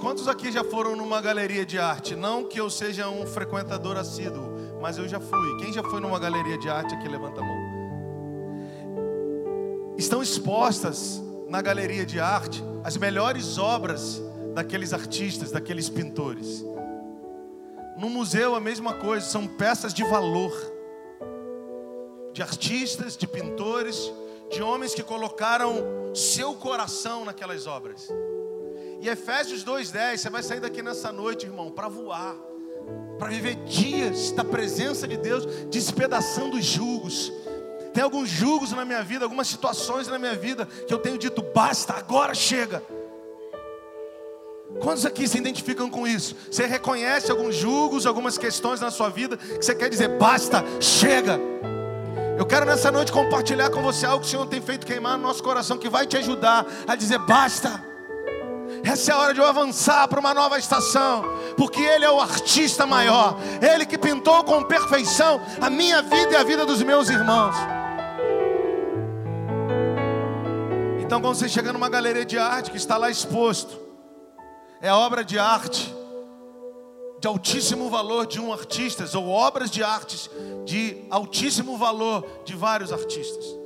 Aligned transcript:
Quantos 0.00 0.28
aqui 0.28 0.52
já 0.52 0.62
foram 0.62 0.94
numa 0.94 1.20
galeria 1.20 1.66
de 1.66 1.78
arte? 1.78 2.14
Não 2.14 2.44
que 2.44 2.60
eu 2.60 2.70
seja 2.70 3.08
um 3.08 3.26
frequentador 3.26 3.96
assíduo, 3.96 4.78
mas 4.80 4.96
eu 4.96 5.08
já 5.08 5.18
fui. 5.18 5.56
Quem 5.58 5.72
já 5.72 5.82
foi 5.82 6.00
numa 6.00 6.18
galeria 6.18 6.56
de 6.56 6.68
arte 6.68 6.94
aqui, 6.94 7.08
levanta 7.08 7.40
a 7.40 7.44
mão. 7.44 7.58
Estão 9.96 10.22
expostas 10.22 11.20
na 11.48 11.60
galeria 11.60 12.06
de 12.06 12.20
arte 12.20 12.62
as 12.84 12.96
melhores 12.96 13.58
obras 13.58 14.22
daqueles 14.54 14.92
artistas, 14.92 15.50
daqueles 15.50 15.88
pintores. 15.88 16.64
No 17.96 18.08
museu 18.08 18.54
a 18.54 18.60
mesma 18.60 18.94
coisa, 18.94 19.26
são 19.26 19.46
peças 19.46 19.92
de 19.92 20.04
valor 20.04 20.52
de 22.32 22.42
artistas, 22.42 23.16
de 23.16 23.26
pintores, 23.26 24.12
de 24.48 24.62
homens 24.62 24.94
que 24.94 25.02
colocaram 25.02 26.14
seu 26.14 26.54
coração 26.54 27.24
naquelas 27.24 27.66
obras. 27.66 28.08
E 29.00 29.08
Efésios 29.08 29.64
2:10, 29.64 30.20
você 30.20 30.30
vai 30.30 30.42
sair 30.42 30.60
daqui 30.60 30.82
nessa 30.82 31.12
noite, 31.12 31.46
irmão, 31.46 31.70
para 31.70 31.88
voar, 31.88 32.34
para 33.18 33.28
viver 33.28 33.54
dias 33.64 34.32
da 34.32 34.44
presença 34.44 35.06
de 35.06 35.16
Deus, 35.16 35.46
despedaçando 35.70 36.56
os 36.56 36.64
julgos. 36.64 37.32
Tem 37.94 38.02
alguns 38.02 38.28
julgos 38.28 38.72
na 38.72 38.84
minha 38.84 39.02
vida, 39.02 39.24
algumas 39.24 39.48
situações 39.48 40.08
na 40.08 40.18
minha 40.18 40.34
vida 40.34 40.66
que 40.66 40.92
eu 40.92 40.98
tenho 40.98 41.18
dito 41.18 41.42
basta, 41.42 41.94
agora 41.94 42.34
chega. 42.34 42.82
Quantos 44.80 45.06
aqui 45.06 45.26
se 45.26 45.38
identificam 45.38 45.88
com 45.88 46.06
isso? 46.06 46.36
Você 46.50 46.66
reconhece 46.66 47.30
alguns 47.30 47.54
julgos, 47.54 48.06
algumas 48.06 48.36
questões 48.36 48.80
na 48.80 48.90
sua 48.90 49.08
vida 49.08 49.36
que 49.36 49.64
você 49.64 49.74
quer 49.74 49.88
dizer 49.88 50.18
basta, 50.18 50.62
chega. 50.80 51.40
Eu 52.36 52.46
quero 52.46 52.66
nessa 52.66 52.92
noite 52.92 53.10
compartilhar 53.10 53.70
com 53.70 53.82
você 53.82 54.06
algo 54.06 54.20
que 54.20 54.28
o 54.28 54.30
Senhor 54.30 54.46
tem 54.46 54.60
feito 54.60 54.86
queimar 54.86 55.16
no 55.16 55.24
nosso 55.24 55.42
coração, 55.42 55.78
que 55.78 55.88
vai 55.88 56.06
te 56.06 56.16
ajudar 56.18 56.66
a 56.86 56.94
dizer 56.94 57.18
basta. 57.18 57.82
Essa 58.84 59.12
é 59.12 59.14
a 59.14 59.18
hora 59.18 59.34
de 59.34 59.40
eu 59.40 59.46
avançar 59.46 60.06
para 60.08 60.20
uma 60.20 60.32
nova 60.32 60.58
estação, 60.58 61.24
porque 61.56 61.80
Ele 61.80 62.04
é 62.04 62.10
o 62.10 62.20
artista 62.20 62.86
maior, 62.86 63.36
Ele 63.60 63.84
que 63.84 63.98
pintou 63.98 64.42
com 64.44 64.62
perfeição 64.62 65.40
a 65.60 65.68
minha 65.68 66.02
vida 66.02 66.32
e 66.32 66.36
a 66.36 66.44
vida 66.44 66.64
dos 66.64 66.82
meus 66.82 67.08
irmãos. 67.08 67.54
Então, 71.00 71.20
quando 71.20 71.36
você 71.36 71.48
chega 71.48 71.72
numa 71.72 71.88
galeria 71.88 72.24
de 72.24 72.38
arte 72.38 72.70
que 72.70 72.76
está 72.76 72.96
lá 72.96 73.10
exposto, 73.10 73.78
é 74.80 74.92
obra 74.92 75.24
de 75.24 75.38
arte 75.38 75.94
de 77.20 77.26
altíssimo 77.26 77.90
valor 77.90 78.26
de 78.26 78.40
um 78.40 78.52
artista, 78.52 79.04
ou 79.18 79.28
obras 79.28 79.70
de 79.70 79.82
artes 79.82 80.30
de 80.64 81.04
altíssimo 81.10 81.76
valor 81.76 82.24
de 82.44 82.54
vários 82.54 82.92
artistas. 82.92 83.57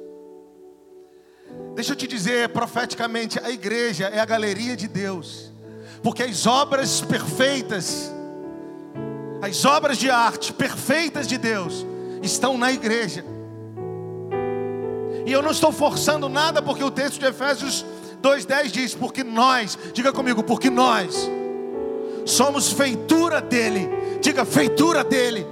Deixa 1.74 1.92
eu 1.92 1.96
te 1.96 2.06
dizer 2.06 2.48
profeticamente: 2.50 3.40
a 3.42 3.50
igreja 3.50 4.06
é 4.06 4.20
a 4.20 4.24
galeria 4.24 4.76
de 4.76 4.86
Deus, 4.86 5.50
porque 6.02 6.22
as 6.22 6.46
obras 6.46 7.00
perfeitas, 7.00 8.12
as 9.40 9.64
obras 9.64 9.96
de 9.96 10.10
arte 10.10 10.52
perfeitas 10.52 11.26
de 11.26 11.38
Deus, 11.38 11.86
estão 12.22 12.58
na 12.58 12.72
igreja. 12.72 13.24
E 15.24 15.32
eu 15.32 15.40
não 15.40 15.50
estou 15.50 15.72
forçando 15.72 16.28
nada, 16.28 16.60
porque 16.60 16.82
o 16.82 16.90
texto 16.90 17.18
de 17.18 17.26
Efésios 17.26 17.84
2,10 18.22 18.70
diz: 18.70 18.94
Porque 18.94 19.24
nós, 19.24 19.78
diga 19.94 20.12
comigo, 20.12 20.42
porque 20.42 20.68
nós 20.68 21.30
somos 22.26 22.70
feitura 22.70 23.40
dele, 23.40 23.88
diga 24.20 24.44
feitura 24.44 25.02
dele, 25.02 25.46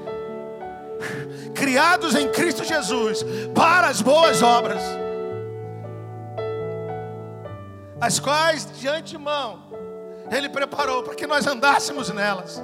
criados 1.54 2.14
em 2.14 2.28
Cristo 2.28 2.62
Jesus 2.62 3.24
para 3.54 3.88
as 3.88 4.00
boas 4.02 4.42
obras 4.42 4.80
as 8.00 8.18
quais 8.18 8.66
de 8.78 8.88
antemão 8.88 9.60
Ele 10.30 10.48
preparou 10.48 11.02
para 11.02 11.14
que 11.14 11.26
nós 11.26 11.46
andássemos 11.46 12.08
nelas. 12.10 12.60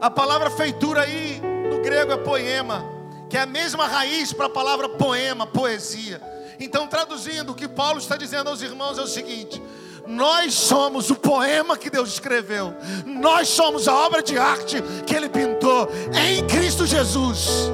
A 0.00 0.10
palavra 0.10 0.50
feitura 0.50 1.02
aí 1.02 1.40
no 1.70 1.80
grego 1.80 2.12
é 2.12 2.16
poema, 2.16 2.84
que 3.30 3.36
é 3.36 3.42
a 3.42 3.46
mesma 3.46 3.86
raiz 3.86 4.32
para 4.32 4.46
a 4.46 4.50
palavra 4.50 4.88
poema, 4.88 5.46
poesia. 5.46 6.20
Então, 6.58 6.86
traduzindo, 6.86 7.52
o 7.52 7.54
que 7.54 7.68
Paulo 7.68 7.98
está 7.98 8.16
dizendo 8.16 8.50
aos 8.50 8.62
irmãos 8.62 8.98
é 8.98 9.02
o 9.02 9.06
seguinte: 9.06 9.62
nós 10.06 10.54
somos 10.54 11.10
o 11.10 11.14
poema 11.14 11.76
que 11.76 11.90
Deus 11.90 12.08
escreveu, 12.12 12.74
nós 13.06 13.48
somos 13.48 13.86
a 13.86 13.94
obra 13.94 14.22
de 14.22 14.36
arte 14.36 14.82
que 15.06 15.14
Ele 15.14 15.28
pintou 15.28 15.88
em 16.14 16.44
Cristo 16.46 16.86
Jesus. 16.86 17.70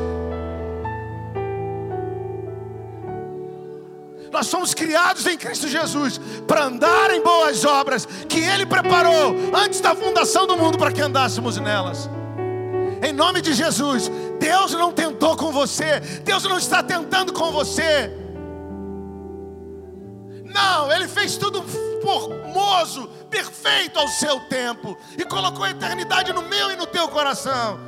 Nós 4.30 4.46
somos 4.46 4.74
criados 4.74 5.26
em 5.26 5.36
Cristo 5.36 5.68
Jesus 5.68 6.20
para 6.46 6.64
andar 6.64 7.10
em 7.10 7.22
boas 7.22 7.64
obras 7.64 8.06
que 8.28 8.40
Ele 8.40 8.66
preparou 8.66 9.34
antes 9.54 9.80
da 9.80 9.94
fundação 9.94 10.46
do 10.46 10.56
mundo 10.56 10.78
para 10.78 10.92
que 10.92 11.00
andássemos 11.00 11.56
nelas. 11.58 12.08
Em 13.02 13.12
nome 13.12 13.40
de 13.40 13.52
Jesus, 13.52 14.10
Deus 14.40 14.72
não 14.72 14.92
tentou 14.92 15.36
com 15.36 15.52
você, 15.52 16.00
Deus 16.24 16.42
não 16.44 16.58
está 16.58 16.82
tentando 16.82 17.32
com 17.32 17.52
você. 17.52 18.12
Não, 20.44 20.90
Ele 20.90 21.06
fez 21.06 21.36
tudo 21.36 21.62
formoso, 22.02 23.08
perfeito 23.30 23.98
ao 23.98 24.08
seu 24.08 24.40
tempo 24.48 24.96
e 25.16 25.24
colocou 25.24 25.64
a 25.64 25.70
eternidade 25.70 26.32
no 26.32 26.42
meu 26.42 26.70
e 26.70 26.76
no 26.76 26.86
teu 26.86 27.08
coração. 27.08 27.78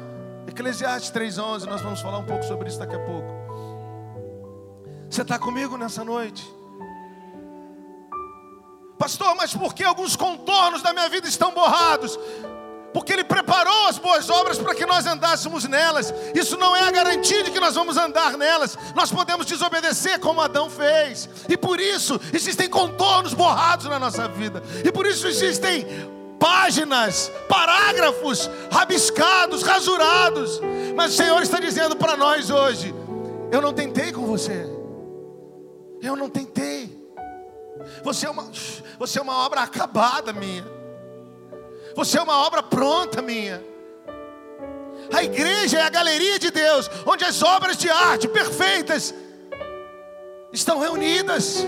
Eclesiastes 0.47 1.11
3,11, 1.11 1.65
nós 1.67 1.81
vamos 1.81 2.01
falar 2.01 2.19
um 2.19 2.25
pouco 2.25 2.45
sobre 2.45 2.69
isso 2.69 2.79
daqui 2.79 2.95
a 2.95 3.01
pouco. 3.01 3.40
Você 5.11 5.23
está 5.23 5.41
comigo 5.41 5.77
nessa 5.77 6.05
noite? 6.05 6.49
Pastor, 8.97 9.35
mas 9.35 9.53
por 9.53 9.75
que 9.75 9.83
alguns 9.83 10.15
contornos 10.15 10.83
da 10.83 10.93
minha 10.93 11.09
vida 11.09 11.27
estão 11.27 11.53
borrados? 11.53 12.17
Porque 12.95 13.13
Ele 13.13 13.25
preparou 13.25 13.89
as 13.89 13.99
boas 13.99 14.31
obras 14.31 14.59
para 14.59 14.73
que 14.73 14.87
nós 14.87 15.07
andássemos 15.07 15.65
nelas. 15.65 16.15
Isso 16.33 16.57
não 16.57 16.77
é 16.77 16.83
a 16.83 16.91
garantia 16.93 17.43
de 17.43 17.51
que 17.51 17.59
nós 17.59 17.75
vamos 17.75 17.97
andar 17.97 18.37
nelas. 18.37 18.79
Nós 18.95 19.11
podemos 19.11 19.47
desobedecer 19.47 20.21
como 20.21 20.41
Adão 20.41 20.71
fez. 20.71 21.29
E 21.49 21.57
por 21.57 21.81
isso 21.81 22.21
existem 22.33 22.69
contornos 22.69 23.35
borrados 23.35 23.87
na 23.87 23.99
nossa 23.99 24.29
vida. 24.29 24.63
E 24.85 24.93
por 24.93 25.07
isso 25.07 25.27
existem 25.27 25.87
páginas, 26.39 27.33
parágrafos 27.49 28.49
rabiscados, 28.71 29.63
rasurados. 29.63 30.61
Mas 30.95 31.15
o 31.15 31.17
Senhor 31.17 31.43
está 31.43 31.59
dizendo 31.59 31.97
para 31.97 32.17
nós 32.17 32.49
hoje: 32.49 32.95
Eu 33.51 33.61
não 33.61 33.73
tentei 33.73 34.13
com 34.13 34.25
você. 34.25 34.80
Eu 36.03 36.17
não 36.17 36.29
tentei. 36.29 36.99
Você 38.03 38.27
é 38.27 38.31
uma, 38.31 38.51
você 38.99 39.19
é 39.19 39.23
uma 39.23 39.45
obra 39.45 39.63
acabada 39.63 40.33
minha. 40.33 40.65
Você 41.95 42.19
é 42.19 42.23
uma 42.23 42.47
obra 42.47 42.63
pronta 42.63 43.21
minha. 43.21 43.63
A 45.13 45.23
igreja 45.25 45.79
é 45.79 45.83
a 45.83 45.91
galeria 45.91 46.39
de 46.39 46.51
Deus, 46.51 46.89
onde 47.07 47.25
as 47.25 47.43
obras 47.43 47.77
de 47.77 47.91
arte 47.91 48.29
perfeitas 48.29 49.15
estão 50.53 50.79
reunidas. 50.79 51.65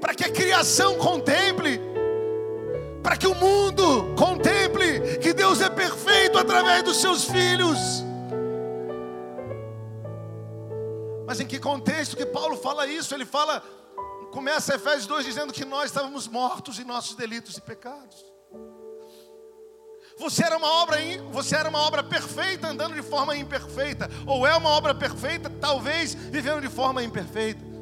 Para 0.00 0.14
que 0.14 0.24
a 0.24 0.30
criação 0.30 0.96
contemple, 0.96 1.80
para 3.02 3.16
que 3.16 3.26
o 3.26 3.34
mundo 3.34 4.14
contemple 4.16 5.18
que 5.18 5.32
Deus 5.32 5.60
é 5.60 5.68
perfeito 5.68 6.38
através 6.38 6.82
dos 6.82 7.00
seus 7.00 7.24
filhos. 7.24 8.04
Mas 11.26 11.40
em 11.40 11.46
que 11.46 11.58
contexto 11.58 12.16
que 12.16 12.26
Paulo 12.26 12.56
fala 12.56 12.86
isso? 12.86 13.14
Ele 13.14 13.24
fala, 13.24 13.60
começa 14.32 14.74
Efésios 14.74 15.06
2 15.06 15.24
dizendo 15.24 15.52
que 15.52 15.64
nós 15.64 15.86
estávamos 15.86 16.28
mortos 16.28 16.78
em 16.78 16.84
nossos 16.84 17.14
delitos 17.14 17.56
e 17.56 17.60
pecados. 17.60 18.24
Você 20.16 20.44
era 20.44 20.56
uma 20.56 20.70
obra, 20.82 20.98
você 21.32 21.56
era 21.56 21.68
uma 21.68 21.80
obra 21.80 22.02
perfeita 22.02 22.68
andando 22.68 22.94
de 22.94 23.02
forma 23.02 23.36
imperfeita, 23.36 24.08
ou 24.26 24.46
é 24.46 24.54
uma 24.54 24.70
obra 24.70 24.94
perfeita, 24.94 25.50
talvez 25.60 26.14
vivendo 26.14 26.60
de 26.60 26.68
forma 26.68 27.02
imperfeita. 27.02 27.74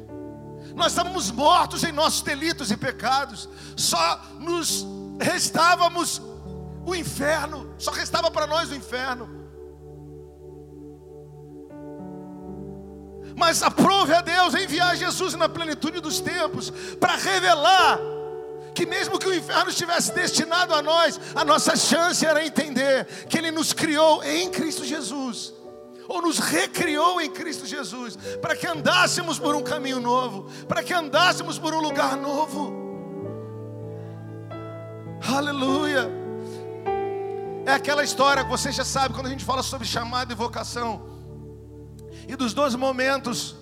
Nós 0.75 0.93
estávamos 0.93 1.29
mortos 1.29 1.83
em 1.83 1.91
nossos 1.91 2.21
delitos 2.23 2.71
e 2.71 2.77
pecados. 2.77 3.47
Só 3.77 4.19
nos 4.39 4.85
restávamos 5.19 6.21
o 6.85 6.95
inferno, 6.95 7.75
só 7.77 7.91
restava 7.91 8.31
para 8.31 8.47
nós 8.47 8.71
o 8.71 8.75
inferno. 8.75 9.42
Mas 13.35 13.63
aprove 13.63 14.13
a 14.13 14.21
Deus 14.21 14.53
enviar 14.53 14.95
Jesus 14.95 15.33
na 15.33 15.49
plenitude 15.49 15.99
dos 15.99 16.19
tempos 16.19 16.71
para 16.99 17.15
revelar 17.15 17.99
que 18.73 18.85
mesmo 18.85 19.19
que 19.19 19.27
o 19.27 19.33
inferno 19.33 19.69
estivesse 19.69 20.13
destinado 20.13 20.73
a 20.73 20.81
nós, 20.81 21.19
a 21.35 21.45
nossa 21.45 21.75
chance 21.75 22.25
era 22.25 22.45
entender 22.45 23.05
que 23.29 23.37
Ele 23.37 23.51
nos 23.51 23.71
criou 23.71 24.23
em 24.23 24.49
Cristo 24.49 24.83
Jesus, 24.83 25.53
ou 26.07 26.21
nos 26.21 26.39
recriou 26.39 27.21
em 27.21 27.29
Cristo 27.29 27.65
Jesus, 27.65 28.17
para 28.41 28.55
que 28.55 28.65
andássemos 28.65 29.37
por 29.37 29.55
um 29.55 29.61
caminho 29.61 29.99
novo, 29.99 30.49
para 30.67 30.83
que 30.83 30.93
andássemos 30.93 31.59
por 31.59 31.73
um 31.73 31.79
lugar 31.79 32.17
novo. 32.17 32.81
Aleluia! 35.25 36.09
É 37.65 37.71
aquela 37.71 38.03
história 38.03 38.43
que 38.43 38.49
você 38.49 38.71
já 38.71 38.83
sabe 38.83 39.13
quando 39.13 39.27
a 39.27 39.29
gente 39.29 39.45
fala 39.45 39.63
sobre 39.63 39.87
chamado 39.87 40.33
e 40.33 40.35
vocação 40.35 41.12
e 42.27 42.35
dos 42.35 42.53
dois 42.53 42.75
momentos 42.75 43.55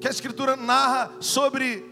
que 0.00 0.08
a 0.08 0.10
Escritura 0.10 0.56
narra 0.56 1.12
sobre 1.20 1.84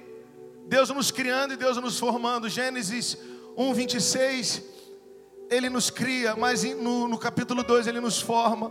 Deus 0.67 0.91
nos 0.91 1.11
criando 1.11 1.55
e 1.55 1.57
Deus 1.57 1.77
nos 1.77 1.99
formando. 1.99 2.49
Gênesis 2.49 3.17
1, 3.57 3.73
26, 3.73 4.63
Ele 5.51 5.69
nos 5.69 5.91
cria, 5.91 6.35
mas 6.37 6.65
no, 6.65 7.09
no 7.09 7.19
capítulo 7.19 7.63
2 7.63 7.87
Ele 7.87 8.01
nos 8.01 8.21
forma. 8.21 8.71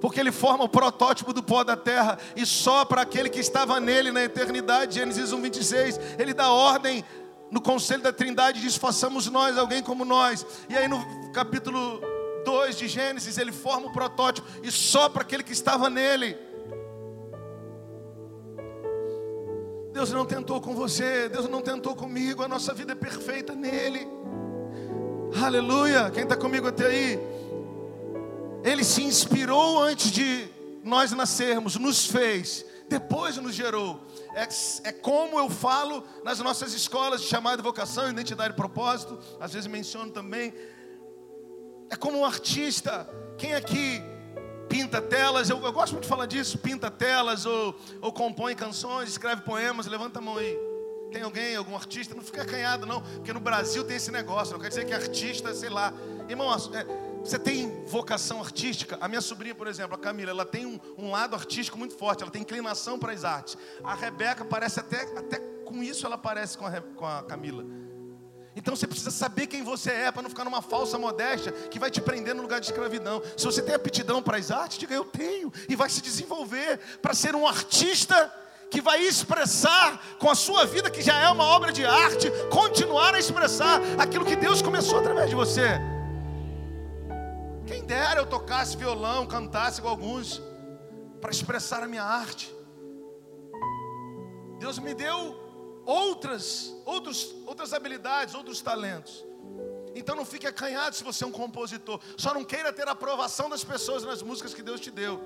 Porque 0.00 0.20
Ele 0.20 0.32
forma 0.32 0.64
o 0.64 0.68
protótipo 0.68 1.32
do 1.32 1.42
pó 1.42 1.64
da 1.64 1.76
terra 1.76 2.18
e 2.36 2.44
só 2.44 2.84
para 2.84 3.02
aquele 3.02 3.30
que 3.30 3.40
estava 3.40 3.80
nele 3.80 4.12
na 4.12 4.22
eternidade. 4.22 4.96
Gênesis 4.96 5.32
1, 5.32 5.40
26, 5.40 6.00
Ele 6.18 6.34
dá 6.34 6.50
ordem 6.50 7.04
no 7.50 7.60
conselho 7.60 8.02
da 8.02 8.12
Trindade 8.12 8.60
diz: 8.60 8.76
façamos 8.76 9.30
nós 9.30 9.56
alguém 9.56 9.82
como 9.82 10.04
nós. 10.04 10.44
E 10.68 10.76
aí 10.76 10.88
no 10.88 10.98
capítulo 11.32 12.00
2 12.44 12.76
de 12.76 12.88
Gênesis, 12.88 13.38
ele 13.38 13.52
forma 13.52 13.86
o 13.86 13.92
protótipo 13.92 14.46
e 14.62 14.70
só 14.70 15.08
para 15.08 15.22
aquele 15.22 15.42
que 15.42 15.52
estava 15.52 15.88
nele. 15.90 16.36
Deus 19.92 20.10
não 20.10 20.26
tentou 20.26 20.60
com 20.60 20.74
você, 20.74 21.28
Deus 21.28 21.48
não 21.48 21.62
tentou 21.62 21.94
comigo, 21.94 22.42
a 22.42 22.48
nossa 22.48 22.74
vida 22.74 22.92
é 22.92 22.96
perfeita 22.96 23.54
nele. 23.54 24.06
Aleluia. 25.42 26.10
Quem 26.10 26.24
está 26.24 26.36
comigo 26.36 26.66
até 26.66 26.86
aí? 26.86 27.18
Ele 28.64 28.82
se 28.82 29.02
inspirou 29.02 29.82
antes 29.82 30.10
de 30.10 30.48
nós 30.82 31.12
nascermos, 31.12 31.76
nos 31.76 32.06
fez, 32.06 32.64
depois 32.88 33.36
nos 33.36 33.54
gerou. 33.54 34.00
É, 34.34 34.48
é 34.88 34.92
como 34.92 35.38
eu 35.38 35.48
falo 35.48 36.04
nas 36.24 36.38
nossas 36.40 36.72
escolas 36.74 37.20
de 37.20 37.28
chamada 37.28 37.62
vocação, 37.62 38.10
identidade 38.10 38.52
e 38.52 38.56
propósito, 38.56 39.18
às 39.40 39.52
vezes 39.52 39.66
menciono 39.66 40.10
também. 40.10 40.52
É 41.90 41.96
como 41.96 42.18
um 42.18 42.24
artista. 42.24 43.08
Quem 43.36 43.54
aqui 43.54 44.02
pinta 44.68 45.00
telas? 45.00 45.50
Eu, 45.50 45.60
eu 45.62 45.72
gosto 45.72 45.92
muito 45.92 46.04
de 46.04 46.08
falar 46.08 46.26
disso. 46.26 46.58
Pinta 46.58 46.90
telas 46.90 47.46
ou, 47.46 47.74
ou 48.00 48.12
compõe 48.12 48.54
canções, 48.54 49.10
escreve 49.10 49.42
poemas. 49.42 49.86
Levanta 49.86 50.18
a 50.18 50.22
mão 50.22 50.36
aí. 50.36 50.58
Tem 51.12 51.22
alguém, 51.22 51.54
algum 51.54 51.76
artista? 51.76 52.12
Não 52.12 52.22
fica 52.22 52.42
acanhado, 52.42 52.86
não, 52.86 53.00
porque 53.00 53.32
no 53.32 53.38
Brasil 53.38 53.84
tem 53.84 53.96
esse 53.96 54.10
negócio. 54.10 54.54
Não 54.54 54.60
quer 54.60 54.68
dizer 54.68 54.84
que 54.84 54.92
artista, 54.92 55.54
sei 55.54 55.68
lá. 55.68 55.94
Irmão, 56.28 56.52
é, 56.52 56.84
você 57.24 57.38
tem 57.38 57.84
vocação 57.86 58.40
artística? 58.40 58.98
A 59.00 59.06
minha 59.06 59.20
sobrinha, 59.20 59.54
por 59.54 59.68
exemplo, 59.68 59.94
a 59.94 59.98
Camila, 59.98 60.30
ela 60.30 60.44
tem 60.44 60.66
um, 60.66 60.80
um 60.98 61.10
lado 61.10 61.36
artístico 61.36 61.78
muito 61.78 61.94
forte, 61.94 62.22
ela 62.22 62.32
tem 62.32 62.42
inclinação 62.42 62.98
para 62.98 63.12
as 63.12 63.24
artes. 63.24 63.56
A 63.84 63.94
Rebeca 63.94 64.44
parece 64.44 64.80
até, 64.80 65.02
até 65.16 65.38
com 65.64 65.82
isso 65.82 66.04
ela 66.04 66.18
parece 66.18 66.58
com 66.58 66.66
a, 66.66 66.80
com 66.80 67.06
a 67.06 67.22
Camila. 67.22 67.64
Então 68.56 68.76
você 68.76 68.86
precisa 68.86 69.10
saber 69.10 69.46
quem 69.46 69.64
você 69.64 69.90
é 69.90 70.12
para 70.12 70.22
não 70.22 70.30
ficar 70.30 70.44
numa 70.44 70.62
falsa 70.62 70.96
modéstia 70.96 71.52
que 71.52 71.78
vai 71.78 71.90
te 71.90 72.00
prender 72.00 72.34
no 72.34 72.42
lugar 72.42 72.60
de 72.60 72.66
escravidão. 72.66 73.20
Se 73.36 73.44
você 73.44 73.60
tem 73.60 73.74
aptidão 73.74 74.22
para 74.22 74.36
as 74.36 74.50
artes, 74.50 74.78
diga 74.78 74.94
eu 74.94 75.04
tenho 75.04 75.52
e 75.68 75.74
vai 75.74 75.90
se 75.90 76.00
desenvolver 76.00 76.78
para 77.02 77.14
ser 77.14 77.34
um 77.34 77.46
artista 77.46 78.32
que 78.70 78.80
vai 78.80 79.00
expressar 79.02 80.00
com 80.18 80.30
a 80.30 80.34
sua 80.34 80.66
vida 80.66 80.90
que 80.90 81.02
já 81.02 81.18
é 81.20 81.28
uma 81.28 81.44
obra 81.44 81.72
de 81.72 81.84
arte, 81.84 82.30
continuar 82.50 83.14
a 83.14 83.18
expressar 83.18 83.80
aquilo 83.98 84.24
que 84.24 84.36
Deus 84.36 84.62
começou 84.62 84.98
através 84.98 85.28
de 85.28 85.36
você. 85.36 85.80
Quem 87.66 87.84
dera 87.84 88.20
eu 88.20 88.26
tocasse 88.26 88.76
violão, 88.76 89.26
cantasse 89.26 89.80
com 89.80 89.88
alguns, 89.88 90.42
para 91.20 91.30
expressar 91.30 91.82
a 91.82 91.86
minha 91.86 92.02
arte. 92.02 92.54
Deus 94.58 94.78
me 94.78 94.92
deu 94.94 95.43
outras, 95.86 96.74
outros, 96.84 97.34
outras 97.46 97.72
habilidades, 97.72 98.34
outros 98.34 98.60
talentos. 98.60 99.24
Então 99.94 100.16
não 100.16 100.24
fique 100.24 100.46
acanhado 100.46 100.96
se 100.96 101.04
você 101.04 101.24
é 101.24 101.26
um 101.26 101.32
compositor. 101.32 102.00
Só 102.16 102.34
não 102.34 102.44
queira 102.44 102.72
ter 102.72 102.88
a 102.88 102.92
aprovação 102.92 103.48
das 103.48 103.62
pessoas 103.62 104.02
nas 104.02 104.22
músicas 104.22 104.52
que 104.52 104.62
Deus 104.62 104.80
te 104.80 104.90
deu. 104.90 105.20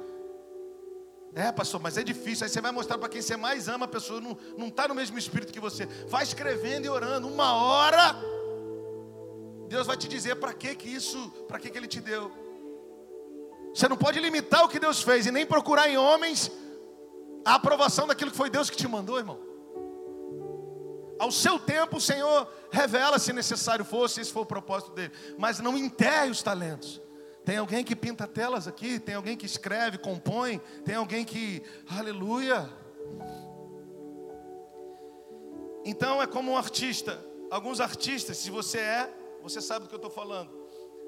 É, 1.34 1.50
pastor, 1.52 1.81
mas 1.81 1.96
é 1.96 2.02
difícil. 2.02 2.44
Aí 2.44 2.50
você 2.50 2.60
vai 2.60 2.72
mostrar 2.72 2.99
para 2.99 3.08
quem 3.08 3.22
você 3.22 3.37
mais 3.37 3.69
ama, 3.69 3.84
a 3.87 3.88
pessoa 3.88 4.20
não 4.20 4.69
está 4.69 4.88
no 4.88 4.94
mesmo 4.94 5.19
espírito 5.19 5.52
que 5.52 5.60
você. 5.60 5.87
Vai 6.06 6.22
escrevendo 6.22 6.84
e 6.84 6.88
orando. 6.88 7.28
Uma 7.28 7.54
hora 7.54 8.16
Deus 9.69 9.87
vai 9.87 9.96
te 9.96 10.08
dizer 10.08 10.37
para 10.37 10.52
que 10.52 10.75
que 10.75 10.88
isso, 10.88 11.31
para 11.46 11.58
que 11.58 11.70
que 11.70 11.78
ele 11.78 11.87
te 11.87 12.00
deu. 12.00 12.31
Você 13.75 13.87
não 13.88 13.96
pode 13.96 14.19
limitar 14.19 14.64
o 14.64 14.69
que 14.69 14.81
Deus 14.81 15.02
fez 15.02 15.26
e 15.26 15.31
nem 15.31 15.46
procurar 15.46 15.88
em 15.88 15.96
homens 15.96 16.50
a 17.44 17.54
aprovação 17.54 18.06
daquilo 18.06 18.31
que 18.31 18.37
foi 18.37 18.50
Deus 18.50 18.70
que 18.70 18.76
te 18.76 18.88
mandou, 18.88 19.19
irmão. 19.19 19.47
Ao 21.18 21.32
seu 21.32 21.58
tempo 21.58 21.96
o 21.96 22.00
Senhor 22.00 22.48
revela 22.70 23.18
se 23.18 23.32
necessário 23.32 23.84
for, 23.84 24.08
se 24.08 24.20
esse 24.20 24.32
for 24.32 24.42
o 24.42 24.46
propósito 24.46 24.92
dele, 24.92 25.12
mas 25.36 25.58
não 25.58 25.76
enterre 25.76 26.30
os 26.30 26.42
talentos. 26.42 27.00
Tem 27.44 27.56
alguém 27.56 27.82
que 27.82 27.96
pinta 27.96 28.26
telas 28.26 28.68
aqui, 28.68 29.00
tem 29.00 29.14
alguém 29.14 29.36
que 29.36 29.46
escreve, 29.46 29.96
compõe, 29.96 30.58
tem 30.84 30.94
alguém 30.94 31.24
que, 31.24 31.62
aleluia. 31.88 32.68
Então 35.84 36.20
é 36.20 36.26
como 36.26 36.52
um 36.52 36.56
artista. 36.56 37.18
Alguns 37.50 37.80
artistas, 37.80 38.36
se 38.36 38.50
você 38.50 38.78
é, 38.78 39.14
você 39.42 39.60
sabe 39.62 39.84
do 39.84 39.88
que 39.88 39.94
eu 39.94 39.98
estou 39.98 40.10
falando. 40.10 40.50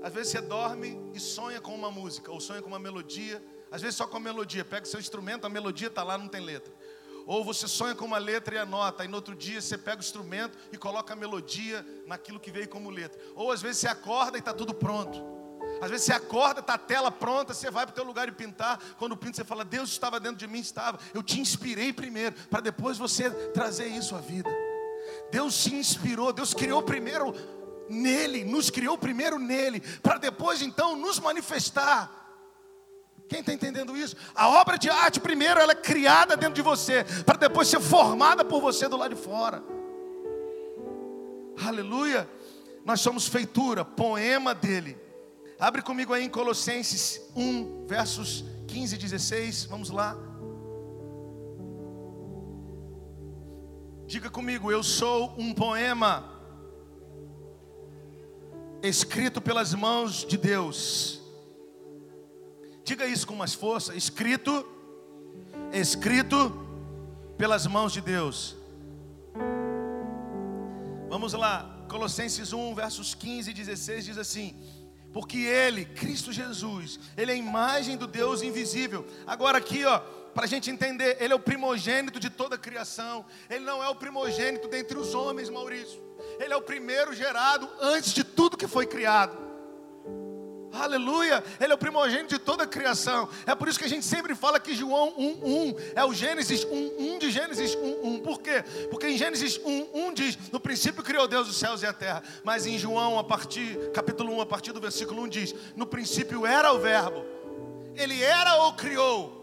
Às 0.02 0.14
vezes 0.14 0.32
você 0.32 0.40
dorme 0.40 0.98
e 1.12 1.20
sonha 1.20 1.60
com 1.60 1.74
uma 1.74 1.90
música, 1.90 2.32
ou 2.32 2.40
sonha 2.40 2.62
com 2.62 2.68
uma 2.68 2.78
melodia. 2.78 3.42
Às 3.70 3.82
vezes 3.82 3.96
só 3.96 4.06
com 4.06 4.16
a 4.16 4.20
melodia. 4.20 4.64
Pega 4.64 4.86
seu 4.86 4.98
instrumento, 4.98 5.46
a 5.46 5.50
melodia 5.50 5.88
está 5.88 6.02
lá, 6.02 6.16
não 6.16 6.28
tem 6.28 6.40
letra. 6.40 6.72
Ou 7.30 7.44
você 7.44 7.68
sonha 7.68 7.94
com 7.94 8.06
uma 8.06 8.18
letra 8.18 8.56
e 8.56 8.58
anota, 8.58 9.04
e 9.04 9.08
no 9.08 9.14
outro 9.14 9.36
dia 9.36 9.60
você 9.60 9.78
pega 9.78 9.98
o 9.98 10.00
instrumento 10.00 10.58
e 10.72 10.76
coloca 10.76 11.12
a 11.12 11.16
melodia 11.16 11.86
naquilo 12.04 12.40
que 12.40 12.50
veio 12.50 12.68
como 12.68 12.90
letra. 12.90 13.20
Ou 13.36 13.52
às 13.52 13.62
vezes 13.62 13.78
você 13.78 13.86
acorda 13.86 14.36
e 14.36 14.40
está 14.40 14.52
tudo 14.52 14.74
pronto. 14.74 15.22
Às 15.80 15.92
vezes 15.92 16.06
você 16.06 16.12
acorda, 16.12 16.58
está 16.58 16.74
a 16.74 16.78
tela 16.78 17.08
pronta, 17.08 17.54
você 17.54 17.70
vai 17.70 17.86
para 17.86 17.92
o 17.92 17.94
teu 17.94 18.02
lugar 18.02 18.26
de 18.26 18.32
pintar. 18.32 18.80
Quando 18.98 19.16
pinta, 19.16 19.36
você 19.36 19.44
fala, 19.44 19.64
Deus 19.64 19.90
estava 19.90 20.18
dentro 20.18 20.38
de 20.38 20.48
mim, 20.48 20.58
estava. 20.58 20.98
Eu 21.14 21.22
te 21.22 21.38
inspirei 21.38 21.92
primeiro, 21.92 22.34
para 22.50 22.58
depois 22.58 22.98
você 22.98 23.30
trazer 23.52 23.86
isso 23.86 24.16
à 24.16 24.18
vida. 24.18 24.50
Deus 25.30 25.54
se 25.54 25.72
inspirou, 25.72 26.32
Deus 26.32 26.52
criou 26.52 26.82
primeiro 26.82 27.32
nele, 27.88 28.42
nos 28.42 28.70
criou 28.70 28.98
primeiro 28.98 29.38
nele, 29.38 29.78
para 30.02 30.18
depois 30.18 30.62
então 30.62 30.96
nos 30.96 31.20
manifestar. 31.20 32.19
Quem 33.30 33.38
está 33.38 33.52
entendendo 33.52 33.96
isso? 33.96 34.16
A 34.34 34.48
obra 34.48 34.76
de 34.76 34.90
arte, 34.90 35.20
primeiro, 35.20 35.60
ela 35.60 35.70
é 35.70 35.76
criada 35.76 36.36
dentro 36.36 36.56
de 36.56 36.62
você, 36.62 37.04
para 37.24 37.38
depois 37.38 37.68
ser 37.68 37.78
formada 37.78 38.44
por 38.44 38.60
você 38.60 38.88
do 38.88 38.96
lado 38.96 39.14
de 39.14 39.20
fora. 39.22 39.62
Aleluia. 41.64 42.28
Nós 42.84 43.00
somos 43.00 43.28
feitura, 43.28 43.84
poema 43.84 44.52
dele. 44.52 44.98
Abre 45.60 45.80
comigo 45.80 46.12
aí 46.12 46.24
em 46.24 46.28
Colossenses 46.28 47.20
1, 47.36 47.86
versos 47.86 48.44
15 48.66 48.96
e 48.96 48.98
16. 48.98 49.64
Vamos 49.66 49.90
lá. 49.90 50.16
Diga 54.06 54.28
comigo, 54.28 54.72
eu 54.72 54.82
sou 54.82 55.36
um 55.38 55.54
poema 55.54 56.28
escrito 58.82 59.40
pelas 59.40 59.72
mãos 59.72 60.26
de 60.26 60.36
Deus. 60.36 61.19
Diga 62.90 63.06
isso 63.06 63.24
com 63.24 63.36
mais 63.36 63.54
força: 63.54 63.94
escrito, 63.94 64.66
escrito 65.72 66.52
pelas 67.38 67.64
mãos 67.64 67.92
de 67.92 68.00
Deus. 68.00 68.56
Vamos 71.08 71.32
lá, 71.32 71.86
Colossenses 71.88 72.52
1, 72.52 72.74
versos 72.74 73.14
15 73.14 73.48
e 73.48 73.54
16 73.54 74.04
diz 74.06 74.18
assim: 74.18 74.56
Porque 75.12 75.38
Ele, 75.38 75.84
Cristo 75.84 76.32
Jesus, 76.32 76.98
Ele 77.16 77.30
é 77.30 77.34
a 77.34 77.38
imagem 77.38 77.96
do 77.96 78.08
Deus 78.08 78.42
invisível. 78.42 79.06
Agora 79.24 79.58
aqui, 79.58 79.84
ó, 79.84 80.00
para 80.34 80.46
a 80.46 80.48
gente 80.48 80.68
entender, 80.68 81.16
Ele 81.20 81.32
é 81.32 81.36
o 81.36 81.38
primogênito 81.38 82.18
de 82.18 82.28
toda 82.28 82.56
a 82.56 82.58
criação. 82.58 83.24
Ele 83.48 83.64
não 83.64 83.84
é 83.84 83.88
o 83.88 83.94
primogênito 83.94 84.66
dentre 84.66 84.98
os 84.98 85.14
homens, 85.14 85.48
Maurício. 85.48 86.02
Ele 86.40 86.52
é 86.52 86.56
o 86.56 86.62
primeiro 86.62 87.14
gerado 87.14 87.70
antes 87.80 88.12
de 88.12 88.24
tudo 88.24 88.56
que 88.56 88.66
foi 88.66 88.84
criado. 88.84 89.49
Aleluia, 90.72 91.42
Ele 91.60 91.72
é 91.72 91.74
o 91.74 91.78
primogênito 91.78 92.28
de 92.28 92.38
toda 92.38 92.64
a 92.64 92.66
criação. 92.66 93.28
É 93.44 93.54
por 93.54 93.68
isso 93.68 93.78
que 93.78 93.84
a 93.84 93.88
gente 93.88 94.04
sempre 94.04 94.34
fala 94.34 94.60
que 94.60 94.74
João 94.74 95.12
1:1 95.18 95.76
é 95.94 96.04
o 96.04 96.14
Gênesis 96.14 96.64
1:1 96.64 97.18
de 97.18 97.30
Gênesis 97.30 97.74
1:1. 97.74 98.20
Por 98.22 98.40
quê? 98.40 98.62
Porque 98.90 99.08
em 99.08 99.18
Gênesis 99.18 99.58
1:1 99.58 100.14
diz: 100.14 100.38
"No 100.52 100.60
princípio 100.60 101.02
criou 101.02 101.26
Deus 101.26 101.48
os 101.48 101.56
céus 101.56 101.82
e 101.82 101.86
a 101.86 101.92
terra". 101.92 102.22
Mas 102.44 102.66
em 102.66 102.78
João, 102.78 103.18
a 103.18 103.24
partir 103.24 103.90
capítulo 103.92 104.32
1, 104.36 104.40
a 104.40 104.46
partir 104.46 104.72
do 104.72 104.80
versículo 104.80 105.22
1 105.22 105.28
diz: 105.28 105.54
"No 105.74 105.86
princípio 105.86 106.46
era 106.46 106.72
o 106.72 106.78
verbo". 106.78 107.24
Ele 107.96 108.22
era 108.22 108.56
ou 108.64 108.72
criou? 108.74 109.40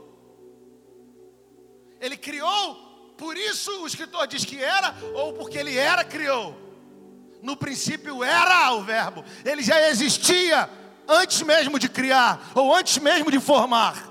Ele 2.00 2.16
criou, 2.16 2.76
por 3.18 3.36
isso 3.36 3.72
o 3.82 3.88
escritor 3.88 4.28
diz 4.28 4.46
que 4.46 4.64
era 4.64 4.96
ou 5.16 5.34
porque 5.34 5.58
ele 5.58 5.76
era 5.76 6.04
criou? 6.04 6.56
No 7.42 7.56
princípio 7.56 8.24
era 8.24 8.74
o 8.74 8.84
Verbo, 8.84 9.24
ele 9.46 9.62
já 9.62 9.90
existia 9.90 10.70
antes 11.08 11.42
mesmo 11.42 11.80
de 11.80 11.88
criar, 11.88 12.52
ou 12.54 12.76
antes 12.76 12.98
mesmo 12.98 13.32
de 13.32 13.40
formar. 13.40 14.08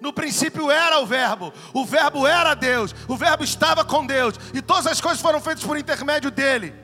No 0.00 0.12
princípio 0.12 0.70
era 0.70 1.00
o 1.00 1.06
Verbo, 1.06 1.52
o 1.72 1.84
Verbo 1.84 2.26
era 2.26 2.54
Deus, 2.54 2.94
o 3.08 3.16
Verbo 3.16 3.44
estava 3.44 3.84
com 3.84 4.06
Deus, 4.06 4.34
e 4.52 4.60
todas 4.60 4.86
as 4.86 5.00
coisas 5.00 5.20
foram 5.20 5.40
feitas 5.40 5.64
por 5.64 5.78
intermédio 5.78 6.30
dele. 6.30 6.74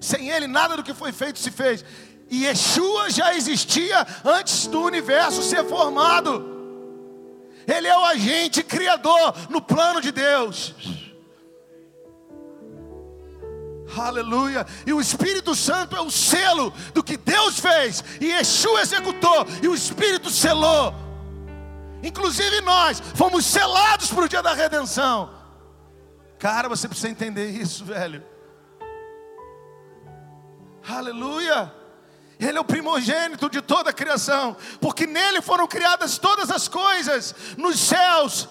Sem 0.00 0.30
ele, 0.30 0.46
nada 0.46 0.76
do 0.76 0.82
que 0.82 0.92
foi 0.92 1.12
feito 1.12 1.38
se 1.38 1.50
fez. 1.50 1.84
E 2.28 2.44
Yeshua 2.44 3.10
já 3.10 3.34
existia 3.34 4.06
antes 4.24 4.66
do 4.66 4.82
universo 4.82 5.42
ser 5.42 5.64
formado. 5.64 6.50
Ele 7.66 7.86
é 7.86 7.96
o 7.96 8.04
agente 8.04 8.62
criador 8.62 9.34
no 9.48 9.60
plano 9.60 10.00
de 10.00 10.10
Deus. 10.10 10.74
Aleluia. 13.96 14.66
E 14.86 14.92
o 14.92 15.00
Espírito 15.00 15.54
Santo 15.54 15.96
é 15.96 16.00
o 16.00 16.10
selo 16.10 16.72
do 16.94 17.02
que 17.02 17.16
Deus 17.16 17.58
fez. 17.58 18.02
E 18.20 18.26
Yeshua 18.26 18.80
executou. 18.80 19.46
E 19.62 19.68
o 19.68 19.74
Espírito 19.74 20.30
selou. 20.30 20.94
Inclusive 22.02 22.60
nós 22.62 23.00
fomos 23.14 23.44
selados 23.46 24.10
para 24.10 24.24
o 24.24 24.28
dia 24.28 24.42
da 24.42 24.54
redenção. 24.54 25.30
Cara, 26.38 26.68
você 26.68 26.88
precisa 26.88 27.08
entender 27.08 27.50
isso, 27.50 27.84
velho. 27.84 28.24
Aleluia. 30.88 31.72
Ele 32.40 32.58
é 32.58 32.60
o 32.60 32.64
primogênito 32.64 33.48
de 33.48 33.62
toda 33.62 33.90
a 33.90 33.92
criação, 33.92 34.56
porque 34.80 35.06
nele 35.06 35.40
foram 35.40 35.68
criadas 35.68 36.18
todas 36.18 36.50
as 36.50 36.66
coisas, 36.66 37.34
nos 37.56 37.78
céus 37.78 38.48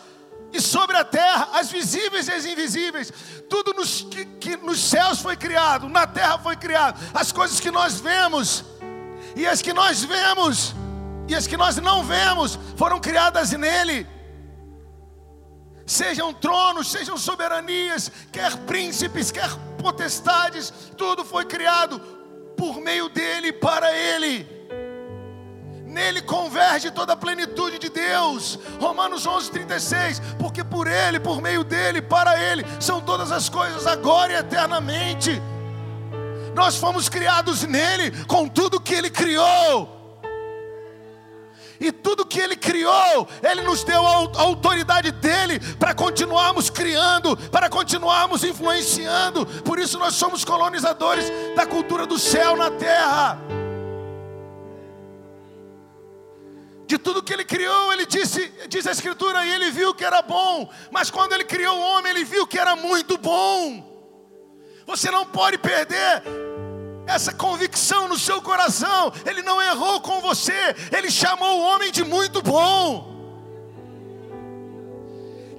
e 0.54 0.60
sobre 0.60 0.98
a 0.98 1.06
terra, 1.06 1.50
as 1.54 1.72
visíveis 1.72 2.28
e 2.28 2.32
as 2.32 2.46
invisíveis. 2.46 3.12
Tudo 3.50 3.74
nos, 3.74 4.02
que, 4.02 4.26
que 4.26 4.58
nos 4.58 4.80
céus 4.80 5.22
foi 5.22 5.36
criado, 5.36 5.88
na 5.88 6.06
terra 6.06 6.38
foi 6.38 6.56
criado. 6.56 7.00
As 7.14 7.32
coisas 7.32 7.60
que 7.60 7.72
nós 7.72 8.00
vemos 8.00 8.66
e 9.36 9.48
as 9.48 9.62
que 9.62 9.74
nós 9.74 10.04
vemos 10.04 10.76
e 11.28 11.36
as 11.36 11.48
que 11.48 11.56
nós 11.56 11.78
não 11.78 12.04
vemos 12.04 12.60
foram 12.76 13.00
criadas 13.00 13.52
nele. 13.52 14.08
Sejam 15.86 16.34
tronos, 16.34 16.92
sejam 16.92 17.18
soberanias, 17.18 18.12
quer 18.32 18.56
príncipes, 18.60 19.32
quer 19.32 19.50
potestades, 19.82 20.72
tudo 20.98 21.24
foi 21.26 21.46
criado 21.46 22.00
por 22.56 22.80
meio 22.80 23.10
dele, 23.10 23.52
para 23.52 23.92
ele. 23.94 24.61
Nele 25.92 26.22
converge 26.22 26.90
toda 26.90 27.12
a 27.12 27.18
plenitude 27.18 27.78
de 27.78 27.90
Deus. 27.90 28.58
Romanos 28.80 29.28
36. 29.50 30.22
Porque 30.40 30.64
por 30.64 30.88
ele, 30.88 31.20
por 31.20 31.42
meio 31.42 31.66
dele, 31.66 32.02
para 32.02 32.42
ele 32.42 32.66
são 32.80 33.02
todas 33.02 33.30
as 33.30 33.50
coisas 33.50 33.86
agora 33.86 34.32
e 34.32 34.36
eternamente. 34.38 35.42
Nós 36.56 36.78
fomos 36.78 37.10
criados 37.10 37.64
nele 37.64 38.24
com 38.26 38.48
tudo 38.48 38.80
que 38.80 38.94
ele 38.94 39.10
criou. 39.10 40.00
E 41.78 41.92
tudo 41.92 42.28
que 42.28 42.40
Ele 42.40 42.56
criou, 42.56 43.28
Ele 43.42 43.64
nos 43.64 43.84
deu 43.84 44.06
a 44.06 44.42
autoridade 44.44 45.12
dele 45.12 45.60
para 45.80 45.96
continuarmos 45.96 46.70
criando, 46.70 47.36
para 47.36 47.68
continuarmos 47.72 48.44
influenciando. 48.44 49.48
Por 49.48 49.80
isso 49.80 49.98
nós 49.98 50.14
somos 50.14 50.46
colonizadores 50.46 51.26
da 51.56 51.66
cultura 51.66 52.06
do 52.06 52.20
céu 52.20 52.56
na 52.56 52.70
terra. 52.70 53.61
De 56.92 56.98
tudo 56.98 57.24
que 57.24 57.32
ele 57.32 57.46
criou, 57.46 57.94
ele 57.94 58.06
disse, 58.06 58.52
diz 58.68 58.86
a 58.86 58.92
Escritura, 58.92 59.46
e 59.46 59.54
ele 59.54 59.72
viu 59.72 59.96
que 59.96 60.04
era 60.04 60.22
bom. 60.22 60.70
Mas 60.92 61.10
quando 61.10 61.32
ele 61.32 61.46
criou 61.46 61.74
o 61.74 61.80
homem, 61.80 62.12
ele 62.12 62.26
viu 62.26 62.46
que 62.46 62.60
era 62.60 62.76
muito 62.76 63.18
bom. 63.18 63.82
Você 64.86 65.10
não 65.10 65.26
pode 65.26 65.58
perder 65.58 66.22
essa 67.08 67.32
convicção 67.32 68.10
no 68.10 68.20
seu 68.20 68.42
coração. 68.42 69.14
Ele 69.26 69.42
não 69.42 69.62
errou 69.62 70.02
com 70.02 70.20
você, 70.20 70.76
ele 70.92 71.10
chamou 71.10 71.60
o 71.60 71.62
homem 71.62 71.94
de 71.94 72.04
muito 72.04 72.42
bom. 72.42 73.10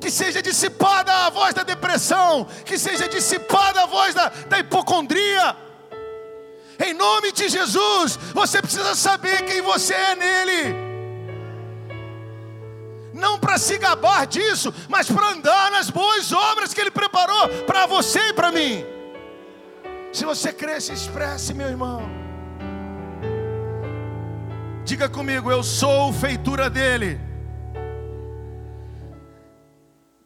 Que 0.03 0.11
seja 0.11 0.43
dissipada 0.43 1.15
a 1.15 1.31
voz 1.31 1.55
da 1.55 1.62
depressão, 1.62 2.47
que 2.67 2.77
seja 2.77 3.09
dissipada 3.09 3.85
a 3.85 3.87
voz 3.87 4.15
da, 4.15 4.29
da 4.29 4.59
hipocondria. 4.59 5.57
Em 6.79 6.93
nome 6.93 7.33
de 7.33 7.49
Jesus, 7.49 8.19
você 8.35 8.61
precisa 8.61 8.95
saber 8.95 9.47
quem 9.47 9.62
você 9.62 9.95
é 9.95 10.15
nele. 10.15 10.91
Não 13.12 13.38
para 13.38 13.59
se 13.59 13.76
gabar 13.78 14.26
disso, 14.26 14.73
mas 14.88 15.11
para 15.11 15.31
andar 15.31 15.71
nas 15.71 15.90
boas 15.90 16.33
obras 16.33 16.73
que 16.73 16.81
Ele 16.81 16.90
preparou 16.90 17.49
para 17.66 17.87
você 17.87 18.28
e 18.28 18.33
para 18.33 18.50
mim. 18.50 18.85
Se 20.12 20.25
você 20.25 20.52
crê, 20.52 20.81
se 20.81 20.92
expresse, 20.92 21.54
meu 21.54 21.69
irmão. 21.69 22.02
Diga 24.85 25.09
comigo, 25.09 25.50
eu 25.50 25.62
sou 25.62 26.12
feitura 26.12 26.69
dele. 26.69 27.21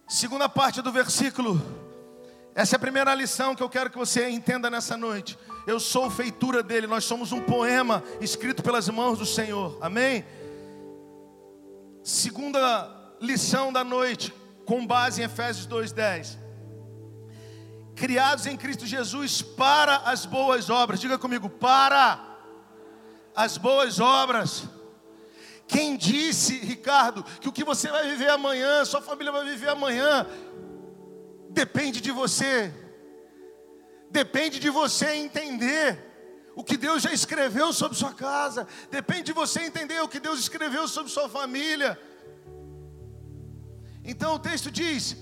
Segunda 0.08 0.48
parte 0.48 0.80
do 0.80 0.90
versículo. 0.90 1.60
Essa 2.54 2.74
é 2.74 2.78
a 2.78 2.80
primeira 2.80 3.14
lição 3.14 3.54
que 3.54 3.62
eu 3.62 3.68
quero 3.68 3.90
que 3.90 3.98
você 3.98 4.30
entenda 4.30 4.70
nessa 4.70 4.96
noite. 4.96 5.38
Eu 5.66 5.78
sou 5.78 6.08
feitura 6.08 6.62
dele. 6.62 6.86
Nós 6.86 7.04
somos 7.04 7.32
um 7.32 7.40
poema 7.40 8.02
escrito 8.20 8.62
pelas 8.62 8.88
mãos 8.88 9.18
do 9.18 9.26
Senhor. 9.26 9.76
Amém? 9.80 10.24
Segunda 12.06 12.88
lição 13.20 13.72
da 13.72 13.82
noite, 13.82 14.32
com 14.64 14.86
base 14.86 15.20
em 15.20 15.24
Efésios 15.24 15.66
2:10 15.66 16.38
criados 17.96 18.46
em 18.46 18.56
Cristo 18.56 18.86
Jesus 18.86 19.42
para 19.42 19.96
as 19.96 20.24
boas 20.24 20.70
obras. 20.70 21.00
Diga 21.00 21.18
comigo, 21.18 21.50
para 21.50 22.24
as 23.34 23.58
boas 23.58 23.98
obras. 23.98 24.68
Quem 25.66 25.96
disse, 25.96 26.60
Ricardo, 26.60 27.24
que 27.40 27.48
o 27.48 27.52
que 27.52 27.64
você 27.64 27.88
vai 27.88 28.08
viver 28.08 28.30
amanhã, 28.30 28.84
sua 28.84 29.02
família 29.02 29.32
vai 29.32 29.44
viver 29.44 29.70
amanhã, 29.70 30.24
depende 31.50 32.00
de 32.00 32.12
você. 32.12 32.72
Depende 34.12 34.60
de 34.60 34.70
você 34.70 35.16
entender 35.16 36.05
o 36.56 36.64
que 36.64 36.78
Deus 36.78 37.02
já 37.02 37.12
escreveu 37.12 37.70
sobre 37.72 37.98
sua 37.98 38.14
casa. 38.14 38.66
Depende 38.90 39.24
de 39.24 39.32
você 39.34 39.60
entender 39.60 40.00
o 40.00 40.08
que 40.08 40.18
Deus 40.18 40.40
escreveu 40.40 40.88
sobre 40.88 41.12
sua 41.12 41.28
família. 41.28 42.00
Então 44.02 44.34
o 44.34 44.38
texto 44.38 44.70
diz: 44.70 45.16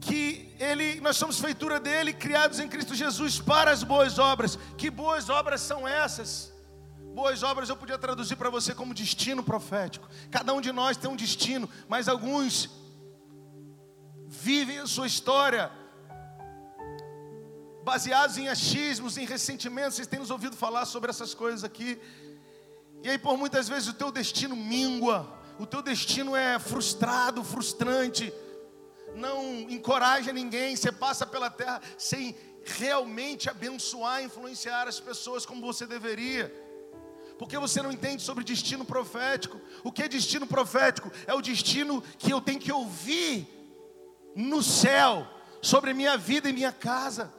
que 0.00 0.54
ele, 0.60 1.00
nós 1.00 1.16
somos 1.16 1.40
feitura 1.40 1.80
dele, 1.80 2.12
criados 2.12 2.60
em 2.60 2.68
Cristo 2.68 2.94
Jesus 2.94 3.40
para 3.40 3.72
as 3.72 3.82
boas 3.82 4.20
obras. 4.20 4.56
Que 4.76 4.88
boas 4.88 5.28
obras 5.28 5.60
são 5.60 5.86
essas? 5.86 6.52
Boas 7.12 7.42
obras 7.42 7.68
eu 7.68 7.76
podia 7.76 7.98
traduzir 7.98 8.36
para 8.36 8.48
você 8.48 8.72
como 8.72 8.94
destino 8.94 9.42
profético. 9.42 10.08
Cada 10.30 10.54
um 10.54 10.60
de 10.60 10.70
nós 10.70 10.96
tem 10.96 11.10
um 11.10 11.16
destino, 11.16 11.68
mas 11.88 12.08
alguns 12.08 12.70
vivem 14.28 14.78
a 14.78 14.86
sua 14.86 15.08
história 15.08 15.72
baseados 17.88 18.36
em 18.36 18.48
achismos, 18.48 19.16
em 19.16 19.24
ressentimentos. 19.24 19.94
Vocês 19.94 20.06
têm 20.06 20.18
nos 20.18 20.30
ouvido 20.30 20.54
falar 20.54 20.84
sobre 20.84 21.08
essas 21.08 21.32
coisas 21.32 21.64
aqui. 21.64 21.98
E 23.02 23.08
aí, 23.08 23.18
por 23.18 23.38
muitas 23.38 23.66
vezes, 23.66 23.88
o 23.88 23.94
teu 23.94 24.10
destino 24.12 24.54
mingua, 24.54 25.26
o 25.58 25.64
teu 25.64 25.80
destino 25.80 26.36
é 26.36 26.58
frustrado, 26.58 27.42
frustrante 27.42 28.30
não 29.14 29.60
encoraja 29.70 30.32
ninguém, 30.32 30.76
você 30.76 30.92
passa 30.92 31.26
pela 31.26 31.50
terra 31.50 31.80
sem 31.96 32.36
realmente 32.62 33.48
abençoar, 33.48 34.22
influenciar 34.22 34.86
as 34.86 35.00
pessoas 35.00 35.46
como 35.46 35.60
você 35.60 35.86
deveria. 35.86 36.46
Porque 37.38 37.56
você 37.56 37.80
não 37.80 37.90
entende 37.90 38.22
sobre 38.22 38.44
destino 38.44 38.84
profético. 38.84 39.58
O 39.82 39.90
que 39.90 40.02
é 40.02 40.08
destino 40.08 40.46
profético? 40.46 41.10
É 41.26 41.32
o 41.32 41.40
destino 41.40 42.02
que 42.18 42.32
eu 42.32 42.40
tenho 42.40 42.60
que 42.60 42.70
ouvir 42.70 43.48
no 44.36 44.62
céu 44.62 45.26
sobre 45.62 45.94
minha 45.94 46.16
vida 46.18 46.50
e 46.50 46.52
minha 46.52 46.72
casa. 46.72 47.37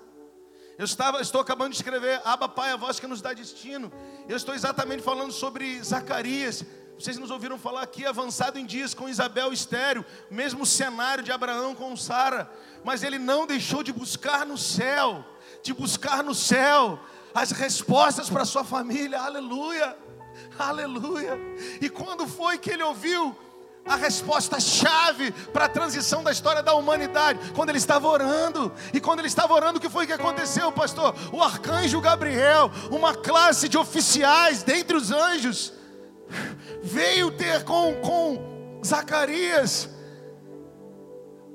Eu 0.80 0.86
estava, 0.86 1.20
estou 1.20 1.42
acabando 1.42 1.72
de 1.72 1.76
escrever 1.76 2.22
Aba 2.24 2.48
Pai, 2.48 2.72
a 2.72 2.78
voz 2.78 3.02
que 3.02 3.06
nos 3.06 3.22
dá 3.22 3.34
destino. 3.34 3.92
Eu 4.30 4.38
estou 4.38 4.56
exatamente 4.56 5.04
falando 5.04 5.34
sobre 5.34 5.84
Zacarias, 5.84 6.64
vocês 6.98 7.18
nos 7.18 7.30
ouviram 7.30 7.60
falar 7.60 7.82
aqui, 7.82 8.06
avançado 8.06 8.58
em 8.58 8.66
dias 8.66 8.94
com 8.94 9.10
Isabel 9.10 9.52
estéreo, 9.52 10.06
mesmo 10.32 10.66
cenário 10.66 11.22
de 11.22 11.34
Abraão 11.34 11.76
com 11.76 11.98
Sara, 11.98 12.50
mas 12.82 13.04
ele 13.04 13.20
não 13.20 13.46
deixou 13.46 13.84
de 13.84 13.92
buscar 13.92 14.46
no 14.46 14.58
céu, 14.58 15.26
de 15.62 15.74
buscar 15.74 16.24
no 16.24 16.34
céu 16.34 16.98
as 17.34 17.52
respostas 17.52 18.30
para 18.30 18.46
sua 18.46 18.64
família. 18.64 19.20
Aleluia. 19.20 19.98
Aleluia. 20.58 21.38
E 21.82 21.90
quando 21.90 22.26
foi 22.26 22.58
que 22.58 22.72
ele 22.72 22.84
ouviu 22.84 23.38
a 23.86 23.96
resposta 23.96 24.60
chave 24.60 25.32
para 25.52 25.66
a 25.66 25.70
transição 25.70 26.24
da 26.24 26.32
história 26.32 26.62
da 26.62 26.74
humanidade, 26.74 27.40
quando 27.56 27.70
ele 27.70 27.78
estava 27.80 28.08
orando. 28.08 28.72
E 28.94 29.00
quando 29.00 29.20
ele 29.20 29.28
estava 29.28 29.54
orando, 29.54 29.80
o 29.80 29.82
que 29.82 29.90
foi 29.90 30.06
que 30.06 30.14
aconteceu, 30.14 30.72
pastor? 30.72 31.16
O 31.32 31.42
arcanjo 31.42 32.00
Gabriel, 32.00 32.72
uma 32.92 33.16
classe 33.16 33.68
de 33.68 33.78
oficiais 33.78 34.64
dentre 34.64 34.96
os 34.96 35.12
anjos, 35.12 35.74
veio 36.84 37.32
ter 37.32 37.64
com, 37.64 37.96
com 37.96 38.80
Zacarias. 38.86 39.90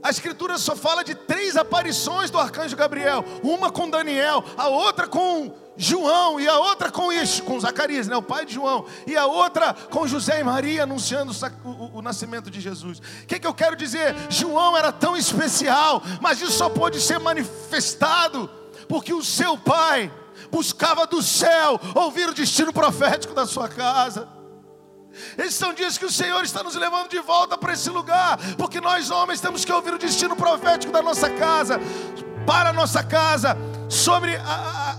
A 0.05 0.11
escritura 0.11 0.59
só 0.59 0.77
fala 0.77 1.03
de 1.03 1.15
três 1.15 1.57
aparições 1.57 2.31
do 2.31 2.39
arcanjo 2.39 2.77
Gabriel: 2.77 3.25
uma 3.43 3.71
com 3.71 3.89
Daniel, 3.89 4.45
a 4.55 4.69
outra 4.69 5.07
com 5.07 5.51
João, 5.79 6.39
e 6.39 6.47
a 6.47 6.59
outra 6.59 6.91
com, 6.91 7.09
com 7.47 7.59
Zacarias, 7.59 8.07
né, 8.07 8.15
o 8.15 8.23
pai 8.23 8.45
de 8.45 8.53
João, 8.53 8.85
e 9.07 9.17
a 9.17 9.25
outra 9.25 9.73
com 9.73 10.07
José 10.07 10.41
e 10.41 10.45
Maria 10.45 10.83
anunciando 10.83 11.33
o, 11.65 11.69
o, 11.69 11.99
o 11.99 12.03
nascimento 12.03 12.51
de 12.51 12.61
Jesus. 12.61 12.99
O 12.99 13.27
que, 13.27 13.41
que 13.41 13.47
eu 13.47 13.55
quero 13.55 13.75
dizer? 13.75 14.15
João 14.29 14.77
era 14.77 14.93
tão 14.93 15.17
especial, 15.17 16.03
mas 16.21 16.39
isso 16.43 16.53
só 16.53 16.69
pôde 16.69 17.01
ser 17.01 17.19
manifestado 17.19 18.51
porque 18.87 19.15
o 19.15 19.25
seu 19.25 19.57
pai 19.57 20.13
buscava 20.51 21.07
do 21.07 21.23
céu 21.23 21.81
ouvir 21.95 22.29
o 22.29 22.35
destino 22.35 22.75
profético 22.75 23.33
da 23.33 23.47
sua 23.47 23.69
casa. 23.69 24.29
Esses 25.39 25.55
são 25.55 25.73
dias 25.73 25.97
que 25.97 26.05
o 26.05 26.11
Senhor 26.11 26.45
está 26.45 26.63
nos 26.63 26.75
levando 26.75 27.09
de 27.09 27.21
volta 27.21 27.57
para 27.57 27.73
esse 27.73 27.89
lugar, 27.91 28.39
porque 28.57 28.81
nós 28.81 29.11
homens 29.11 29.41
temos 29.41 29.65
que 29.65 29.73
ouvir 29.73 29.95
o 29.95 29.99
destino 29.99 30.37
profético 30.37 30.93
da 30.93 31.03
nossa 31.03 31.31
casa. 31.31 31.79
para 32.47 32.71
a 32.71 32.73
nossa 32.73 33.03
casa, 33.03 33.57
sobre 33.89 34.37
a, 34.37 34.99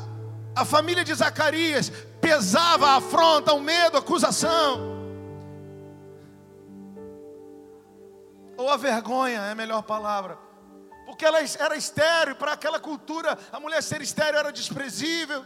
a, 0.56 0.62
a 0.62 0.66
família 0.66 1.04
de 1.04 1.14
Zacarias, 1.14 1.92
pesava 2.20 2.88
a 2.88 2.96
afronta, 2.96 3.54
o 3.54 3.60
medo, 3.60 3.98
a 3.98 4.00
acusação. 4.00 4.96
Ou 8.58 8.70
a 8.70 8.78
vergonha 8.78 9.42
é 9.42 9.52
a 9.52 9.56
melhor 9.56 9.84
palavra. 9.84 10.40
Porque 11.06 11.24
ela 11.26 11.40
era 11.60 11.76
estéreo, 11.76 12.36
para 12.36 12.54
aquela 12.54 12.80
cultura, 12.80 13.38
a 13.52 13.60
mulher 13.60 13.84
ser 13.84 14.02
estéreo 14.02 14.40
era 14.40 14.52
desprezível. 14.52 15.46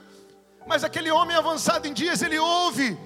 Mas 0.66 0.84
aquele 0.84 1.12
homem 1.12 1.36
avançado 1.36 1.88
em 1.88 1.94
dias, 1.94 2.22
ele 2.22 2.40
ouve 2.40 2.98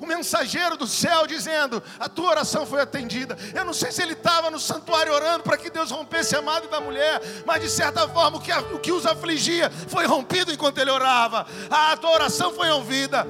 o 0.00 0.06
mensageiro 0.06 0.76
do 0.76 0.86
céu 0.86 1.26
dizendo: 1.26 1.82
A 1.98 2.08
tua 2.08 2.30
oração 2.30 2.64
foi 2.64 2.80
atendida. 2.80 3.36
Eu 3.54 3.64
não 3.64 3.74
sei 3.74 3.92
se 3.92 4.02
ele 4.02 4.14
estava 4.14 4.50
no 4.50 4.58
santuário 4.58 5.12
orando 5.12 5.44
para 5.44 5.56
que 5.56 5.70
Deus 5.70 5.90
rompesse 5.90 6.34
a 6.34 6.42
madre 6.42 6.68
da 6.68 6.80
mulher, 6.80 7.20
mas 7.44 7.60
de 7.60 7.68
certa 7.68 8.08
forma 8.08 8.38
o 8.38 8.40
que, 8.40 8.52
o 8.52 8.78
que 8.78 8.92
os 8.92 9.04
afligia 9.04 9.70
foi 9.88 10.06
rompido 10.06 10.52
enquanto 10.52 10.78
ele 10.78 10.90
orava. 10.90 11.46
A 11.70 11.96
tua 11.96 12.12
oração 12.12 12.52
foi 12.52 12.70
ouvida. 12.70 13.26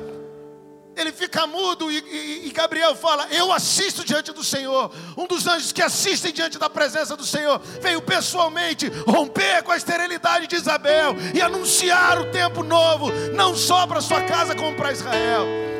Ele 0.96 1.12
fica 1.12 1.46
mudo 1.46 1.90
e, 1.90 1.98
e, 1.98 2.48
e, 2.48 2.50
Gabriel 2.52 2.94
fala: 2.94 3.26
Eu 3.30 3.52
assisto 3.52 4.04
diante 4.04 4.32
do 4.32 4.44
Senhor. 4.44 4.92
Um 5.16 5.26
dos 5.26 5.46
anjos 5.46 5.72
que 5.72 5.82
assistem 5.82 6.32
diante 6.32 6.58
da 6.58 6.68
presença 6.68 7.16
do 7.16 7.24
Senhor 7.24 7.60
veio 7.80 8.02
pessoalmente 8.02 8.88
romper 9.06 9.62
com 9.62 9.72
a 9.72 9.76
esterilidade 9.76 10.46
de 10.46 10.56
Isabel 10.56 11.16
e 11.34 11.40
anunciar 11.40 12.20
o 12.20 12.30
tempo 12.30 12.62
novo, 12.62 13.10
não 13.34 13.56
só 13.56 13.86
para 13.86 14.00
sua 14.00 14.22
casa, 14.22 14.54
como 14.54 14.76
para 14.76 14.92
Israel. 14.92 15.79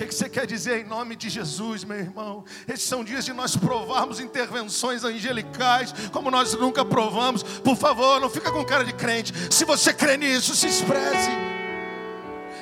Que, 0.00 0.06
que 0.06 0.14
você 0.14 0.30
quer 0.30 0.46
dizer 0.46 0.80
em 0.80 0.84
nome 0.88 1.14
de 1.14 1.28
Jesus, 1.28 1.84
meu 1.84 1.98
irmão? 1.98 2.42
Esses 2.66 2.88
são 2.88 3.04
dias 3.04 3.22
de 3.22 3.34
nós 3.34 3.54
provarmos 3.54 4.18
intervenções 4.18 5.04
angelicais 5.04 5.92
como 6.10 6.30
nós 6.30 6.54
nunca 6.54 6.82
provamos. 6.82 7.42
Por 7.42 7.76
favor, 7.76 8.18
não 8.18 8.30
fica 8.30 8.50
com 8.50 8.64
cara 8.64 8.82
de 8.82 8.94
crente. 8.94 9.30
Se 9.50 9.62
você 9.66 9.92
crê 9.92 10.16
nisso, 10.16 10.56
se 10.56 10.68
expresse. 10.68 11.28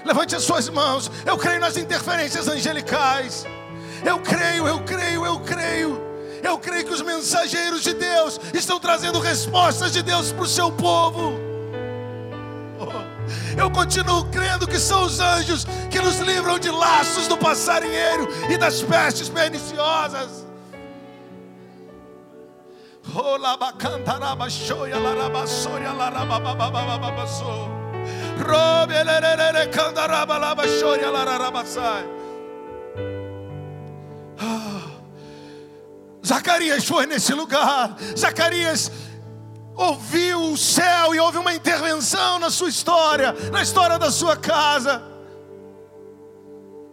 Levante 0.05 0.35
as 0.35 0.43
suas 0.43 0.69
mãos. 0.69 1.13
Eu 1.25 1.39
creio 1.39 1.61
nas 1.61 1.77
interferências 1.77 2.49
angelicais. 2.49 3.47
Eu 4.05 4.19
creio, 4.19 4.67
eu 4.67 4.83
creio, 4.83 5.25
eu 5.25 5.39
creio. 5.39 6.03
Eu 6.43 6.59
creio 6.59 6.87
que 6.87 6.93
os 6.93 7.03
mensageiros 7.03 7.85
de 7.85 7.95
Deus 7.95 8.41
estão 8.53 8.81
trazendo 8.81 9.21
respostas 9.21 9.93
de 9.93 10.03
Deus 10.03 10.33
para 10.33 10.43
o 10.43 10.49
seu 10.49 10.73
povo. 10.73 11.48
Eu 13.59 13.71
continuo 13.71 14.25
crendo 14.27 14.69
que 14.69 14.79
são 14.79 15.03
os 15.03 15.19
anjos 15.19 15.67
que 15.91 16.01
nos 16.01 16.21
livram 16.21 16.59
de 16.59 16.71
laços 16.71 17.27
do 17.27 17.37
passarinheiro 17.37 18.29
e 18.49 18.57
das 18.57 18.83
pestes 18.83 19.29
perniciosas. 19.29 20.47
Ah, 34.41 34.83
Zacarias 36.25 36.85
foi 36.85 37.07
nesse 37.07 37.33
lugar. 37.35 37.97
Zacarias 38.17 38.93
ouviu 39.79 40.53
o 40.53 40.57
céu 40.57 41.15
e 41.15 41.21
houve 41.21 41.39
uma 41.39 41.55
intervenção 41.55 42.41
na 42.41 42.51
sua 42.51 42.69
história, 42.69 43.33
na 43.53 43.63
história 43.63 43.97
da 43.97 44.11
sua 44.11 44.37
casa. 44.37 45.01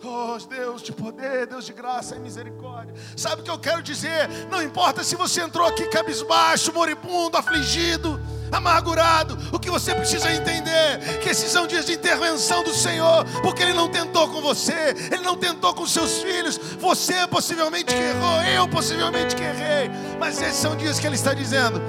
Oh, 0.04 0.38
Deus 0.48 0.84
de 0.84 0.92
poder, 0.92 1.48
Deus 1.48 1.66
de 1.66 1.74
graça 1.74 2.16
e 2.16 2.20
misericórdia. 2.20 2.94
Sabe 3.18 3.42
o 3.42 3.44
que 3.44 3.50
eu 3.50 3.58
quero 3.58 3.82
dizer? 3.82 4.30
Não 4.52 4.62
importa 4.62 5.04
se 5.04 5.16
você 5.16 5.42
entrou 5.42 5.68
aqui 5.68 5.88
cabisbaixo, 5.88 6.72
moribundo, 6.72 7.36
afligido, 7.36 8.22
amargurado. 8.52 9.36
O 9.52 9.58
que 9.58 9.72
você 9.72 9.96
precisa 9.96 10.32
entender 10.32 11.20
que 11.24 11.30
esses 11.30 11.52
são 11.52 11.66
dias 11.66 11.88
de 11.88 11.94
intervenção 11.94 12.64
do 12.64 12.72
Senhor, 12.72 13.26
porque 13.42 13.64
Ele 13.64 13.74
não 13.74 13.90
tentou 13.90 14.28
com 14.30 14.42
você, 14.42 14.94
Ele 15.12 15.24
não 15.24 15.36
tentou 15.36 15.74
com 15.74 15.88
seus 15.88 16.22
filhos. 16.22 16.60
Você 16.80 17.26
possivelmente 17.26 17.86
que 17.86 18.00
errou, 18.00 18.44
eu 18.44 18.68
possivelmente 18.68 19.36
que 19.36 19.42
errei, 19.42 19.90
mas 20.20 20.40
esses 20.40 20.58
são 20.58 20.76
dias 20.76 21.00
que 21.00 21.08
Ele 21.08 21.16
está 21.16 21.34
dizendo: 21.34 21.82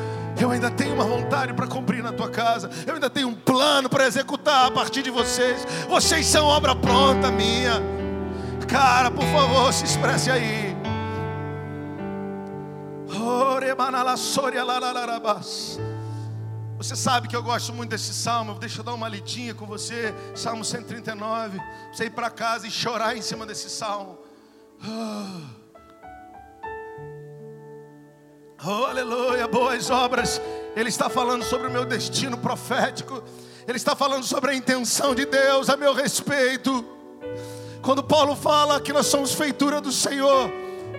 eu 0.43 0.51
ainda 0.51 0.71
tenho 0.71 0.95
uma 0.95 1.05
vontade 1.05 1.53
para 1.55 1.67
cumprir 1.67 2.03
na 2.03 2.13
tua 2.13 2.29
casa. 2.29 2.71
Eu 2.87 2.95
ainda 2.95 3.09
tenho 3.09 3.29
um 3.29 3.35
plano 3.35 3.89
para 3.89 4.07
executar 4.07 4.67
a 4.67 4.71
partir 4.71 5.03
de 5.03 5.11
vocês. 5.11 5.67
Vocês 5.89 6.27
são 6.27 6.47
obra 6.47 6.75
pronta 6.75 7.31
minha. 7.31 7.81
Cara, 8.69 9.11
por 9.11 9.25
favor, 9.25 9.73
se 9.73 9.85
expresse 9.85 10.31
aí. 10.31 10.77
Você 16.77 16.95
sabe 16.95 17.27
que 17.27 17.35
eu 17.35 17.43
gosto 17.43 17.73
muito 17.73 17.91
desse 17.91 18.13
salmo. 18.13 18.59
Deixa 18.59 18.81
eu 18.81 18.85
dar 18.85 18.93
uma 18.93 19.09
lidinha 19.09 19.55
com 19.55 19.67
você. 19.67 20.15
Salmo 20.35 20.65
139. 20.65 21.59
Você 21.93 22.05
ir 22.05 22.11
para 22.11 22.29
casa 22.29 22.67
e 22.67 22.71
chorar 22.71 23.17
em 23.17 23.23
cima 23.23 23.47
desse 23.47 23.71
salmo. 23.71 24.19
Oh. 24.85 25.56
Oh, 28.69 28.85
aleluia, 28.85 29.47
boas 29.47 29.91
obras. 29.91 30.41
Ele 30.75 30.89
está 30.89 31.09
falando 31.09 31.45
sobre 31.45 31.69
o 31.69 31.71
meu 31.71 31.85
destino 31.85 32.37
profético. 32.37 33.23
Ele 33.65 33.77
está 33.77 33.95
falando 33.95 34.25
sobre 34.25 34.51
a 34.51 34.55
intenção 34.57 35.15
de 35.15 35.25
Deus 35.25 35.71
a 35.71 35.77
meu 35.77 35.95
respeito. 35.95 36.85
Quando 37.81 38.03
Paulo 38.03 38.35
fala 38.35 38.81
que 38.81 38.93
nós 38.93 39.07
somos 39.07 39.33
feitura 39.33 39.81
do 39.81 39.93
Senhor, 39.93 40.51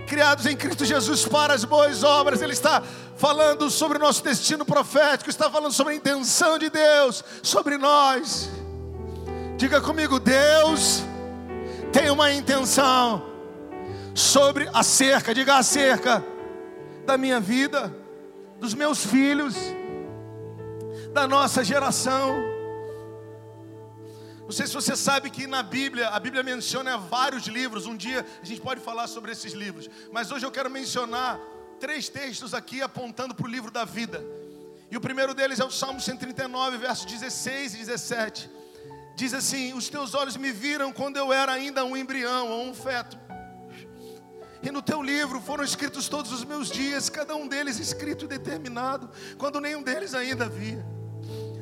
criados 0.08 0.46
em 0.46 0.56
Cristo 0.56 0.86
Jesus 0.86 1.26
para 1.26 1.54
as 1.54 1.66
boas 1.66 2.06
obras, 2.06 2.42
ele 2.42 2.54
está 2.54 2.82
falando 3.18 3.70
sobre 3.70 3.98
o 3.98 4.02
nosso 4.02 4.24
destino 4.24 4.64
profético, 4.64 5.30
está 5.30 5.50
falando 5.50 5.74
sobre 5.74 5.92
a 5.92 5.98
intenção 5.98 6.58
de 6.58 6.70
Deus 6.70 7.22
sobre 7.44 7.78
nós. 7.78 8.50
Diga 9.58 9.82
comigo, 9.82 10.22
Deus 10.22 11.04
tem 11.92 12.10
uma 12.10 12.32
intenção 12.32 13.26
sobre 14.16 14.70
a 14.74 14.84
cerca, 14.84 15.36
diga 15.36 15.58
a 15.58 15.64
cerca 15.64 16.37
da 17.08 17.18
minha 17.18 17.40
vida, 17.40 17.96
dos 18.60 18.74
meus 18.74 19.06
filhos, 19.06 19.56
da 21.14 21.26
nossa 21.26 21.64
geração. 21.64 22.36
Não 24.42 24.52
sei 24.52 24.68
se 24.68 24.74
você 24.74 24.94
sabe 24.94 25.30
que 25.30 25.48
na 25.48 25.64
Bíblia, 25.64 26.10
a 26.10 26.20
Bíblia 26.20 26.44
menciona 26.44 26.98
vários 26.98 27.48
livros. 27.48 27.86
Um 27.86 27.96
dia 27.96 28.26
a 28.42 28.46
gente 28.46 28.60
pode 28.60 28.82
falar 28.82 29.08
sobre 29.08 29.32
esses 29.32 29.54
livros. 29.54 29.90
Mas 30.12 30.32
hoje 30.32 30.46
eu 30.46 30.52
quero 30.52 30.70
mencionar 30.70 31.40
três 31.80 32.10
textos 32.10 32.54
aqui 32.54 32.82
apontando 32.82 33.34
para 33.34 33.46
o 33.46 33.50
livro 33.50 33.72
da 33.72 33.86
vida. 33.86 34.22
E 34.92 34.98
o 34.98 35.02
primeiro 35.02 35.34
deles 35.34 35.62
é 35.62 35.66
o 35.66 35.72
Salmo 35.72 36.02
139, 36.02 36.78
versos 36.78 37.06
16 37.06 37.76
e 37.76 37.78
17. 37.78 38.50
Diz 39.16 39.34
assim: 39.34 39.74
Os 39.74 39.88
teus 39.88 40.14
olhos 40.14 40.36
me 40.36 40.52
viram 40.52 40.92
quando 40.92 41.16
eu 41.16 41.32
era 41.32 41.54
ainda 41.54 41.86
um 41.86 41.96
embrião 41.96 42.50
ou 42.50 42.66
um 42.66 42.74
feto 42.74 43.18
e 44.62 44.72
no 44.72 44.82
teu 44.82 45.02
livro 45.02 45.40
foram 45.40 45.64
escritos 45.64 46.08
todos 46.08 46.32
os 46.32 46.44
meus 46.44 46.70
dias, 46.70 47.10
cada 47.10 47.36
um 47.36 47.48
deles 47.48 47.80
escrito 47.80 48.26
e 48.26 48.28
determinado, 48.28 49.10
quando 49.38 49.60
nenhum 49.60 49.82
deles 49.82 50.14
ainda 50.14 50.46
havia. 50.46 50.86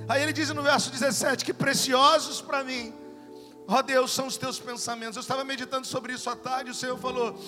Aí 0.08 0.22
ele 0.22 0.34
diz 0.34 0.50
no 0.50 0.62
verso 0.62 0.92
17: 0.92 1.44
Que 1.44 1.54
preciosos 1.54 2.42
para 2.42 2.64
mim, 2.64 2.94
ó 3.68 3.82
Deus, 3.82 4.12
são 4.12 4.28
os 4.28 4.38
teus 4.38 4.60
pensamentos. 4.60 5.16
Eu 5.16 5.22
estava 5.22 5.44
meditando 5.44 5.86
sobre 5.86 6.14
isso 6.14 6.30
à 6.30 6.36
tarde, 6.36 6.72
o 6.72 6.76
Senhor 6.76 6.98
falou. 6.98 7.40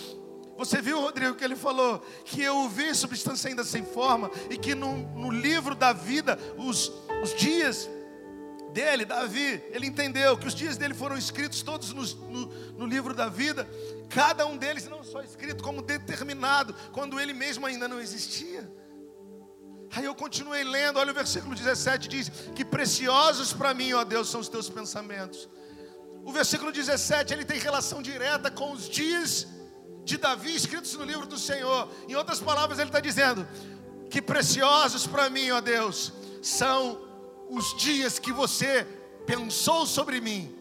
Você 0.57 0.81
viu, 0.81 0.99
Rodrigo, 0.99 1.35
que 1.35 1.43
ele 1.43 1.55
falou 1.55 2.03
que 2.25 2.41
eu 2.41 2.67
vi 2.67 2.93
substância 2.95 3.47
ainda 3.47 3.63
sem 3.63 3.85
forma 3.85 4.31
e 4.49 4.57
que 4.57 4.73
no, 4.73 4.97
no 5.15 5.29
livro 5.29 5.75
da 5.75 5.93
vida, 5.93 6.37
os, 6.57 6.91
os 7.21 7.35
dias 7.35 7.87
dele, 8.77 9.05
Davi, 9.05 9.63
ele 9.71 9.87
entendeu 9.87 10.37
que 10.37 10.47
os 10.47 10.53
dias 10.53 10.77
dele 10.77 10.93
foram 10.93 11.17
escritos 11.17 11.63
todos 11.63 11.93
no, 11.93 12.03
no, 12.33 12.45
no 12.79 12.85
livro 12.85 13.13
da 13.21 13.27
vida 13.27 13.67
cada 14.09 14.45
um 14.45 14.57
deles 14.57 14.87
não 14.87 15.03
só 15.03 15.21
escrito, 15.21 15.63
como 15.63 15.81
determinado, 15.81 16.73
quando 16.91 17.19
ele 17.19 17.33
mesmo 17.33 17.65
ainda 17.65 17.87
não 17.87 17.99
existia. 17.99 18.69
Aí 19.95 20.05
eu 20.05 20.15
continuei 20.15 20.63
lendo, 20.63 20.99
olha 20.99 21.11
o 21.11 21.15
versículo 21.15 21.55
17: 21.55 22.07
diz 22.07 22.29
que 22.55 22.63
preciosos 22.63 23.53
para 23.53 23.73
mim, 23.73 23.93
ó 23.93 24.03
Deus, 24.03 24.29
são 24.29 24.41
os 24.41 24.49
teus 24.49 24.69
pensamentos. 24.69 25.49
O 26.23 26.31
versículo 26.31 26.71
17 26.71 27.33
ele 27.33 27.45
tem 27.45 27.59
relação 27.59 28.01
direta 28.01 28.51
com 28.51 28.71
os 28.73 28.89
dias 28.89 29.47
de 30.03 30.17
Davi 30.17 30.55
escritos 30.55 30.93
no 30.93 31.05
livro 31.05 31.25
do 31.25 31.37
Senhor. 31.37 31.89
Em 32.07 32.15
outras 32.15 32.39
palavras, 32.39 32.79
ele 32.79 32.89
está 32.89 32.99
dizendo 32.99 33.47
que 34.09 34.21
preciosos 34.21 35.07
para 35.07 35.29
mim, 35.29 35.51
ó 35.51 35.61
Deus, 35.61 36.13
são 36.41 37.06
os 37.49 37.75
dias 37.77 38.19
que 38.19 38.31
você 38.31 38.85
pensou 39.25 39.85
sobre 39.85 40.21
mim 40.21 40.57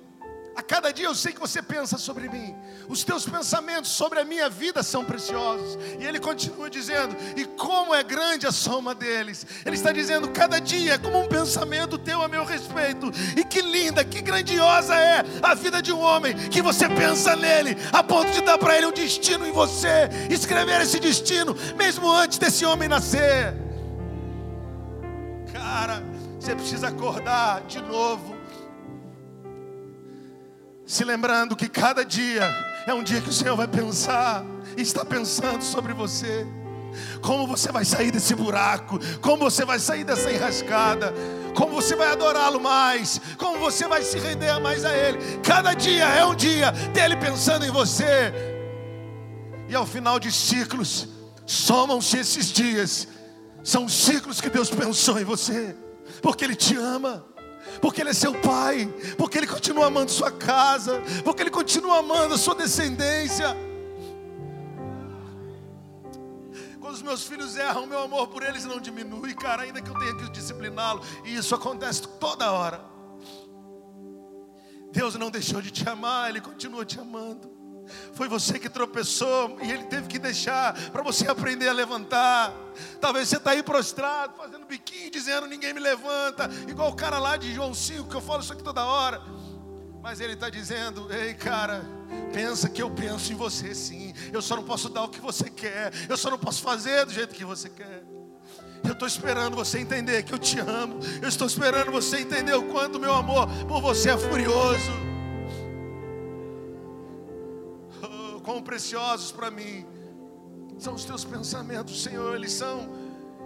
a 0.56 0.62
cada 0.62 0.90
dia 0.90 1.04
eu 1.04 1.14
sei 1.14 1.34
que 1.34 1.38
você 1.38 1.60
pensa 1.60 1.98
sobre 1.98 2.30
mim. 2.30 2.56
Os 2.88 3.04
teus 3.04 3.28
pensamentos 3.28 3.90
sobre 3.90 4.20
a 4.20 4.24
minha 4.24 4.48
vida 4.48 4.82
são 4.82 5.04
preciosos. 5.04 5.78
E 6.00 6.04
ele 6.04 6.18
continua 6.18 6.70
dizendo: 6.70 7.14
E 7.36 7.44
como 7.44 7.94
é 7.94 8.02
grande 8.02 8.46
a 8.46 8.50
soma 8.50 8.94
deles. 8.94 9.46
Ele 9.66 9.76
está 9.76 9.92
dizendo: 9.92 10.30
Cada 10.30 10.58
dia 10.58 10.94
é 10.94 10.98
como 10.98 11.20
um 11.20 11.28
pensamento 11.28 11.98
teu 11.98 12.22
a 12.22 12.28
meu 12.28 12.42
respeito. 12.42 13.12
E 13.36 13.44
que 13.44 13.60
linda, 13.60 14.02
que 14.02 14.22
grandiosa 14.22 14.94
é 14.94 15.22
a 15.42 15.52
vida 15.52 15.82
de 15.82 15.92
um 15.92 16.00
homem 16.00 16.34
que 16.48 16.62
você 16.62 16.88
pensa 16.88 17.36
nele, 17.36 17.76
a 17.92 18.02
ponto 18.02 18.30
de 18.30 18.40
dar 18.40 18.56
para 18.56 18.78
ele 18.78 18.86
um 18.86 18.92
destino 18.92 19.46
em 19.46 19.52
você, 19.52 20.08
escrever 20.30 20.80
esse 20.80 20.98
destino, 20.98 21.54
mesmo 21.76 22.10
antes 22.10 22.38
desse 22.38 22.64
homem 22.64 22.88
nascer. 22.88 23.54
Cara, 25.52 26.02
você 26.46 26.54
precisa 26.54 26.88
acordar 26.88 27.62
de 27.62 27.82
novo. 27.82 28.36
Se 30.86 31.02
lembrando 31.02 31.56
que 31.56 31.68
cada 31.68 32.04
dia 32.04 32.44
é 32.86 32.94
um 32.94 33.02
dia 33.02 33.20
que 33.20 33.30
o 33.30 33.32
Senhor 33.32 33.56
vai 33.56 33.66
pensar 33.66 34.44
e 34.76 34.80
está 34.80 35.04
pensando 35.04 35.64
sobre 35.64 35.92
você. 35.92 36.46
Como 37.20 37.48
você 37.48 37.72
vai 37.72 37.84
sair 37.84 38.12
desse 38.12 38.32
buraco? 38.32 39.00
Como 39.20 39.50
você 39.50 39.64
vai 39.64 39.80
sair 39.80 40.04
dessa 40.04 40.30
enrascada? 40.30 41.12
Como 41.52 41.74
você 41.74 41.96
vai 41.96 42.12
adorá-lo 42.12 42.60
mais? 42.60 43.20
Como 43.36 43.58
você 43.58 43.88
vai 43.88 44.04
se 44.04 44.16
render 44.16 44.56
mais 44.60 44.84
a 44.84 44.96
Ele? 44.96 45.18
Cada 45.42 45.74
dia 45.74 46.04
é 46.04 46.24
um 46.24 46.36
dia 46.36 46.70
dele 46.70 47.16
pensando 47.16 47.66
em 47.66 47.72
você. 47.72 48.32
E 49.68 49.74
ao 49.74 49.84
final 49.84 50.20
de 50.20 50.30
ciclos, 50.30 51.08
somam-se 51.44 52.18
esses 52.18 52.52
dias. 52.52 53.08
São 53.64 53.88
ciclos 53.88 54.40
que 54.40 54.48
Deus 54.48 54.70
pensou 54.70 55.18
em 55.18 55.24
você, 55.24 55.74
porque 56.20 56.44
Ele 56.44 56.56
te 56.56 56.76
ama 56.76 57.24
porque 57.80 58.00
Ele 58.00 58.10
é 58.10 58.14
seu 58.14 58.32
pai, 58.40 58.86
porque 59.18 59.38
Ele 59.38 59.46
continua 59.46 59.86
amando 59.86 60.10
sua 60.10 60.30
casa, 60.30 61.02
porque 61.24 61.42
Ele 61.42 61.50
continua 61.50 61.98
amando 61.98 62.34
a 62.34 62.38
sua 62.38 62.54
descendência. 62.54 63.56
Quando 66.80 66.94
os 66.94 67.02
meus 67.02 67.24
filhos 67.24 67.56
erram, 67.56 67.86
meu 67.86 67.98
amor 67.98 68.28
por 68.28 68.42
eles 68.42 68.64
não 68.64 68.80
diminui, 68.80 69.34
cara, 69.34 69.62
ainda 69.62 69.82
que 69.82 69.90
eu 69.90 69.98
tenha 69.98 70.16
que 70.16 70.30
discipliná-lo, 70.30 71.02
e 71.24 71.34
isso 71.34 71.54
acontece 71.54 72.06
toda 72.20 72.52
hora. 72.52 72.80
Deus 74.92 75.16
não 75.16 75.30
deixou 75.30 75.60
de 75.60 75.70
te 75.70 75.86
amar, 75.88 76.30
Ele 76.30 76.40
continua 76.40 76.84
te 76.84 76.98
amando. 76.98 77.55
Foi 78.12 78.28
você 78.28 78.58
que 78.58 78.68
tropeçou 78.68 79.58
e 79.62 79.70
Ele 79.70 79.84
teve 79.84 80.08
que 80.08 80.18
deixar 80.18 80.74
para 80.90 81.02
você 81.02 81.28
aprender 81.28 81.68
a 81.68 81.72
levantar. 81.72 82.52
Talvez 83.00 83.28
você 83.28 83.36
está 83.36 83.52
aí 83.52 83.62
prostrado, 83.62 84.36
fazendo 84.36 84.66
biquinho, 84.66 85.10
dizendo 85.10 85.46
ninguém 85.46 85.72
me 85.72 85.80
levanta, 85.80 86.50
igual 86.68 86.90
o 86.90 86.96
cara 86.96 87.18
lá 87.18 87.36
de 87.36 87.52
João 87.54 87.74
5, 87.74 88.08
que 88.08 88.14
eu 88.14 88.20
falo 88.20 88.42
isso 88.42 88.52
aqui 88.52 88.62
toda 88.62 88.84
hora. 88.84 89.22
Mas 90.02 90.20
Ele 90.20 90.34
está 90.34 90.48
dizendo: 90.48 91.12
ei, 91.12 91.34
cara, 91.34 91.84
pensa 92.32 92.68
que 92.68 92.80
eu 92.80 92.90
penso 92.90 93.32
em 93.32 93.34
você 93.36 93.74
sim. 93.74 94.14
Eu 94.32 94.40
só 94.40 94.54
não 94.54 94.62
posso 94.62 94.88
dar 94.88 95.02
o 95.02 95.08
que 95.08 95.20
você 95.20 95.50
quer. 95.50 95.92
Eu 96.08 96.16
só 96.16 96.30
não 96.30 96.38
posso 96.38 96.62
fazer 96.62 97.04
do 97.06 97.12
jeito 97.12 97.34
que 97.34 97.44
você 97.44 97.68
quer. 97.68 98.04
Eu 98.84 98.92
estou 98.92 99.08
esperando 99.08 99.56
você 99.56 99.80
entender 99.80 100.22
que 100.22 100.32
eu 100.32 100.38
te 100.38 100.60
amo. 100.60 101.00
Eu 101.20 101.28
estou 101.28 101.46
esperando 101.46 101.90
você 101.90 102.20
entender 102.20 102.54
o 102.54 102.62
quanto 102.64 103.00
meu 103.00 103.12
amor 103.12 103.48
por 103.66 103.80
você 103.80 104.10
é 104.10 104.16
furioso. 104.16 105.15
Quão 108.46 108.62
preciosos 108.62 109.32
para 109.32 109.50
mim 109.50 109.84
são 110.78 110.94
os 110.94 111.04
teus 111.04 111.24
pensamentos, 111.24 112.02
Senhor. 112.02 112.34
Eles 112.36 112.52
são, 112.52 112.88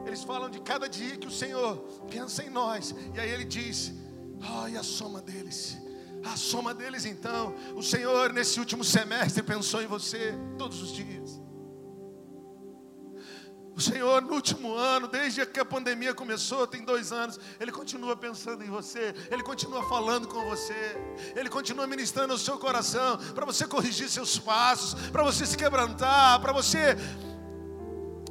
eles 0.07 0.23
falam 0.23 0.51
de 0.51 0.61
cada 0.61 0.89
dia 0.89 1.17
que 1.17 1.27
o 1.27 1.31
Senhor 1.31 1.79
pensa 2.11 2.45
em 2.45 2.51
nós. 2.51 2.95
E 3.15 3.19
aí 3.19 3.31
Ele 3.31 3.45
diz: 3.45 3.93
e 4.71 4.77
a 4.77 4.83
soma 4.83 5.21
deles 5.21 5.79
a 6.23 6.37
soma 6.37 6.75
deles, 6.75 7.07
então, 7.07 7.55
o 7.75 7.83
Senhor, 7.83 8.31
nesse 8.33 8.59
último 8.61 8.85
semestre, 8.85 9.43
pensou 9.43 9.81
em 9.81 9.87
você 9.87 10.35
todos 10.59 10.83
os 10.83 10.93
dias. 10.93 11.40
O 13.81 13.83
Senhor, 13.83 14.21
no 14.21 14.35
último 14.35 14.75
ano, 14.75 15.09
desde 15.09 15.47
que 15.47 15.59
a 15.59 15.65
pandemia 15.65 16.13
começou, 16.13 16.67
tem 16.67 16.85
dois 16.85 17.13
anos, 17.13 17.41
Ele 17.59 17.73
continua 17.73 18.15
pensando 18.15 18.63
em 18.63 18.69
você, 18.69 19.15
Ele 19.31 19.43
continua 19.43 19.83
falando 19.89 20.29
com 20.29 20.45
você, 20.45 21.01
Ele 21.35 21.49
continua 21.49 21.87
ministrando 21.87 22.35
o 22.35 22.39
seu 22.39 22.59
coração, 22.59 23.17
para 23.35 23.47
você 23.47 23.67
corrigir 23.67 24.11
seus 24.11 24.39
passos, 24.39 25.09
para 25.09 25.23
você 25.23 25.47
se 25.47 25.57
quebrantar, 25.57 26.39
para 26.43 26.53
você 26.53 26.95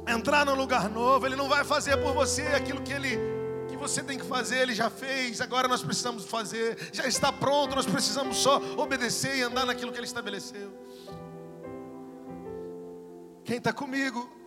entrar 0.06 0.46
num 0.46 0.54
lugar 0.54 0.88
novo. 0.88 1.26
Ele 1.26 1.34
não 1.34 1.48
vai 1.48 1.64
fazer 1.64 1.96
por 1.96 2.14
você 2.14 2.42
aquilo 2.42 2.80
que 2.82 2.92
Ele 2.92 3.18
você 3.76 4.02
tem 4.02 4.18
que 4.18 4.26
fazer, 4.26 4.58
Ele 4.58 4.74
já 4.74 4.88
fez, 4.88 5.40
agora 5.40 5.66
nós 5.66 5.82
precisamos 5.82 6.26
fazer, 6.26 6.78
já 6.92 7.08
está 7.08 7.32
pronto, 7.32 7.74
nós 7.74 7.86
precisamos 7.86 8.36
só 8.36 8.60
obedecer 8.76 9.36
e 9.38 9.42
andar 9.42 9.66
naquilo 9.66 9.90
que 9.90 9.98
Ele 9.98 10.06
estabeleceu. 10.06 10.70
Quem 13.42 13.56
está 13.56 13.72
comigo? 13.72 14.39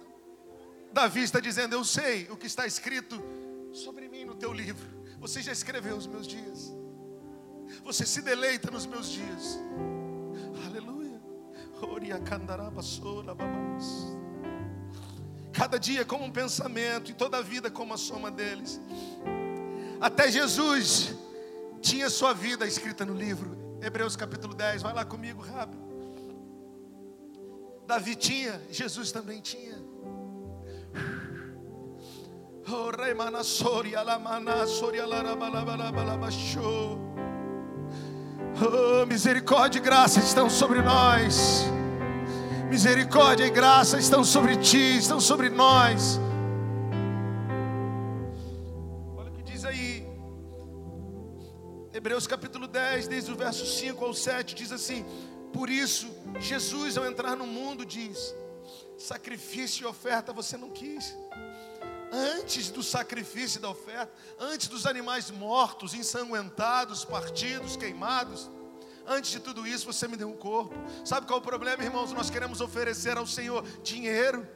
Davi 0.93 1.23
está 1.23 1.39
dizendo: 1.39 1.73
Eu 1.73 1.83
sei 1.83 2.27
o 2.29 2.37
que 2.37 2.45
está 2.45 2.67
escrito 2.67 3.21
sobre 3.73 4.07
mim 4.07 4.23
no 4.23 4.35
teu 4.35 4.53
livro. 4.53 4.87
Você 5.19 5.41
já 5.41 5.51
escreveu 5.51 5.97
os 5.97 6.05
meus 6.05 6.27
dias. 6.27 6.71
Você 7.83 8.05
se 8.05 8.21
deleita 8.21 8.69
nos 8.69 8.85
meus 8.85 9.09
dias. 9.09 9.59
Aleluia. 10.67 11.19
Cada 15.51 15.77
dia 15.79 16.05
como 16.05 16.25
um 16.25 16.31
pensamento 16.31 17.09
e 17.09 17.13
toda 17.13 17.37
a 17.37 17.41
vida 17.41 17.71
como 17.71 17.93
a 17.93 17.97
soma 17.97 18.29
deles. 18.29 18.79
Até 19.99 20.29
Jesus 20.31 21.15
tinha 21.81 22.09
sua 22.09 22.33
vida 22.33 22.67
escrita 22.67 23.03
no 23.03 23.13
livro. 23.13 23.57
Hebreus 23.81 24.15
capítulo 24.15 24.53
10, 24.53 24.83
vai 24.83 24.93
lá 24.93 25.03
comigo 25.03 25.41
rápido. 25.41 25.81
Davi 27.87 28.15
tinha, 28.15 28.61
Jesus 28.69 29.11
também 29.11 29.41
tinha. 29.41 29.92
Oh, 38.55 39.05
misericórdia 39.05 39.79
e 39.79 39.81
graça 39.81 40.19
estão 40.19 40.49
sobre 40.49 40.81
nós. 40.81 41.65
Misericórdia 42.69 43.45
e 43.45 43.49
graça 43.49 43.99
estão 43.99 44.23
sobre 44.23 44.55
ti, 44.55 44.97
estão 44.97 45.19
sobre 45.19 45.49
nós. 45.49 46.19
Olha 49.17 49.29
o 49.29 49.33
que 49.33 49.43
diz 49.43 49.65
aí. 49.65 50.07
Hebreus 51.93 52.25
capítulo 52.25 52.65
10, 52.65 53.09
desde 53.09 53.31
o 53.31 53.35
verso 53.35 53.65
5 53.65 54.05
ao 54.05 54.13
7, 54.13 54.55
diz 54.55 54.71
assim: 54.71 55.05
Por 55.51 55.69
isso, 55.69 56.09
Jesus, 56.39 56.97
ao 56.97 57.05
entrar 57.05 57.35
no 57.35 57.45
mundo, 57.45 57.85
diz: 57.85 58.33
Sacrifício 58.97 59.83
e 59.83 59.85
oferta 59.85 60.31
você 60.31 60.55
não 60.55 60.69
quis. 60.69 61.13
Antes 62.13 62.69
do 62.69 62.83
sacrifício 62.83 63.57
e 63.57 63.61
da 63.61 63.69
oferta, 63.69 64.13
antes 64.39 64.67
dos 64.67 64.85
animais 64.85 65.31
mortos, 65.31 65.95
ensanguentados, 65.95 67.03
partidos, 67.03 67.75
queimados, 67.75 68.51
Antes 69.05 69.31
de 69.31 69.39
tudo 69.39 69.67
isso, 69.67 69.85
você 69.85 70.07
me 70.07 70.15
deu 70.15 70.29
um 70.29 70.35
corpo. 70.35 70.73
Sabe 71.03 71.27
qual 71.27 71.39
é 71.39 71.41
o 71.41 71.45
problema, 71.45 71.83
irmãos? 71.83 72.13
Nós 72.13 72.29
queremos 72.29 72.61
oferecer 72.61 73.17
ao 73.17 73.27
Senhor 73.27 73.61
dinheiro, 73.83 74.47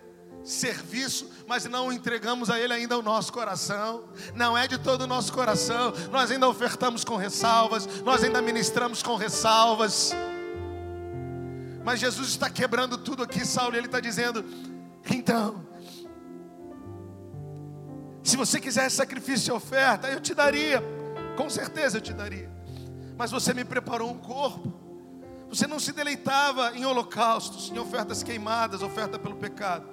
serviço, 0.42 1.30
mas 1.46 1.66
não 1.66 1.92
entregamos 1.92 2.50
a 2.50 2.58
Ele 2.58 2.74
ainda 2.74 2.98
o 2.98 3.02
nosso 3.02 3.34
coração. 3.34 4.06
Não 4.34 4.58
é 4.58 4.66
de 4.66 4.78
todo 4.78 5.02
o 5.02 5.08
nosso 5.08 5.34
coração. 5.34 5.92
Nós 6.12 6.32
ainda 6.32 6.48
ofertamos 6.48 7.04
com 7.04 7.18
ressalvas, 7.18 7.86
nós 8.04 8.24
ainda 8.24 8.42
ministramos 8.42 9.04
com 9.04 9.18
ressalvas. 9.18 10.14
Mas 11.84 12.00
Jesus 12.00 12.30
está 12.30 12.50
quebrando 12.50 12.98
tudo 12.98 13.24
aqui, 13.24 13.46
Saulo, 13.46 13.76
e 13.76 13.80
Ele 13.80 13.88
está 13.88 14.00
dizendo: 14.00 14.46
então, 15.10 15.67
se 18.28 18.38
você 18.38 18.60
quiser 18.60 18.90
sacrifício 18.90 19.54
e 19.54 19.56
oferta, 19.56 20.08
eu 20.08 20.20
te 20.20 20.34
daria, 20.34 20.84
com 21.36 21.50
certeza 21.50 21.98
eu 21.98 22.02
te 22.02 22.14
daria 22.14 22.58
mas 23.18 23.32
você 23.32 23.54
me 23.54 23.66
preparou 23.66 24.12
um 24.12 24.18
corpo. 24.18 24.72
Você 25.50 25.66
não 25.66 25.80
se 25.80 25.92
deleitava 25.92 26.78
em 26.78 26.86
holocaustos, 26.86 27.72
em 27.72 27.80
ofertas 27.80 28.22
queimadas, 28.22 28.84
oferta 28.84 29.18
pelo 29.18 29.36
pecado. 29.36 29.88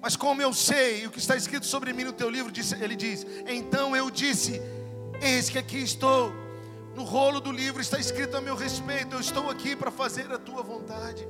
Mas 0.00 0.16
como 0.16 0.42
eu 0.42 0.52
sei 0.52 1.06
o 1.06 1.10
que 1.10 1.18
está 1.18 1.36
escrito 1.36 1.66
sobre 1.66 1.92
mim 1.92 2.04
no 2.04 2.12
teu 2.12 2.28
livro, 2.28 2.52
ele 2.80 2.96
diz: 2.96 3.24
Então 3.46 3.94
eu 3.94 4.10
disse: 4.10 4.60
Eis 5.22 5.48
que 5.48 5.58
aqui 5.58 5.78
estou. 5.78 6.32
No 6.94 7.04
rolo 7.04 7.40
do 7.40 7.52
livro 7.52 7.80
está 7.80 7.98
escrito 7.98 8.36
a 8.36 8.40
meu 8.40 8.56
respeito: 8.56 9.14
Eu 9.14 9.20
estou 9.20 9.48
aqui 9.48 9.76
para 9.76 9.90
fazer 9.90 10.32
a 10.32 10.38
tua 10.38 10.62
vontade. 10.62 11.26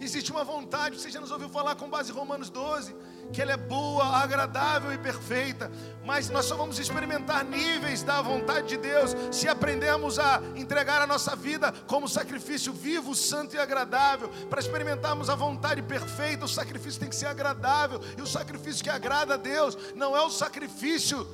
Existe 0.00 0.30
uma 0.30 0.44
vontade, 0.44 0.98
você 0.98 1.10
já 1.10 1.20
nos 1.20 1.30
ouviu 1.30 1.48
falar 1.48 1.74
com 1.74 1.88
base 1.88 2.10
em 2.10 2.14
Romanos 2.14 2.48
12, 2.48 2.94
que 3.32 3.40
ela 3.40 3.52
é 3.52 3.56
boa, 3.56 4.04
agradável 4.04 4.92
e 4.92 4.98
perfeita, 4.98 5.70
mas 6.04 6.28
nós 6.28 6.46
só 6.46 6.56
vamos 6.56 6.78
experimentar 6.78 7.44
níveis 7.44 8.02
da 8.02 8.20
vontade 8.20 8.68
de 8.68 8.76
Deus 8.76 9.14
se 9.30 9.48
aprendermos 9.48 10.18
a 10.18 10.42
entregar 10.56 11.00
a 11.00 11.06
nossa 11.06 11.36
vida 11.36 11.72
como 11.86 12.08
sacrifício 12.08 12.72
vivo, 12.72 13.14
santo 13.14 13.54
e 13.54 13.58
agradável. 13.58 14.28
Para 14.48 14.60
experimentarmos 14.60 15.30
a 15.30 15.34
vontade 15.34 15.82
perfeita, 15.82 16.44
o 16.44 16.48
sacrifício 16.48 17.00
tem 17.00 17.08
que 17.08 17.16
ser 17.16 17.26
agradável, 17.26 18.00
e 18.16 18.22
o 18.22 18.26
sacrifício 18.26 18.82
que 18.82 18.90
agrada 18.90 19.34
a 19.34 19.36
Deus 19.36 19.76
não 19.94 20.16
é 20.16 20.22
o 20.22 20.30
sacrifício 20.30 21.26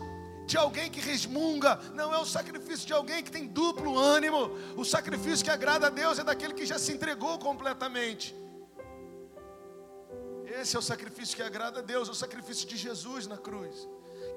de 0.47 0.57
alguém 0.57 0.89
que 0.89 1.01
resmunga, 1.01 1.81
não 1.93 2.15
é 2.15 2.19
o 2.19 2.25
sacrifício 2.25 2.87
de 2.87 2.93
alguém 2.93 3.23
que 3.23 3.31
tem 3.31 3.47
duplo 3.47 3.99
ânimo. 3.99 4.53
O 4.77 4.85
sacrifício 4.85 5.45
que 5.45 5.51
agrada 5.51 5.89
a 5.89 5.91
Deus 5.91 6.19
é 6.19 6.25
daquele 6.25 6.55
que 6.55 6.65
já 6.65 6.79
se 6.79 6.93
entregou 6.93 7.39
completamente. 7.39 8.46
Esse 10.61 10.75
é 10.75 10.79
o 10.79 10.83
sacrifício 10.83 11.37
que 11.37 11.43
agrada 11.43 11.81
a 11.81 11.83
Deus, 11.83 12.09
é 12.09 12.13
o 12.13 12.15
sacrifício 12.15 12.67
de 12.67 12.79
Jesus 12.79 13.27
na 13.27 13.37
cruz, 13.37 13.87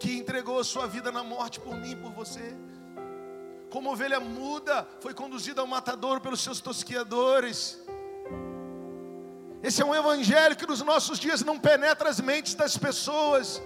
que 0.01 0.17
entregou 0.17 0.60
a 0.60 0.65
sua 0.65 0.86
vida 0.86 1.13
na 1.13 1.23
morte 1.23 1.62
por 1.62 1.73
mim 1.75 1.95
por 1.95 2.12
você. 2.12 2.53
Como 3.69 3.89
ovelha 3.89 4.19
muda, 4.19 4.86
foi 4.99 5.13
conduzida 5.13 5.62
ao 5.62 5.67
matadouro 5.67 6.19
pelos 6.19 6.41
seus 6.41 6.60
tosquiadores. 6.60 7.79
Esse 9.63 9.82
é 9.82 9.86
um 9.86 9.95
evangelho 9.95 10.58
que 10.58 10.67
nos 10.67 10.82
nossos 10.82 11.19
dias 11.19 11.41
não 11.41 11.58
penetra 11.58 12.10
as 12.10 12.19
mentes 12.19 12.53
das 12.53 12.75
pessoas. 12.77 13.62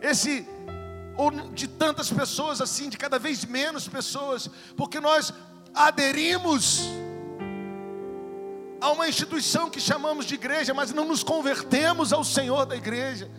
Esse 0.00 0.46
ou 1.18 1.30
de 1.30 1.68
tantas 1.68 2.10
pessoas 2.10 2.62
assim, 2.62 2.88
de 2.88 2.96
cada 2.96 3.18
vez 3.18 3.44
menos 3.44 3.86
pessoas, 3.86 4.48
porque 4.74 5.00
nós 5.00 5.34
aderimos 5.74 6.80
a 8.84 8.90
uma 8.90 9.08
instituição 9.08 9.70
que 9.70 9.80
chamamos 9.80 10.26
de 10.26 10.34
igreja, 10.34 10.74
mas 10.74 10.92
não 10.92 11.06
nos 11.06 11.24
convertemos 11.24 12.12
ao 12.12 12.22
Senhor 12.22 12.66
da 12.66 12.76
igreja. 12.76 13.30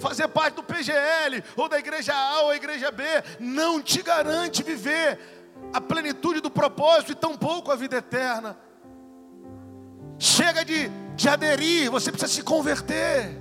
Fazer 0.00 0.26
parte 0.26 0.56
do 0.56 0.64
PGL, 0.64 1.44
ou 1.54 1.68
da 1.68 1.78
igreja 1.78 2.12
A 2.12 2.40
ou 2.40 2.48
da 2.48 2.56
igreja 2.56 2.90
B, 2.90 3.04
não 3.38 3.80
te 3.80 4.02
garante 4.02 4.64
viver 4.64 5.16
a 5.72 5.80
plenitude 5.80 6.40
do 6.40 6.50
propósito 6.50 7.12
e 7.12 7.14
tampouco 7.14 7.70
a 7.70 7.76
vida 7.76 7.98
eterna. 7.98 8.58
Chega 10.18 10.64
de, 10.64 10.88
de 11.14 11.28
aderir, 11.28 11.88
você 11.88 12.10
precisa 12.10 12.32
se 12.32 12.42
converter. 12.42 13.40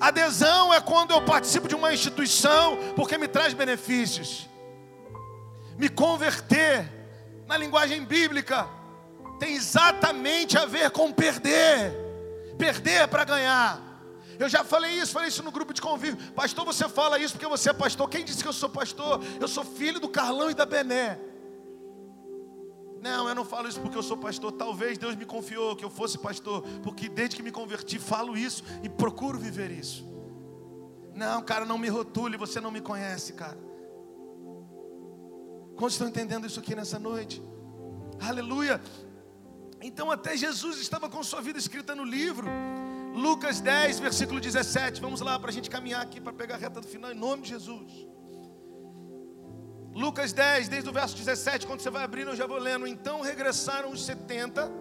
Adesão 0.00 0.74
é 0.74 0.80
quando 0.80 1.12
eu 1.12 1.22
participo 1.22 1.68
de 1.68 1.76
uma 1.76 1.94
instituição 1.94 2.76
porque 2.96 3.16
me 3.16 3.28
traz 3.28 3.54
benefícios. 3.54 4.48
Me 5.78 5.88
converter, 5.88 6.90
na 7.46 7.56
linguagem 7.56 8.04
bíblica, 8.04 8.68
tem 9.44 9.56
exatamente 9.56 10.56
a 10.56 10.64
ver 10.64 10.90
com 10.90 11.12
perder. 11.12 11.92
Perder 12.56 13.06
para 13.08 13.24
ganhar. 13.24 13.82
Eu 14.38 14.48
já 14.48 14.64
falei 14.64 14.92
isso, 14.92 15.12
falei 15.12 15.28
isso 15.28 15.42
no 15.42 15.52
grupo 15.52 15.74
de 15.74 15.82
convívio. 15.82 16.32
Pastor, 16.32 16.64
você 16.64 16.88
fala 16.88 17.18
isso 17.18 17.34
porque 17.34 17.46
você 17.46 17.68
é 17.68 17.72
pastor. 17.74 18.08
Quem 18.08 18.24
disse 18.24 18.42
que 18.42 18.48
eu 18.48 18.54
sou 18.54 18.70
pastor? 18.70 19.20
Eu 19.38 19.46
sou 19.46 19.62
filho 19.62 20.00
do 20.00 20.08
Carlão 20.08 20.50
e 20.50 20.54
da 20.54 20.64
Bené. 20.64 21.20
Não, 23.02 23.28
eu 23.28 23.34
não 23.34 23.44
falo 23.44 23.68
isso 23.68 23.78
porque 23.80 23.98
eu 23.98 24.02
sou 24.02 24.16
pastor. 24.16 24.50
Talvez 24.52 24.96
Deus 24.96 25.14
me 25.14 25.26
confiou 25.26 25.76
que 25.76 25.84
eu 25.84 25.90
fosse 25.90 26.16
pastor, 26.16 26.62
porque 26.82 27.06
desde 27.08 27.36
que 27.36 27.42
me 27.42 27.52
converti 27.52 27.98
falo 27.98 28.36
isso 28.36 28.64
e 28.82 28.88
procuro 28.88 29.38
viver 29.38 29.70
isso. 29.70 30.06
Não, 31.14 31.42
cara, 31.42 31.66
não 31.66 31.76
me 31.76 31.88
rotule, 31.88 32.38
você 32.38 32.62
não 32.62 32.70
me 32.70 32.80
conhece, 32.80 33.34
cara. 33.34 33.58
Quantos 35.76 35.94
estão 35.94 36.08
entendendo 36.08 36.46
isso 36.46 36.58
aqui 36.58 36.74
nessa 36.74 36.98
noite? 36.98 37.42
Aleluia. 38.20 38.80
Então 39.86 40.10
até 40.10 40.34
Jesus 40.34 40.78
estava 40.80 41.10
com 41.10 41.22
sua 41.22 41.42
vida 41.42 41.58
escrita 41.58 41.94
no 41.94 42.04
livro. 42.04 42.48
Lucas 43.14 43.60
10, 43.60 44.00
versículo 44.00 44.40
17. 44.40 44.98
Vamos 44.98 45.20
lá 45.20 45.38
para 45.38 45.50
a 45.50 45.52
gente 45.52 45.68
caminhar 45.68 46.00
aqui 46.00 46.22
para 46.22 46.32
pegar 46.32 46.54
a 46.54 46.58
reta 46.58 46.80
do 46.80 46.86
final, 46.86 47.12
em 47.12 47.14
nome 47.14 47.42
de 47.42 47.50
Jesus. 47.50 47.92
Lucas 49.92 50.32
10, 50.32 50.68
desde 50.68 50.88
o 50.88 50.92
verso 50.92 51.14
17, 51.14 51.66
quando 51.66 51.80
você 51.80 51.90
vai 51.90 52.02
abrindo, 52.02 52.30
eu 52.30 52.36
já 52.36 52.46
vou 52.46 52.56
lendo. 52.58 52.86
Então 52.86 53.20
regressaram 53.20 53.92
os 53.92 54.02
70, 54.06 54.72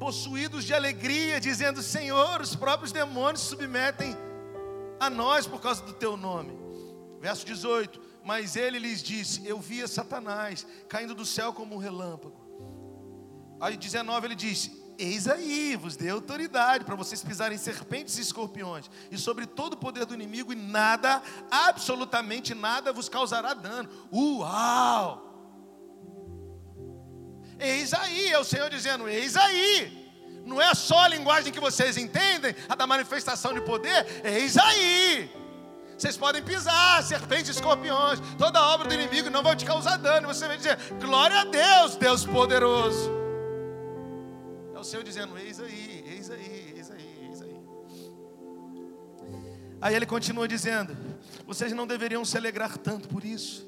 possuídos 0.00 0.64
de 0.64 0.72
alegria, 0.72 1.38
dizendo: 1.38 1.82
Senhor, 1.82 2.40
os 2.40 2.56
próprios 2.56 2.92
demônios 2.92 3.42
se 3.42 3.48
submetem 3.48 4.16
a 4.98 5.10
nós 5.10 5.46
por 5.46 5.60
causa 5.60 5.82
do 5.82 5.92
teu 5.92 6.16
nome. 6.16 6.58
Verso 7.20 7.44
18: 7.44 8.00
Mas 8.24 8.56
ele 8.56 8.78
lhes 8.78 9.02
disse: 9.02 9.46
Eu 9.46 9.60
via 9.60 9.86
Satanás 9.86 10.66
caindo 10.88 11.14
do 11.14 11.26
céu 11.26 11.52
como 11.52 11.74
um 11.74 11.78
relâmpago. 11.78 12.45
Aí 13.60 13.76
19 13.76 14.26
ele 14.26 14.34
diz: 14.34 14.70
Eis 14.98 15.28
aí, 15.28 15.76
vos 15.76 15.96
dei 15.96 16.10
autoridade 16.10 16.84
para 16.84 16.94
vocês 16.94 17.22
pisarem 17.22 17.58
serpentes 17.58 18.18
e 18.18 18.22
escorpiões, 18.22 18.90
e 19.10 19.18
sobre 19.18 19.46
todo 19.46 19.74
o 19.74 19.76
poder 19.76 20.06
do 20.06 20.14
inimigo, 20.14 20.52
e 20.52 20.56
nada, 20.56 21.22
absolutamente 21.50 22.54
nada, 22.54 22.92
vos 22.92 23.08
causará 23.08 23.54
dano. 23.54 23.88
Uau! 24.12 25.22
Eis 27.58 27.92
aí, 27.94 28.28
é 28.28 28.38
o 28.38 28.44
Senhor 28.44 28.70
dizendo: 28.70 29.08
Eis 29.08 29.36
aí. 29.36 30.04
Não 30.44 30.62
é 30.62 30.72
só 30.76 31.00
a 31.00 31.08
linguagem 31.08 31.52
que 31.52 31.58
vocês 31.58 31.96
entendem, 31.96 32.54
a 32.68 32.76
da 32.76 32.86
manifestação 32.86 33.52
de 33.52 33.60
poder, 33.62 34.06
eis 34.24 34.56
aí. 34.56 35.28
Vocês 35.98 36.16
podem 36.16 36.40
pisar, 36.40 37.02
serpentes 37.02 37.48
escorpiões, 37.48 38.20
toda 38.38 38.62
obra 38.62 38.86
do 38.86 38.94
inimigo 38.94 39.28
não 39.28 39.42
vai 39.42 39.56
te 39.56 39.64
causar 39.64 39.96
dano. 39.96 40.28
Você 40.28 40.46
vai 40.46 40.56
dizer: 40.56 40.78
Glória 41.00 41.40
a 41.40 41.44
Deus, 41.44 41.96
Deus 41.96 42.24
poderoso. 42.24 43.15
É 44.76 44.78
o 44.78 44.84
Senhor 44.84 45.02
dizendo: 45.02 45.38
Eis 45.38 45.58
aí, 45.58 46.04
eis 46.06 46.30
aí, 46.30 46.74
eis 46.76 46.90
aí, 46.90 47.18
eis 47.22 47.40
aí. 47.40 47.60
Aí 49.80 49.94
ele 49.94 50.04
continua 50.04 50.46
dizendo: 50.46 50.94
Vocês 51.46 51.72
não 51.72 51.86
deveriam 51.86 52.22
se 52.26 52.36
alegrar 52.36 52.76
tanto 52.76 53.08
por 53.08 53.24
isso, 53.24 53.66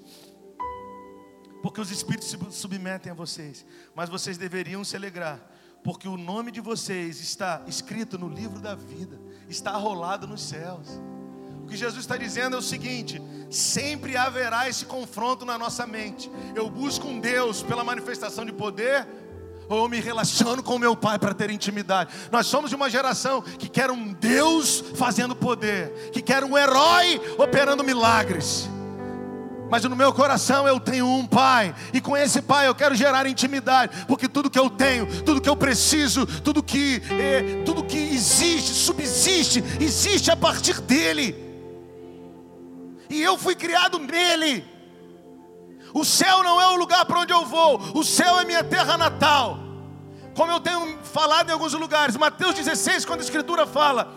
porque 1.62 1.81
os 1.81 1.90
espíritos 1.90 2.29
se 2.29 2.37
submetem 2.51 3.11
a 3.11 3.14
vocês, 3.14 3.64
mas 3.94 4.11
vocês 4.11 4.37
deveriam 4.37 4.85
se 4.85 4.97
alegrar, 4.97 5.40
porque 5.83 6.07
o 6.07 6.18
nome 6.18 6.51
de 6.51 6.61
vocês 6.61 7.23
está 7.23 7.62
escrito 7.66 8.18
no 8.18 8.29
livro 8.29 8.61
da 8.61 8.75
vida, 8.75 9.18
está 9.49 9.71
arrolado 9.71 10.27
nos 10.27 10.42
céus. 10.42 11.01
O 11.62 11.66
que 11.66 11.77
Jesus 11.77 12.01
está 12.01 12.18
dizendo 12.18 12.55
é 12.55 12.59
o 12.59 12.62
seguinte: 12.62 13.18
sempre 13.51 14.14
haverá 14.14 14.68
esse 14.68 14.85
confronto 14.85 15.47
na 15.47 15.57
nossa 15.57 15.87
mente. 15.87 16.31
Eu 16.55 16.68
busco 16.68 17.07
um 17.07 17.18
Deus 17.18 17.62
pela 17.62 17.83
manifestação 17.83 18.44
de 18.44 18.53
poder, 18.53 19.09
ou 19.69 19.89
me 19.89 20.01
relaciono 20.01 20.63
com 20.63 20.79
meu 20.79 20.97
pai 20.97 21.19
para 21.19 21.35
ter 21.35 21.51
intimidade. 21.51 22.11
Nós 22.33 22.47
somos 22.47 22.71
de 22.71 22.77
uma 22.77 22.89
geração 22.89 23.43
que 23.43 23.69
quer 23.69 23.91
um 23.91 24.13
Deus 24.13 24.83
fazendo 24.95 25.35
poder, 25.37 26.11
que 26.13 26.23
quer 26.23 26.43
um 26.45 26.57
herói 26.57 27.21
operando 27.39 27.85
milagres. 27.85 28.69
Mas 29.71 29.85
no 29.85 29.95
meu 29.95 30.13
coração 30.13 30.67
eu 30.67 30.81
tenho 30.81 31.07
um 31.07 31.27
pai, 31.27 31.75
e 31.93 32.01
com 32.01 32.17
esse 32.17 32.41
pai 32.41 32.67
eu 32.67 32.75
quero 32.75 32.95
gerar 32.95 33.27
intimidade, 33.27 34.07
porque 34.07 34.27
tudo 34.27 34.49
que 34.49 34.59
eu 34.59 34.71
tenho, 34.71 35.07
tudo 35.23 35.41
que 35.41 35.49
eu 35.49 35.57
preciso, 35.57 36.25
tudo 36.27 36.63
que, 36.63 37.03
é, 37.11 37.63
tudo 37.65 37.85
que 37.85 37.99
existe, 37.99 38.73
subsiste, 38.73 39.63
existe 39.79 40.31
a 40.31 40.37
partir 40.37 40.81
dele. 40.81 41.37
E 43.11 43.23
eu 43.23 43.37
fui 43.37 43.55
criado 43.55 43.99
nele. 43.99 44.78
O 45.94 46.05
céu 46.05 46.42
não 46.42 46.61
é 46.61 46.66
o 46.68 46.77
lugar 46.77 47.05
para 47.05 47.20
onde 47.20 47.33
eu 47.33 47.44
vou, 47.44 47.79
o 47.94 48.05
céu 48.05 48.38
é 48.38 48.44
minha 48.44 48.62
terra 48.62 48.96
natal. 48.96 49.59
Como 50.35 50.53
eu 50.53 50.61
tenho 50.61 50.98
falado 51.03 51.48
em 51.48 51.53
alguns 51.53 51.72
lugares, 51.72 52.16
Mateus 52.16 52.55
16, 52.55 53.05
quando 53.05 53.20
a 53.20 53.24
Escritura 53.24 53.66
fala 53.66 54.14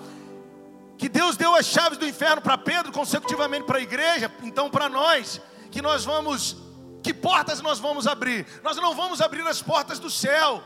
que 0.97 1.09
Deus 1.09 1.35
deu 1.35 1.55
as 1.55 1.65
chaves 1.65 1.97
do 1.97 2.07
inferno 2.07 2.41
para 2.41 2.55
Pedro, 2.57 2.91
consecutivamente 2.91 3.65
para 3.65 3.79
a 3.79 3.81
igreja, 3.81 4.31
então 4.43 4.69
para 4.69 4.87
nós, 4.87 5.41
que 5.71 5.81
nós 5.81 6.05
vamos, 6.05 6.57
que 7.01 7.11
portas 7.11 7.59
nós 7.59 7.79
vamos 7.79 8.05
abrir? 8.05 8.45
Nós 8.63 8.77
não 8.77 8.93
vamos 8.93 9.19
abrir 9.19 9.41
as 9.47 9.63
portas 9.63 9.97
do 9.97 10.11
céu, 10.11 10.61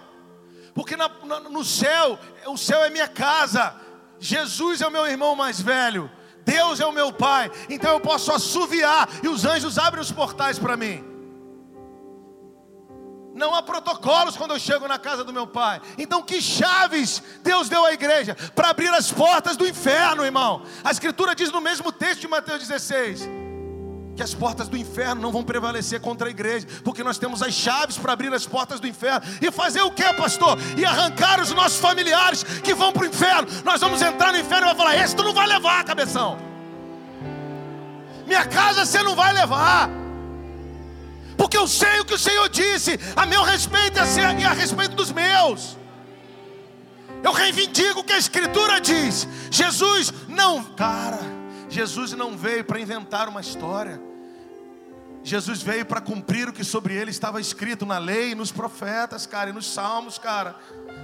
porque 0.74 0.98
na, 0.98 1.10
na, 1.24 1.40
no 1.40 1.64
céu, 1.64 2.20
o 2.48 2.58
céu 2.58 2.84
é 2.84 2.90
minha 2.90 3.08
casa, 3.08 3.74
Jesus 4.20 4.82
é 4.82 4.88
o 4.88 4.92
meu 4.92 5.08
irmão 5.08 5.38
mais 5.38 5.62
velho. 5.62 6.12
Deus 6.46 6.80
é 6.80 6.86
o 6.86 6.92
meu 6.92 7.12
Pai, 7.12 7.52
então 7.70 7.92
eu 7.92 8.00
posso 8.00 8.32
assoviar 8.32 9.10
e 9.24 9.28
os 9.28 9.44
anjos 9.44 9.78
abrem 9.78 10.02
os 10.02 10.12
portais 10.12 10.60
para 10.60 10.78
mim. 10.78 11.04
Não 13.34 13.54
há 13.54 13.62
protocolos 13.62 14.38
quando 14.38 14.52
eu 14.52 14.60
chego 14.60 14.88
na 14.88 14.98
casa 14.98 15.22
do 15.22 15.34
meu 15.34 15.46
pai. 15.46 15.82
Então, 15.98 16.24
que 16.24 16.42
chaves 16.42 17.22
Deus 17.44 17.68
deu 17.68 17.84
à 17.84 17.92
igreja 17.92 18.34
para 18.56 18.70
abrir 18.70 18.88
as 18.94 19.12
portas 19.12 19.58
do 19.58 19.68
inferno, 19.68 20.24
irmão? 20.24 20.64
A 20.82 20.90
Escritura 20.90 21.36
diz 21.36 21.52
no 21.52 21.60
mesmo 21.60 21.92
texto 21.92 22.22
de 22.22 22.30
Mateus 22.30 22.66
16 22.66 23.45
que 24.16 24.24
as 24.24 24.34
portas 24.34 24.68
do 24.68 24.78
inferno 24.78 25.22
não 25.22 25.32
vão 25.32 25.44
prevalecer 25.44 26.00
contra 26.00 26.28
a 26.28 26.32
igreja, 26.32 26.66
porque 26.84 27.04
nós 27.04 27.18
temos 27.18 27.42
as 27.42 27.54
chaves 27.54 27.98
para 27.98 28.14
abrir 28.14 28.34
as 28.34 28.48
portas 28.48 28.80
do 28.80 28.88
inferno. 28.88 29.22
E 29.42 29.52
fazer 29.52 29.82
o 29.82 29.92
que, 29.92 30.14
pastor? 30.14 30.58
E 30.78 30.86
arrancar 30.86 31.42
os 31.42 31.52
nossos 31.52 31.80
familiares 31.80 32.44
que 32.44 32.74
vão 32.74 32.94
para 32.94 33.04
o 33.04 33.06
inferno. 33.06 33.48
Nós 33.64 33.82
vamos 33.82 34.02
entrar 34.02 34.32
no 34.32 34.40
inferno 34.40 34.68
e 34.68 34.74
vai 34.74 34.76
falar: 34.76 34.96
esse 34.96 35.16
tu 35.16 35.24
não 35.24 35.34
vai 35.34 35.48
levar, 35.48 35.84
cabeção. 35.84 36.38
Minha 38.26 38.46
casa 38.46 38.86
você 38.86 39.04
não 39.04 39.16
vai 39.16 39.34
levar. 39.34 39.90
Porque 41.38 41.58
eu 41.58 41.68
sei 41.68 42.00
o 42.00 42.06
que 42.06 42.14
o 42.14 42.20
Senhor 42.20 42.48
disse 42.48 42.98
a 43.16 43.26
meu 43.26 43.44
respeito 43.44 44.00
e 44.40 44.46
a 44.46 44.54
respeito 44.54 44.96
dos 44.96 45.12
meus. 45.12 45.78
Eu 47.22 47.34
reivindico 47.34 48.00
o 48.00 48.04
que 48.04 48.14
a 48.14 48.18
Escritura 48.18 48.80
diz. 48.80 49.28
Jesus 49.52 50.14
não, 50.28 50.64
cara. 50.64 51.35
Jesus 51.70 52.14
não 52.14 52.38
veio 52.38 52.64
para 52.64 52.80
inventar 52.80 53.28
uma 53.28 53.42
história. 53.42 54.00
Jesus 55.24 55.62
veio 55.62 55.86
para 55.86 56.00
cumprir 56.00 56.48
o 56.48 56.54
que 56.54 56.64
sobre 56.64 56.94
ele 56.94 57.10
estava 57.10 57.42
escrito 57.42 57.84
na 57.86 57.98
lei, 57.98 58.36
nos 58.36 58.52
profetas, 58.52 59.26
cara, 59.26 59.50
e 59.50 59.54
nos 59.54 59.66
salmos, 59.66 60.20
cara. 60.20 60.56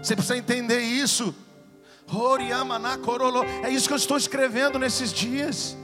Você 0.02 0.16
precisa 0.16 0.38
entender 0.38 0.80
isso. 0.80 1.34
É 3.64 3.70
isso 3.70 3.88
que 3.88 3.94
eu 3.94 3.98
estou 3.98 4.18
escrevendo 4.18 4.78
nesses 4.78 5.12
dias. 5.12 5.76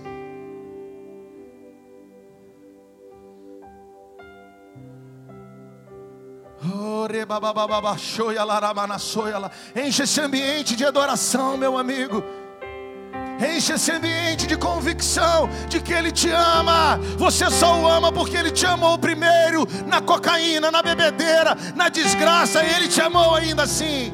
Enche 9.76 10.04
esse 10.04 10.22
ambiente 10.22 10.76
de 10.76 10.86
adoração, 10.86 11.58
meu 11.58 11.78
amigo. 11.78 12.24
Enche 13.40 13.74
esse 13.74 13.92
ambiente 13.92 14.48
de 14.48 14.58
convicção 14.58 15.48
de 15.70 15.80
que 15.80 15.94
Ele 15.94 16.12
te 16.12 16.30
ama. 16.30 16.98
Você 17.18 17.50
só 17.52 17.80
o 17.80 17.88
ama 17.88 18.12
porque 18.12 18.36
Ele 18.36 18.52
te 18.52 18.66
amou 18.66 18.98
primeiro 18.98 19.68
na 19.86 20.02
cocaína, 20.02 20.72
na 20.72 20.82
bebedeira, 20.82 21.56
na 21.76 21.88
desgraça. 21.88 22.64
E 22.64 22.74
Ele 22.74 22.88
te 22.88 23.00
amou 23.00 23.36
ainda 23.36 23.64
assim. 23.64 24.12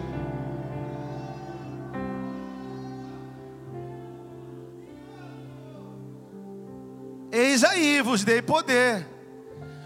Eis 7.32 7.64
aí, 7.64 8.02
vos 8.02 8.24
dei 8.24 8.42
poder. 8.42 9.08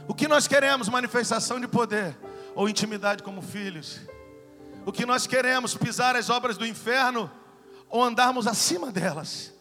O 0.08 0.14
que 0.14 0.28
nós 0.28 0.48
queremos? 0.48 0.90
Manifestação 0.90 1.60
de 1.60 1.68
poder 1.68 2.18
ou 2.56 2.68
intimidade 2.68 3.22
como 3.22 3.42
filhos. 3.42 4.02
O 4.86 4.92
que 4.92 5.06
nós 5.06 5.28
queremos? 5.28 5.76
Pisar 5.76 6.16
as 6.16 6.30
obras 6.30 6.58
do 6.58 6.66
inferno 6.66 7.30
ou 7.90 8.04
andarmos 8.04 8.48
acima 8.48 8.92
delas. 8.92 9.54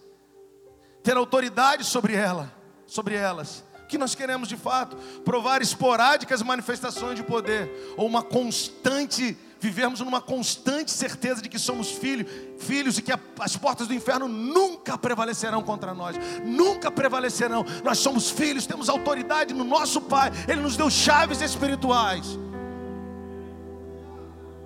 Ter 1.03 1.17
autoridade 1.17 1.85
sobre 1.85 2.15
ela, 2.15 2.53
sobre 2.87 3.15
elas. 3.15 3.65
O 3.83 3.87
que 3.87 3.99
nós 3.99 4.15
queremos 4.15 4.49
de 4.49 4.57
fato? 4.57 4.97
Provar 5.25 5.63
esporádicas 5.63 6.43
manifestações 6.43 7.17
de 7.17 7.23
poder 7.23 7.95
ou 7.97 8.07
uma 8.07 8.23
constante 8.23 9.39
vivermos 9.59 10.01
numa 10.01 10.21
constante 10.21 10.91
certeza 10.91 11.41
de 11.41 11.49
que 11.49 11.59
somos 11.59 11.91
filhos, 11.91 12.31
filhos 12.59 12.99
e 12.99 13.03
que 13.03 13.13
a, 13.13 13.19
as 13.41 13.57
portas 13.57 13.87
do 13.87 13.95
inferno 13.95 14.29
nunca 14.29 14.99
prevalecerão 14.99 15.63
contra 15.63 15.95
nós, 15.95 16.17
nunca 16.45 16.91
prevalecerão. 16.91 17.65
Nós 17.83 17.99
somos 17.99 18.31
filhos, 18.31 18.67
temos 18.67 18.89
autoridade 18.89 19.55
no 19.55 19.65
nosso 19.65 20.01
Pai, 20.03 20.31
Ele 20.47 20.61
nos 20.61 20.77
deu 20.77 20.91
chaves 20.91 21.41
espirituais. 21.41 22.39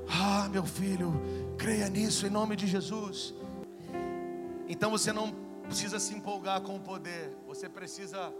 Ah, 0.08 0.48
meu 0.50 0.64
filho, 0.64 1.54
creia 1.56 1.88
nisso 1.88 2.26
em 2.26 2.30
nome 2.30 2.56
de 2.56 2.66
Jesus. 2.66 3.32
Então 4.70 4.88
você 4.88 5.12
não 5.12 5.32
precisa 5.64 5.98
se 5.98 6.14
empolgar 6.14 6.60
com 6.60 6.76
o 6.76 6.80
poder, 6.80 7.36
você 7.44 7.68
precisa 7.68 8.32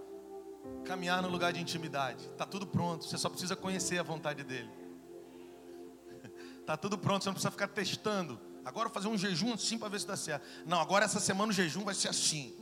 caminhar 0.84 1.20
no 1.20 1.28
lugar 1.28 1.52
de 1.52 1.60
intimidade. 1.60 2.24
Está 2.26 2.46
tudo 2.46 2.68
pronto, 2.68 3.04
você 3.04 3.18
só 3.18 3.28
precisa 3.28 3.56
conhecer 3.56 3.98
a 3.98 4.04
vontade 4.04 4.44
dEle. 4.44 4.70
Está 6.60 6.76
tudo 6.78 6.96
pronto, 6.96 7.24
você 7.24 7.30
não 7.30 7.34
precisa 7.34 7.50
ficar 7.50 7.66
testando. 7.66 8.38
Agora 8.64 8.88
fazer 8.88 9.08
um 9.08 9.18
jejum 9.18 9.52
assim 9.52 9.76
para 9.76 9.88
ver 9.88 9.98
se 9.98 10.06
dá 10.06 10.16
certo. 10.16 10.46
Não, 10.64 10.80
agora 10.80 11.04
essa 11.04 11.18
semana 11.18 11.50
o 11.50 11.52
jejum 11.52 11.84
vai 11.84 11.96
ser 11.96 12.10
assim. 12.10 12.54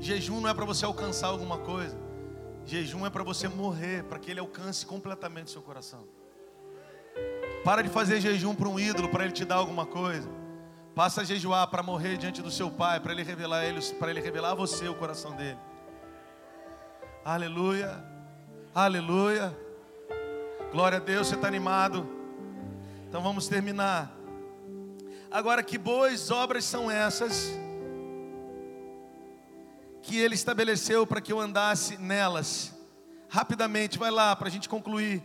Jejum 0.00 0.42
não 0.42 0.50
é 0.50 0.52
para 0.52 0.66
você 0.66 0.84
alcançar 0.84 1.28
alguma 1.28 1.56
coisa. 1.56 1.98
Jejum 2.66 3.06
é 3.06 3.08
para 3.08 3.22
você 3.22 3.48
morrer, 3.48 4.04
para 4.04 4.18
que 4.18 4.30
ele 4.30 4.40
alcance 4.40 4.84
completamente 4.84 5.50
seu 5.50 5.62
coração. 5.62 6.06
Para 7.64 7.80
de 7.80 7.88
fazer 7.88 8.20
jejum 8.20 8.54
para 8.54 8.68
um 8.68 8.78
ídolo, 8.78 9.08
para 9.08 9.24
ele 9.24 9.32
te 9.32 9.46
dar 9.46 9.54
alguma 9.54 9.86
coisa. 9.86 10.43
Passa 10.94 11.22
a 11.22 11.24
jejuar 11.24 11.66
para 11.66 11.82
morrer 11.82 12.16
diante 12.16 12.40
do 12.40 12.52
seu 12.52 12.70
pai, 12.70 13.00
para 13.00 13.12
ele 13.12 13.24
revelar 13.24 13.64
ele, 13.64 13.80
para 13.94 14.10
ele 14.10 14.20
revelar 14.20 14.52
a 14.52 14.54
você 14.54 14.86
o 14.88 14.94
coração 14.94 15.34
dele. 15.34 15.58
Aleluia. 17.24 18.04
Aleluia. 18.72 19.56
Glória 20.70 20.98
a 20.98 21.00
Deus, 21.00 21.26
você 21.26 21.34
está 21.34 21.48
animado? 21.48 22.06
Então 23.08 23.22
vamos 23.22 23.48
terminar. 23.48 24.12
Agora, 25.30 25.64
que 25.64 25.76
boas 25.76 26.30
obras 26.30 26.64
são 26.64 26.88
essas 26.88 27.50
que 30.00 30.18
Ele 30.18 30.34
estabeleceu 30.34 31.04
para 31.04 31.20
que 31.20 31.32
eu 31.32 31.40
andasse 31.40 31.96
nelas? 31.96 32.72
Rapidamente, 33.28 33.98
vai 33.98 34.12
lá 34.12 34.36
para 34.36 34.46
a 34.46 34.50
gente 34.50 34.68
concluir. 34.68 35.22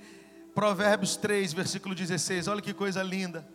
Provérbios 0.55 1.15
3, 1.15 1.53
versículo 1.53 1.93
16. 1.93 2.47
Olha 2.47 2.62
que 2.62 2.73
coisa 2.73 3.03
linda. 3.03 3.47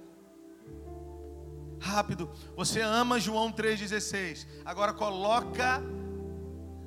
Rápido. 1.84 2.32
Você 2.56 2.80
ama 2.80 3.20
João 3.20 3.52
3,16. 3.52 4.46
Agora 4.64 4.94
coloca 4.94 5.82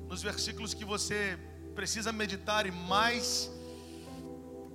nos 0.08 0.20
versículos 0.20 0.74
que 0.74 0.84
você 0.84 1.38
precisa 1.72 2.10
meditar 2.10 2.66
e 2.66 2.72
mais 2.72 3.48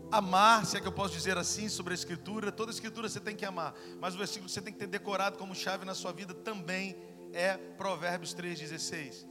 amar, 0.09 0.65
se 0.65 0.77
é 0.77 0.79
que 0.79 0.87
eu 0.87 0.93
posso 0.93 1.13
dizer 1.13 1.37
assim, 1.37 1.67
sobre 1.67 1.93
a 1.93 1.95
Escritura. 1.95 2.53
Toda 2.53 2.71
Escritura 2.71 3.09
você 3.09 3.19
tem 3.19 3.35
que 3.35 3.43
amar, 3.43 3.75
mas 3.99 4.15
o 4.15 4.17
versículo 4.17 4.45
que 4.45 4.53
você 4.53 4.61
tem 4.61 4.71
que 4.71 4.79
ter 4.79 4.87
decorado 4.87 5.37
como 5.37 5.53
chave 5.53 5.83
na 5.83 5.93
sua 5.93 6.13
vida 6.13 6.33
também 6.33 6.95
é 7.33 7.57
Provérbios 7.57 8.33
3,16. 8.33 9.25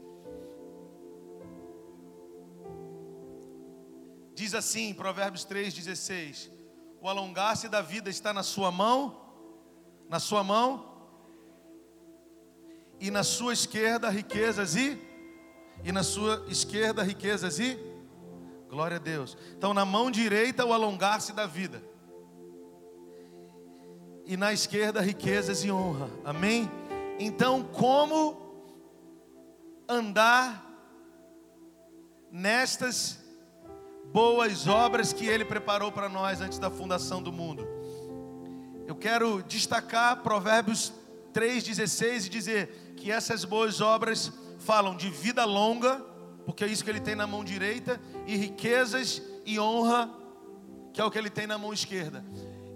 Diz 4.35 4.55
assim, 4.55 4.92
Provérbios 4.92 5.46
3,16: 5.46 6.50
O 7.00 7.09
alongar-se 7.09 7.66
da 7.66 7.81
vida 7.81 8.11
está 8.11 8.35
na 8.35 8.42
sua 8.42 8.70
mão, 8.70 9.21
na 10.12 10.20
sua 10.20 10.44
mão, 10.44 10.85
e 13.01 13.11
na 13.11 13.25
sua 13.25 13.55
esquerda 13.55 14.11
riquezas 14.11 14.77
e, 14.77 15.01
e 15.83 15.90
na 15.90 16.03
sua 16.03 16.44
esquerda 16.48 17.03
riquezas 17.03 17.59
e 17.59 17.79
Glória 18.68 18.96
a 18.96 19.01
Deus. 19.01 19.37
Então, 19.57 19.75
na 19.75 19.85
mão 19.85 20.11
direita, 20.11 20.64
o 20.64 20.72
alongar-se 20.72 21.35
da 21.35 21.46
vida. 21.46 21.83
E 24.25 24.35
na 24.35 24.51
esquerda, 24.51 25.03
riquezas 25.03 25.62
e 25.62 25.70
honra. 25.70 26.09
Amém? 26.25 26.70
Então, 27.18 27.62
como 27.64 28.35
andar 29.87 30.66
nestas 32.31 33.22
boas 34.11 34.66
obras 34.66 35.12
que 35.12 35.27
Ele 35.27 35.44
preparou 35.44 35.92
para 35.92 36.09
nós 36.09 36.40
antes 36.40 36.59
da 36.59 36.70
fundação 36.70 37.22
do 37.22 37.31
mundo? 37.31 37.82
Eu 38.92 38.96
quero 38.96 39.42
destacar 39.44 40.22
Provérbios 40.22 40.92
3,16 41.33 42.26
e 42.26 42.28
dizer 42.28 42.94
que 42.94 43.11
essas 43.11 43.42
boas 43.42 43.81
obras 43.81 44.31
falam 44.59 44.94
de 44.94 45.09
vida 45.09 45.46
longa 45.46 46.05
porque 46.44 46.62
é 46.62 46.66
isso 46.66 46.85
que 46.85 46.90
ele 46.90 47.00
tem 47.00 47.14
na 47.14 47.26
mão 47.26 47.42
direita, 47.42 47.98
e 48.26 48.37
riquezas 48.37 49.22
e 49.46 49.59
honra, 49.59 50.11
que 50.92 51.00
é 51.00 51.05
o 51.05 51.11
que 51.11 51.16
ele 51.16 51.31
tem 51.31 51.46
na 51.46 51.57
mão 51.57 51.72
esquerda. 51.72 52.22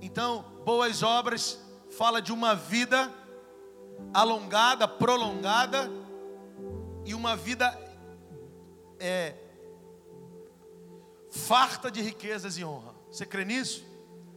Então, 0.00 0.42
boas 0.64 1.02
obras 1.02 1.60
fala 1.90 2.22
de 2.22 2.32
uma 2.32 2.54
vida 2.54 3.12
alongada, 4.14 4.88
prolongada, 4.88 5.90
e 7.04 7.12
uma 7.12 7.36
vida 7.36 7.78
é, 8.98 9.34
farta 11.30 11.90
de 11.90 12.00
riquezas 12.00 12.56
e 12.56 12.64
honra. 12.64 12.94
Você 13.10 13.26
crê 13.26 13.44
nisso? 13.44 13.84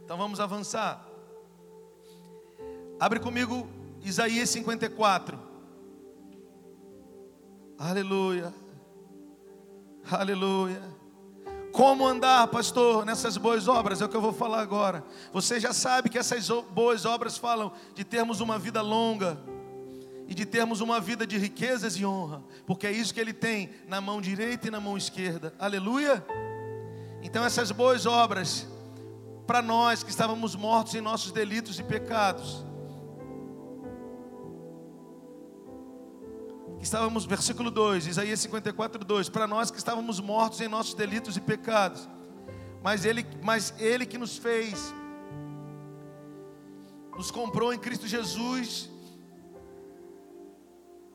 Então 0.04 0.18
vamos 0.18 0.40
avançar. 0.40 1.09
Abre 3.00 3.18
comigo 3.18 3.66
Isaías 4.04 4.50
54. 4.50 5.38
Aleluia. 7.78 8.52
Aleluia. 10.10 10.82
Como 11.72 12.06
andar, 12.06 12.46
pastor, 12.48 13.06
nessas 13.06 13.38
boas 13.38 13.68
obras? 13.68 14.02
É 14.02 14.04
o 14.04 14.08
que 14.08 14.16
eu 14.16 14.20
vou 14.20 14.34
falar 14.34 14.60
agora. 14.60 15.02
Você 15.32 15.58
já 15.58 15.72
sabe 15.72 16.10
que 16.10 16.18
essas 16.18 16.50
boas 16.72 17.06
obras 17.06 17.38
falam 17.38 17.72
de 17.94 18.04
termos 18.04 18.42
uma 18.42 18.58
vida 18.58 18.82
longa 18.82 19.40
e 20.28 20.34
de 20.34 20.44
termos 20.44 20.82
uma 20.82 21.00
vida 21.00 21.26
de 21.26 21.38
riquezas 21.38 21.96
e 21.96 22.04
honra, 22.04 22.42
porque 22.66 22.86
é 22.86 22.92
isso 22.92 23.14
que 23.14 23.20
ele 23.20 23.32
tem 23.32 23.70
na 23.88 24.02
mão 24.02 24.20
direita 24.20 24.68
e 24.68 24.70
na 24.70 24.78
mão 24.78 24.98
esquerda. 24.98 25.54
Aleluia. 25.58 26.22
Então, 27.22 27.42
essas 27.46 27.70
boas 27.70 28.04
obras, 28.04 28.66
para 29.46 29.62
nós 29.62 30.02
que 30.02 30.10
estávamos 30.10 30.54
mortos 30.54 30.94
em 30.94 31.00
nossos 31.00 31.32
delitos 31.32 31.78
e 31.78 31.82
pecados, 31.82 32.68
estávamos, 36.80 37.24
versículo 37.24 37.70
2, 37.70 38.06
Isaías 38.06 38.40
54, 38.40 39.04
2, 39.04 39.28
para 39.28 39.46
nós 39.46 39.70
que 39.70 39.78
estávamos 39.78 40.20
mortos 40.20 40.60
em 40.60 40.68
nossos 40.68 40.94
delitos 40.94 41.36
e 41.36 41.40
pecados, 41.40 42.08
mas 42.82 43.04
Ele, 43.04 43.26
mas 43.42 43.74
Ele 43.78 44.06
que 44.06 44.16
nos 44.16 44.36
fez, 44.36 44.94
nos 47.16 47.30
comprou 47.30 47.72
em 47.72 47.78
Cristo 47.78 48.06
Jesus, 48.06 48.88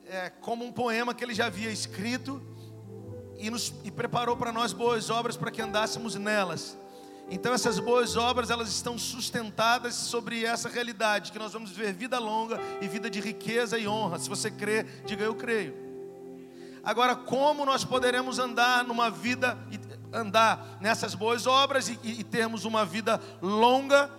é, 0.05 0.29
como 0.29 0.63
um 0.63 0.71
poema 0.71 1.13
que 1.13 1.23
Ele 1.23 1.33
já 1.33 1.47
havia 1.47 1.71
escrito, 1.71 2.41
e, 3.37 3.49
nos, 3.49 3.73
e 3.83 3.91
preparou 3.91 4.37
para 4.37 4.51
nós 4.51 4.71
boas 4.71 5.09
obras 5.09 5.35
para 5.35 5.51
que 5.51 5.61
andássemos 5.61 6.15
nelas. 6.15 6.77
Então 7.30 7.53
essas 7.53 7.80
boas 7.80 8.15
obras, 8.15 8.49
elas 8.49 8.69
estão 8.69 8.97
sustentadas 8.97 9.95
sobre 9.95 10.45
essa 10.45 10.69
realidade, 10.69 11.32
que 11.32 11.39
nós 11.39 11.53
vamos 11.53 11.71
viver 11.71 11.93
vida 11.93 12.19
longa 12.19 12.59
e 12.82 12.88
vida 12.88 13.09
de 13.09 13.19
riqueza 13.19 13.78
e 13.80 13.88
honra. 13.88 14.19
Se 14.19 14.30
você 14.30 14.51
crê, 14.51 14.84
diga 15.05 15.23
eu 15.23 15.34
creio. 15.34 15.86
Agora, 16.84 17.15
como 17.15 17.65
nós 17.65 17.84
poderemos 17.84 18.38
andar 18.38 18.84
numa 18.84 19.09
vida, 19.09 19.57
andar 20.13 20.78
nessas 20.80 21.15
boas 21.15 21.47
obras 21.47 21.89
e, 21.89 21.97
e 22.03 22.23
termos 22.23 22.63
uma 22.63 22.86
vida 22.86 23.19
longa 23.41 24.11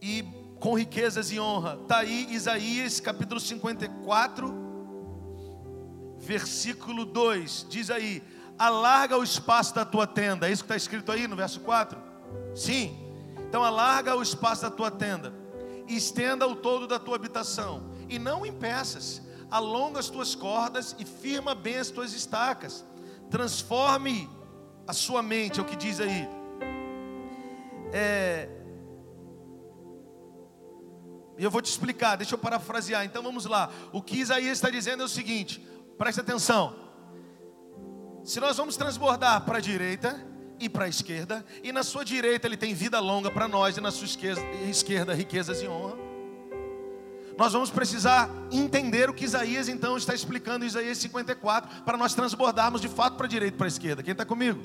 e 0.00 0.24
com 0.58 0.72
riquezas 0.72 1.30
e 1.30 1.38
honra? 1.38 1.78
Está 1.82 1.98
aí 1.98 2.26
Isaías 2.30 3.00
capítulo 3.00 3.38
54, 3.38 4.54
versículo 6.18 7.04
2, 7.04 7.66
diz 7.68 7.90
aí: 7.90 8.22
alarga 8.60 9.16
o 9.16 9.24
espaço 9.24 9.74
da 9.74 9.86
tua 9.86 10.06
tenda. 10.06 10.46
É 10.46 10.52
isso 10.52 10.62
que 10.62 10.66
está 10.66 10.76
escrito 10.76 11.10
aí 11.10 11.26
no 11.26 11.34
verso 11.34 11.60
4? 11.60 11.98
Sim. 12.54 12.94
Então 13.48 13.64
alarga 13.64 14.14
o 14.14 14.22
espaço 14.22 14.60
da 14.60 14.70
tua 14.70 14.90
tenda, 14.90 15.32
estenda 15.88 16.46
o 16.46 16.54
todo 16.54 16.86
da 16.86 16.98
tua 16.98 17.16
habitação, 17.16 17.90
e 18.06 18.18
não 18.18 18.44
em 18.44 18.52
peças, 18.52 19.22
alonga 19.50 19.98
as 19.98 20.10
tuas 20.10 20.34
cordas 20.34 20.94
e 20.98 21.06
firma 21.06 21.54
bem 21.54 21.78
as 21.78 21.90
tuas 21.90 22.12
estacas. 22.12 22.84
Transforme 23.30 24.28
a 24.86 24.92
sua 24.92 25.22
mente, 25.22 25.58
é 25.58 25.62
o 25.62 25.66
que 25.66 25.74
diz 25.74 25.98
aí. 25.98 26.28
É, 27.92 28.48
eu 31.38 31.50
vou 31.50 31.62
te 31.62 31.70
explicar, 31.70 32.16
deixa 32.16 32.34
eu 32.34 32.38
parafrasear. 32.38 33.06
Então 33.06 33.22
vamos 33.22 33.46
lá. 33.46 33.70
O 33.90 34.02
que 34.02 34.18
Isaías 34.18 34.58
está 34.58 34.68
dizendo 34.68 35.02
é 35.02 35.06
o 35.06 35.08
seguinte: 35.08 35.66
Preste 35.96 36.20
atenção. 36.20 36.89
Se 38.30 38.38
nós 38.38 38.56
vamos 38.56 38.76
transbordar 38.76 39.40
para 39.40 39.58
a 39.58 39.60
direita 39.60 40.24
e 40.60 40.68
para 40.68 40.84
a 40.84 40.88
esquerda, 40.88 41.44
e 41.64 41.72
na 41.72 41.82
sua 41.82 42.04
direita 42.04 42.46
ele 42.46 42.56
tem 42.56 42.72
vida 42.72 43.00
longa 43.00 43.28
para 43.28 43.48
nós, 43.48 43.76
e 43.76 43.80
na 43.80 43.90
sua 43.90 44.04
esquerda, 44.04 44.40
esquerda 44.68 45.12
riquezas 45.12 45.60
e 45.60 45.66
honra. 45.66 45.96
Nós 47.36 47.52
vamos 47.52 47.70
precisar 47.70 48.30
entender 48.52 49.10
o 49.10 49.12
que 49.12 49.24
Isaías 49.24 49.68
então 49.68 49.96
está 49.96 50.14
explicando 50.14 50.64
Isaías 50.64 50.98
54, 50.98 51.82
para 51.82 51.98
nós 51.98 52.14
transbordarmos 52.14 52.80
de 52.80 52.88
fato 52.88 53.16
para 53.16 53.26
a 53.26 53.28
direita 53.28 53.56
e 53.56 53.58
para 53.58 53.66
a 53.66 53.68
esquerda. 53.68 54.00
Quem 54.00 54.12
está 54.12 54.24
comigo? 54.24 54.62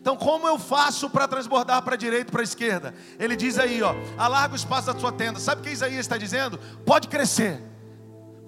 Então, 0.00 0.16
como 0.16 0.46
eu 0.46 0.56
faço 0.56 1.10
para 1.10 1.26
transbordar 1.26 1.82
para 1.82 1.94
a 1.94 1.98
direita 1.98 2.28
e 2.28 2.30
para 2.30 2.42
a 2.42 2.44
esquerda? 2.44 2.94
Ele 3.18 3.34
diz 3.34 3.58
aí, 3.58 3.82
ó, 3.82 3.96
alarga 4.16 4.52
o 4.52 4.56
espaço 4.56 4.92
da 4.92 4.96
sua 4.96 5.10
tenda. 5.10 5.40
Sabe 5.40 5.60
o 5.60 5.64
que 5.64 5.70
Isaías 5.70 5.98
está 5.98 6.16
dizendo? 6.16 6.56
Pode 6.86 7.08
crescer. 7.08 7.69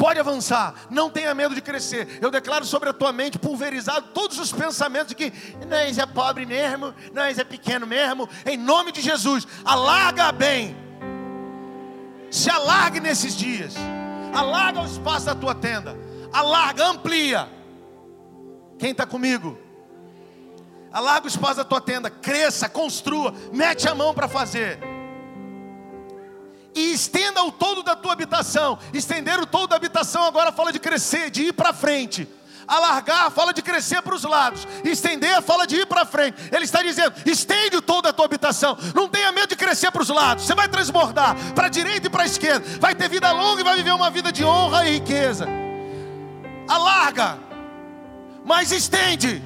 Pode 0.02 0.18
avançar, 0.18 0.74
não 0.90 1.08
tenha 1.08 1.32
medo 1.32 1.54
de 1.54 1.60
crescer. 1.60 2.18
Eu 2.20 2.28
declaro 2.28 2.64
sobre 2.64 2.88
a 2.88 2.92
tua 2.92 3.12
mente 3.12 3.38
pulverizado 3.38 4.08
todos 4.12 4.36
os 4.36 4.50
pensamentos 4.50 5.10
de 5.10 5.14
que 5.14 5.32
nós 5.68 5.96
é 5.96 6.04
pobre 6.04 6.44
mesmo, 6.44 6.92
nós 7.14 7.38
é 7.38 7.44
pequeno 7.44 7.86
mesmo. 7.86 8.28
Em 8.44 8.56
nome 8.56 8.90
de 8.90 9.00
Jesus, 9.00 9.46
alarga 9.64 10.32
bem. 10.32 10.76
Se 12.32 12.50
alargue 12.50 12.98
nesses 12.98 13.36
dias. 13.36 13.76
Alarga 14.34 14.80
o 14.80 14.86
espaço 14.86 15.26
da 15.26 15.36
tua 15.36 15.54
tenda. 15.54 15.96
Alarga, 16.32 16.84
amplia. 16.84 17.48
Quem 18.80 18.90
está 18.90 19.06
comigo? 19.06 19.56
Alarga 20.90 21.26
o 21.26 21.28
espaço 21.28 21.58
da 21.58 21.64
tua 21.64 21.80
tenda, 21.80 22.10
cresça, 22.10 22.68
construa, 22.68 23.32
mete 23.52 23.88
a 23.88 23.94
mão 23.94 24.12
para 24.12 24.26
fazer. 24.26 24.80
E 26.74 26.92
estenda 26.92 27.42
o 27.44 27.52
todo 27.52 27.82
da 27.82 27.94
tua 27.94 28.12
habitação. 28.12 28.78
Estender 28.92 29.38
o 29.38 29.46
todo 29.46 29.68
da 29.68 29.76
habitação 29.76 30.24
agora 30.24 30.52
fala 30.52 30.72
de 30.72 30.78
crescer, 30.78 31.30
de 31.30 31.44
ir 31.44 31.52
para 31.52 31.72
frente. 31.72 32.28
Alargar 32.66 33.30
fala 33.30 33.52
de 33.52 33.60
crescer 33.60 34.00
para 34.02 34.14
os 34.14 34.22
lados. 34.24 34.66
Estender 34.84 35.42
fala 35.42 35.66
de 35.66 35.76
ir 35.76 35.86
para 35.86 36.06
frente. 36.06 36.36
Ele 36.50 36.64
está 36.64 36.82
dizendo: 36.82 37.14
estende 37.26 37.76
o 37.76 37.82
todo 37.82 38.04
da 38.04 38.12
tua 38.12 38.24
habitação. 38.24 38.78
Não 38.94 39.08
tenha 39.08 39.32
medo 39.32 39.48
de 39.48 39.56
crescer 39.56 39.90
para 39.90 40.02
os 40.02 40.08
lados. 40.08 40.44
Você 40.44 40.54
vai 40.54 40.68
transbordar 40.68 41.36
para 41.54 41.66
a 41.66 41.70
direita 41.70 42.06
e 42.06 42.10
para 42.10 42.22
a 42.22 42.26
esquerda. 42.26 42.64
Vai 42.80 42.94
ter 42.94 43.08
vida 43.08 43.30
longa 43.32 43.60
e 43.60 43.64
vai 43.64 43.76
viver 43.76 43.92
uma 43.92 44.10
vida 44.10 44.32
de 44.32 44.44
honra 44.44 44.88
e 44.88 44.94
riqueza. 44.94 45.46
Alarga, 46.68 47.38
mas 48.44 48.70
estende 48.72 49.42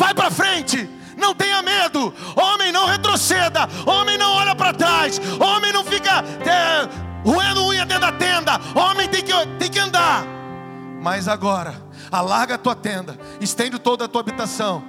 vai 0.00 0.14
para 0.14 0.30
frente. 0.30 0.88
Não 1.20 1.34
tenha 1.34 1.60
medo, 1.62 2.12
homem 2.34 2.72
não 2.72 2.86
retroceda, 2.86 3.68
homem 3.86 4.16
não 4.16 4.32
olha 4.32 4.54
para 4.54 4.72
trás, 4.72 5.20
homem 5.38 5.70
não 5.72 5.84
fica 5.84 6.24
é, 6.44 6.88
roendo 7.28 7.66
unha 7.66 7.84
dentro 7.84 8.00
da 8.00 8.12
tenda, 8.12 8.58
homem 8.74 9.06
tem 9.06 9.22
que, 9.22 9.32
tem 9.58 9.70
que 9.70 9.78
andar. 9.78 10.24
Mas 11.00 11.28
agora, 11.28 11.74
alarga 12.10 12.54
a 12.54 12.58
tua 12.58 12.74
tenda, 12.74 13.18
estende 13.40 13.78
toda 13.78 14.06
a 14.06 14.08
tua 14.08 14.22
habitação, 14.22 14.82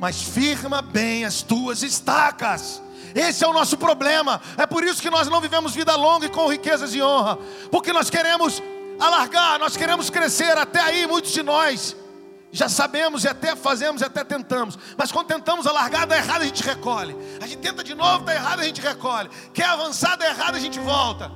mas 0.00 0.22
firma 0.22 0.80
bem 0.80 1.24
as 1.24 1.42
tuas 1.42 1.82
estacas. 1.82 2.82
Esse 3.14 3.44
é 3.44 3.46
o 3.46 3.52
nosso 3.52 3.76
problema. 3.76 4.40
É 4.56 4.66
por 4.66 4.82
isso 4.82 5.00
que 5.00 5.10
nós 5.10 5.28
não 5.28 5.40
vivemos 5.40 5.74
vida 5.74 5.94
longa 5.94 6.26
e 6.26 6.30
com 6.30 6.48
riquezas 6.48 6.94
e 6.94 7.02
honra, 7.02 7.38
porque 7.70 7.92
nós 7.92 8.10
queremos 8.10 8.62
alargar, 8.98 9.58
nós 9.58 9.76
queremos 9.76 10.10
crescer. 10.10 10.56
Até 10.58 10.80
aí, 10.80 11.06
muitos 11.06 11.32
de 11.32 11.42
nós 11.42 11.94
já 12.54 12.68
sabemos 12.68 13.24
e 13.24 13.28
até 13.28 13.56
fazemos 13.56 14.00
e 14.00 14.04
até 14.04 14.22
tentamos. 14.22 14.78
Mas 14.96 15.10
quando 15.10 15.26
tentamos 15.26 15.66
alargar, 15.66 16.06
dá 16.06 16.16
errado, 16.16 16.42
a 16.42 16.44
gente 16.44 16.62
recolhe. 16.62 17.16
A 17.42 17.48
gente 17.48 17.58
tenta 17.58 17.82
de 17.82 17.96
novo, 17.96 18.24
dá 18.24 18.32
errado, 18.32 18.60
a 18.60 18.64
gente 18.64 18.80
recolhe. 18.80 19.28
Quer 19.52 19.64
avançar, 19.64 20.14
dá 20.16 20.26
errado, 20.26 20.54
a 20.54 20.60
gente 20.60 20.78
volta. 20.78 21.32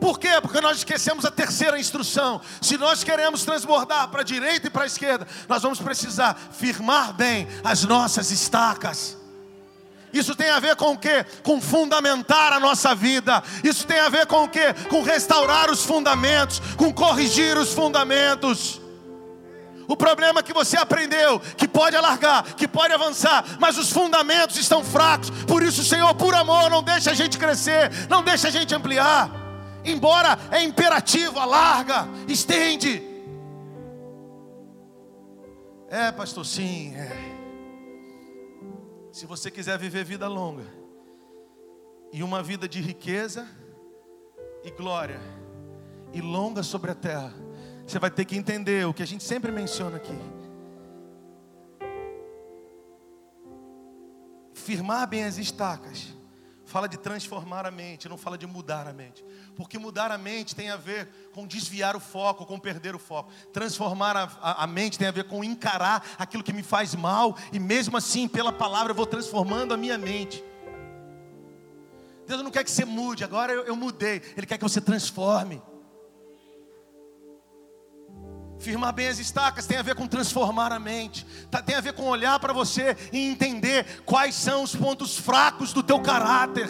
Por 0.00 0.18
quê? 0.18 0.40
Porque 0.40 0.58
nós 0.62 0.78
esquecemos 0.78 1.26
a 1.26 1.30
terceira 1.30 1.78
instrução. 1.78 2.40
Se 2.62 2.78
nós 2.78 3.04
queremos 3.04 3.44
transbordar 3.44 4.08
para 4.08 4.22
a 4.22 4.24
direita 4.24 4.68
e 4.68 4.70
para 4.70 4.84
a 4.84 4.86
esquerda, 4.86 5.28
nós 5.46 5.62
vamos 5.62 5.80
precisar 5.80 6.34
firmar 6.52 7.12
bem 7.12 7.46
as 7.62 7.84
nossas 7.84 8.30
estacas. 8.30 9.18
Isso 10.14 10.34
tem 10.34 10.48
a 10.48 10.58
ver 10.60 10.76
com 10.76 10.92
o 10.92 10.98
quê? 10.98 11.26
Com 11.42 11.60
fundamentar 11.60 12.54
a 12.54 12.58
nossa 12.58 12.94
vida. 12.94 13.42
Isso 13.62 13.86
tem 13.86 14.00
a 14.00 14.08
ver 14.08 14.24
com 14.24 14.44
o 14.44 14.48
quê? 14.48 14.72
Com 14.88 15.02
restaurar 15.02 15.70
os 15.70 15.84
fundamentos, 15.84 16.58
com 16.78 16.90
corrigir 16.90 17.58
os 17.58 17.74
fundamentos. 17.74 18.80
O 19.88 19.96
problema 19.96 20.40
é 20.40 20.42
que 20.42 20.52
você 20.52 20.76
aprendeu 20.76 21.40
que 21.40 21.66
pode 21.66 21.96
alargar, 21.96 22.54
que 22.54 22.68
pode 22.68 22.92
avançar, 22.92 23.56
mas 23.58 23.78
os 23.78 23.90
fundamentos 23.90 24.58
estão 24.58 24.84
fracos. 24.84 25.30
Por 25.46 25.62
isso, 25.62 25.82
Senhor, 25.82 26.14
por 26.14 26.34
amor, 26.34 26.68
não 26.68 26.82
deixa 26.82 27.10
a 27.10 27.14
gente 27.14 27.38
crescer, 27.38 27.90
não 28.06 28.22
deixa 28.22 28.48
a 28.48 28.50
gente 28.50 28.74
ampliar. 28.74 29.30
Embora 29.82 30.38
é 30.50 30.62
imperativo, 30.62 31.38
alarga, 31.38 32.06
estende. 32.28 33.02
É, 35.88 36.12
pastor, 36.12 36.44
sim, 36.44 36.94
é. 36.94 37.38
Se 39.10 39.24
você 39.24 39.50
quiser 39.50 39.78
viver 39.78 40.04
vida 40.04 40.28
longa 40.28 40.66
e 42.12 42.22
uma 42.22 42.42
vida 42.42 42.68
de 42.68 42.78
riqueza 42.78 43.48
e 44.62 44.70
glória 44.70 45.18
e 46.12 46.20
longa 46.20 46.62
sobre 46.62 46.90
a 46.90 46.94
terra, 46.94 47.47
você 47.88 47.98
vai 47.98 48.10
ter 48.10 48.26
que 48.26 48.36
entender 48.36 48.86
o 48.86 48.92
que 48.92 49.02
a 49.02 49.06
gente 49.06 49.24
sempre 49.24 49.50
menciona 49.50 49.96
aqui. 49.96 50.12
Firmar 54.52 55.08
bem 55.08 55.24
as 55.24 55.38
estacas. 55.38 56.14
Fala 56.66 56.86
de 56.86 56.98
transformar 56.98 57.64
a 57.64 57.70
mente, 57.70 58.06
não 58.06 58.18
fala 58.18 58.36
de 58.36 58.46
mudar 58.46 58.86
a 58.86 58.92
mente. 58.92 59.24
Porque 59.56 59.78
mudar 59.78 60.12
a 60.12 60.18
mente 60.18 60.54
tem 60.54 60.68
a 60.68 60.76
ver 60.76 61.08
com 61.32 61.46
desviar 61.46 61.96
o 61.96 62.00
foco, 62.00 62.44
com 62.44 62.58
perder 62.58 62.94
o 62.94 62.98
foco. 62.98 63.32
Transformar 63.54 64.14
a, 64.14 64.24
a, 64.42 64.64
a, 64.64 64.66
mente 64.66 64.98
tem 64.98 65.08
a 65.08 65.10
ver 65.10 65.24
com 65.24 65.42
encarar 65.42 66.06
aquilo 66.18 66.42
que 66.42 66.52
me 66.52 66.62
faz 66.62 66.94
mal, 66.94 67.38
e 67.54 67.58
mesmo 67.58 67.96
assim, 67.96 68.28
pela 68.28 68.52
palavra, 68.52 68.90
eu 68.92 68.94
vou 68.94 69.06
transformando 69.06 69.72
a 69.72 69.78
minha 69.78 69.96
mente. 69.96 70.44
Deus 72.26 72.42
não 72.42 72.50
quer 72.50 72.64
que 72.64 72.70
você 72.70 72.84
mude, 72.84 73.24
agora 73.24 73.50
eu, 73.50 73.64
eu 73.64 73.74
mudei. 73.74 74.20
Ele 74.36 74.46
quer 74.46 74.58
que 74.58 74.62
você 74.62 74.82
transforme. 74.82 75.62
Firmar 78.58 78.92
bem 78.92 79.08
as 79.08 79.18
estacas 79.18 79.66
tem 79.66 79.78
a 79.78 79.82
ver 79.82 79.94
com 79.94 80.06
transformar 80.06 80.72
a 80.72 80.80
mente, 80.80 81.24
tá, 81.50 81.62
tem 81.62 81.76
a 81.76 81.80
ver 81.80 81.92
com 81.92 82.08
olhar 82.08 82.38
para 82.40 82.52
você 82.52 82.96
e 83.12 83.18
entender 83.18 84.02
quais 84.04 84.34
são 84.34 84.64
os 84.64 84.74
pontos 84.74 85.16
fracos 85.16 85.72
do 85.72 85.82
teu 85.82 86.00
caráter. 86.00 86.68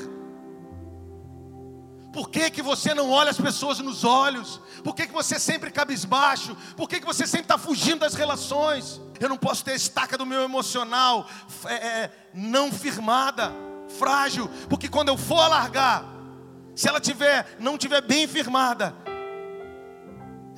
Por 2.13 2.31
que, 2.31 2.51
que 2.51 2.63
você 2.63 2.95
não 2.95 3.11
olha 3.11 3.31
as 3.31 3.41
pessoas 3.41 3.79
nos 3.79 4.05
olhos? 4.05 4.61
Por 4.83 4.95
que, 4.95 5.07
que 5.07 5.13
você 5.13 5.39
sempre 5.39 5.71
cabisbaixo? 5.71 6.57
Por 6.77 6.89
que, 6.89 7.01
que 7.01 7.07
você 7.07 7.27
sempre 7.27 7.45
está 7.45 7.59
fugindo 7.59 8.01
das 8.01 8.15
relações? 8.15 9.01
Eu 9.21 9.29
não 9.29 9.37
posso 9.37 9.65
ter 9.65 9.73
a 9.73 9.77
estaca 9.77 10.17
do 10.17 10.27
meu 10.27 10.43
emocional 10.43 11.29
é, 11.67 11.75
é, 11.75 12.11
não 12.35 12.71
firmada, 12.73 13.53
frágil, 13.99 14.51
porque 14.69 14.89
quando 14.89 15.09
eu 15.09 15.17
for 15.17 15.41
alargar, 15.41 16.05
se 16.75 16.89
ela 16.89 17.01
tiver, 17.01 17.57
não 17.59 17.77
tiver 17.77 18.01
bem 18.01 18.27
firmada, 18.27 18.95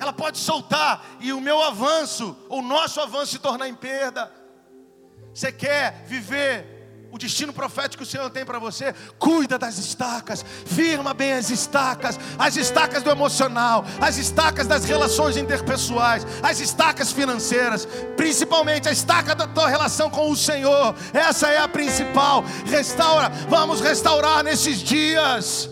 ela 0.01 0.11
pode 0.11 0.39
soltar 0.39 1.05
e 1.19 1.31
o 1.31 1.39
meu 1.39 1.61
avanço, 1.61 2.35
o 2.49 2.59
nosso 2.63 2.99
avanço 2.99 3.33
se 3.33 3.39
tornar 3.39 3.69
em 3.69 3.75
perda. 3.75 4.31
Você 5.31 5.51
quer 5.51 6.03
viver 6.07 7.07
o 7.11 7.19
destino 7.19 7.53
profético 7.53 7.97
que 7.97 8.09
o 8.09 8.11
Senhor 8.11 8.27
tem 8.31 8.43
para 8.43 8.57
você? 8.57 8.95
Cuida 9.19 9.59
das 9.59 9.77
estacas, 9.77 10.43
firma 10.65 11.13
bem 11.13 11.33
as 11.33 11.51
estacas, 11.51 12.19
as 12.39 12.55
estacas 12.55 13.03
do 13.03 13.11
emocional, 13.11 13.85
as 13.99 14.17
estacas 14.17 14.65
das 14.65 14.85
relações 14.85 15.37
interpessoais, 15.37 16.25
as 16.41 16.59
estacas 16.59 17.11
financeiras, 17.11 17.87
principalmente 18.17 18.89
a 18.89 18.91
estaca 18.91 19.35
da 19.35 19.45
tua 19.45 19.69
relação 19.69 20.09
com 20.09 20.31
o 20.31 20.35
Senhor. 20.35 20.95
Essa 21.13 21.49
é 21.49 21.59
a 21.59 21.67
principal. 21.67 22.43
Restaura, 22.65 23.29
vamos 23.47 23.81
restaurar 23.81 24.43
nesses 24.43 24.79
dias. 24.79 25.69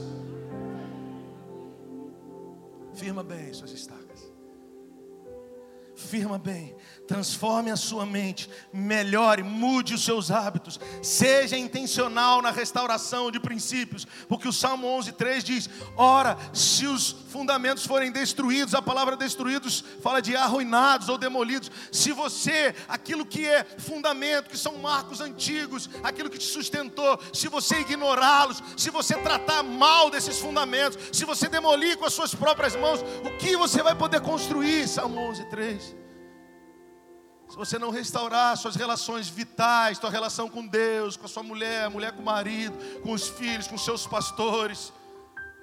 Firma 2.94 3.24
bem 3.24 3.52
suas 3.54 3.72
estacas 3.72 3.99
firma 6.10 6.40
bem, 6.40 6.76
transforme 7.08 7.70
a 7.70 7.76
sua 7.76 8.04
mente, 8.04 8.50
melhore, 8.74 9.44
mude 9.44 9.94
os 9.94 10.04
seus 10.04 10.32
hábitos, 10.32 10.80
seja 11.04 11.56
intencional 11.56 12.42
na 12.42 12.50
restauração 12.50 13.30
de 13.30 13.40
princípios, 13.40 14.08
porque 14.28 14.48
o 14.48 14.54
Salmo 14.54 14.88
11:3 14.88 15.44
diz: 15.44 15.70
"Ora, 15.96 16.36
se 16.52 16.88
os 16.88 17.12
fundamentos 17.12 17.86
forem 17.86 18.12
destruídos, 18.12 18.74
a 18.74 18.82
palavra 18.82 19.16
destruídos 19.16 19.84
fala 20.02 20.20
de 20.20 20.36
arruinados 20.36 21.10
ou 21.10 21.18
demolidos. 21.18 21.72
Se 21.92 22.12
você, 22.12 22.74
aquilo 22.88 23.24
que 23.24 23.46
é 23.46 23.64
fundamento, 23.78 24.50
que 24.50 24.58
são 24.58 24.80
marcos 24.80 25.22
antigos, 25.22 25.88
aquilo 26.04 26.30
que 26.30 26.40
te 26.40 26.46
sustentou, 26.46 27.20
se 27.32 27.48
você 27.48 27.82
ignorá-los, 27.82 28.64
se 28.76 28.90
você 28.90 29.16
tratar 29.18 29.62
mal 29.62 30.10
desses 30.10 30.40
fundamentos, 30.40 30.98
se 31.12 31.24
você 31.24 31.48
demolir 31.48 31.98
com 31.98 32.06
as 32.06 32.14
suas 32.14 32.34
próprias 32.34 32.76
mãos, 32.76 33.00
o 33.24 33.38
que 33.38 33.56
você 33.56 33.84
vai 33.84 33.94
poder 33.94 34.22
construir?" 34.22 34.88
Salmo 34.88 35.20
11:3 35.22 35.99
se 37.50 37.56
você 37.58 37.80
não 37.80 37.90
restaurar 37.90 38.56
suas 38.56 38.76
relações 38.76 39.28
vitais, 39.28 39.98
sua 39.98 40.12
relação 40.12 40.48
com 40.48 40.66
Deus, 40.66 41.18
com 41.18 41.26
a 41.26 41.30
sua 41.30 41.42
mulher, 41.42 41.90
mulher 41.90 42.12
com 42.12 42.22
o 42.22 42.26
marido, 42.26 42.78
com 43.02 43.12
os 43.12 43.28
filhos, 43.28 43.68
com 43.68 43.78
seus 43.78 44.06
pastores, 44.06 44.94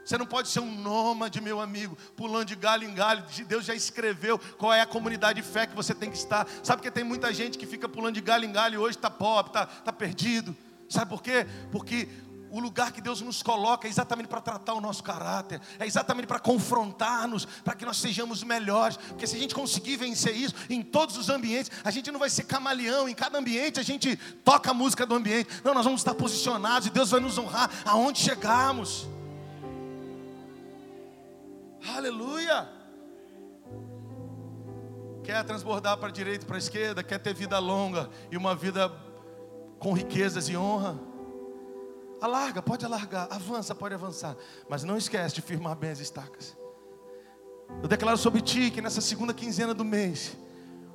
Você 0.04 0.16
não 0.16 0.26
pode 0.26 0.48
ser 0.48 0.60
um 0.60 0.70
nômade, 0.70 1.40
meu 1.40 1.60
amigo, 1.60 1.98
pulando 2.16 2.44
de 2.44 2.54
galho 2.54 2.88
em 2.88 2.94
galho. 2.94 3.24
Deus 3.48 3.64
já 3.64 3.74
escreveu 3.74 4.38
qual 4.56 4.72
é 4.72 4.80
a 4.80 4.86
comunidade 4.86 5.42
de 5.42 5.48
fé 5.48 5.66
que 5.66 5.74
você 5.74 5.92
tem 5.92 6.08
que 6.08 6.16
estar. 6.16 6.46
Sabe 6.62 6.80
que 6.80 6.90
tem 6.92 7.02
muita 7.02 7.34
gente 7.34 7.58
que 7.58 7.66
fica 7.66 7.88
pulando 7.88 8.14
de 8.14 8.20
galho 8.20 8.44
em 8.44 8.52
galho 8.52 8.74
e 8.74 8.78
hoje 8.78 8.96
está 8.96 9.10
pobre, 9.10 9.50
está 9.50 9.66
tá 9.66 9.92
perdido. 9.92 10.56
Sabe 10.88 11.10
por 11.10 11.20
quê? 11.20 11.44
Porque 11.72 12.08
o 12.56 12.60
lugar 12.60 12.90
que 12.90 13.02
Deus 13.02 13.20
nos 13.20 13.42
coloca 13.42 13.86
é 13.86 13.90
exatamente 13.90 14.28
para 14.28 14.40
tratar 14.40 14.72
o 14.72 14.80
nosso 14.80 15.02
caráter, 15.02 15.60
é 15.78 15.86
exatamente 15.86 16.26
para 16.26 16.38
confrontar-nos, 16.38 17.44
para 17.44 17.74
que 17.74 17.84
nós 17.84 17.98
sejamos 17.98 18.42
melhores. 18.42 18.96
Porque 18.96 19.26
se 19.26 19.36
a 19.36 19.38
gente 19.38 19.54
conseguir 19.54 19.96
vencer 19.96 20.34
isso 20.34 20.54
em 20.70 20.80
todos 20.82 21.18
os 21.18 21.28
ambientes, 21.28 21.70
a 21.84 21.90
gente 21.90 22.10
não 22.10 22.18
vai 22.18 22.30
ser 22.30 22.44
camaleão, 22.44 23.10
em 23.10 23.14
cada 23.14 23.38
ambiente 23.38 23.78
a 23.78 23.82
gente 23.82 24.16
toca 24.42 24.70
a 24.70 24.74
música 24.74 25.04
do 25.04 25.14
ambiente. 25.14 25.50
Não, 25.62 25.74
nós 25.74 25.84
vamos 25.84 26.00
estar 26.00 26.14
posicionados 26.14 26.88
e 26.88 26.90
Deus 26.90 27.10
vai 27.10 27.20
nos 27.20 27.36
honrar 27.36 27.70
aonde 27.84 28.20
chegarmos. 28.20 29.06
Aleluia! 31.94 32.70
Quer 35.22 35.44
transbordar 35.44 35.98
para 35.98 36.08
a 36.08 36.12
direita 36.12 36.44
e 36.44 36.46
para 36.46 36.56
a 36.56 36.58
esquerda, 36.58 37.02
quer 37.02 37.18
ter 37.18 37.34
vida 37.34 37.58
longa 37.58 38.08
e 38.30 38.36
uma 38.36 38.54
vida 38.54 38.90
com 39.78 39.92
riquezas 39.92 40.48
e 40.48 40.56
honra. 40.56 41.15
Alarga, 42.26 42.60
pode 42.60 42.84
alargar, 42.84 43.28
avança, 43.30 43.72
pode 43.72 43.94
avançar, 43.94 44.36
mas 44.68 44.82
não 44.82 44.96
esquece 44.96 45.32
de 45.32 45.40
firmar 45.40 45.76
bem 45.76 45.90
as 45.90 46.00
estacas. 46.00 46.56
Eu 47.80 47.88
declaro 47.88 48.18
sobre 48.18 48.40
ti 48.40 48.68
que 48.68 48.82
nessa 48.82 49.00
segunda 49.00 49.32
quinzena 49.32 49.72
do 49.72 49.84
mês, 49.84 50.36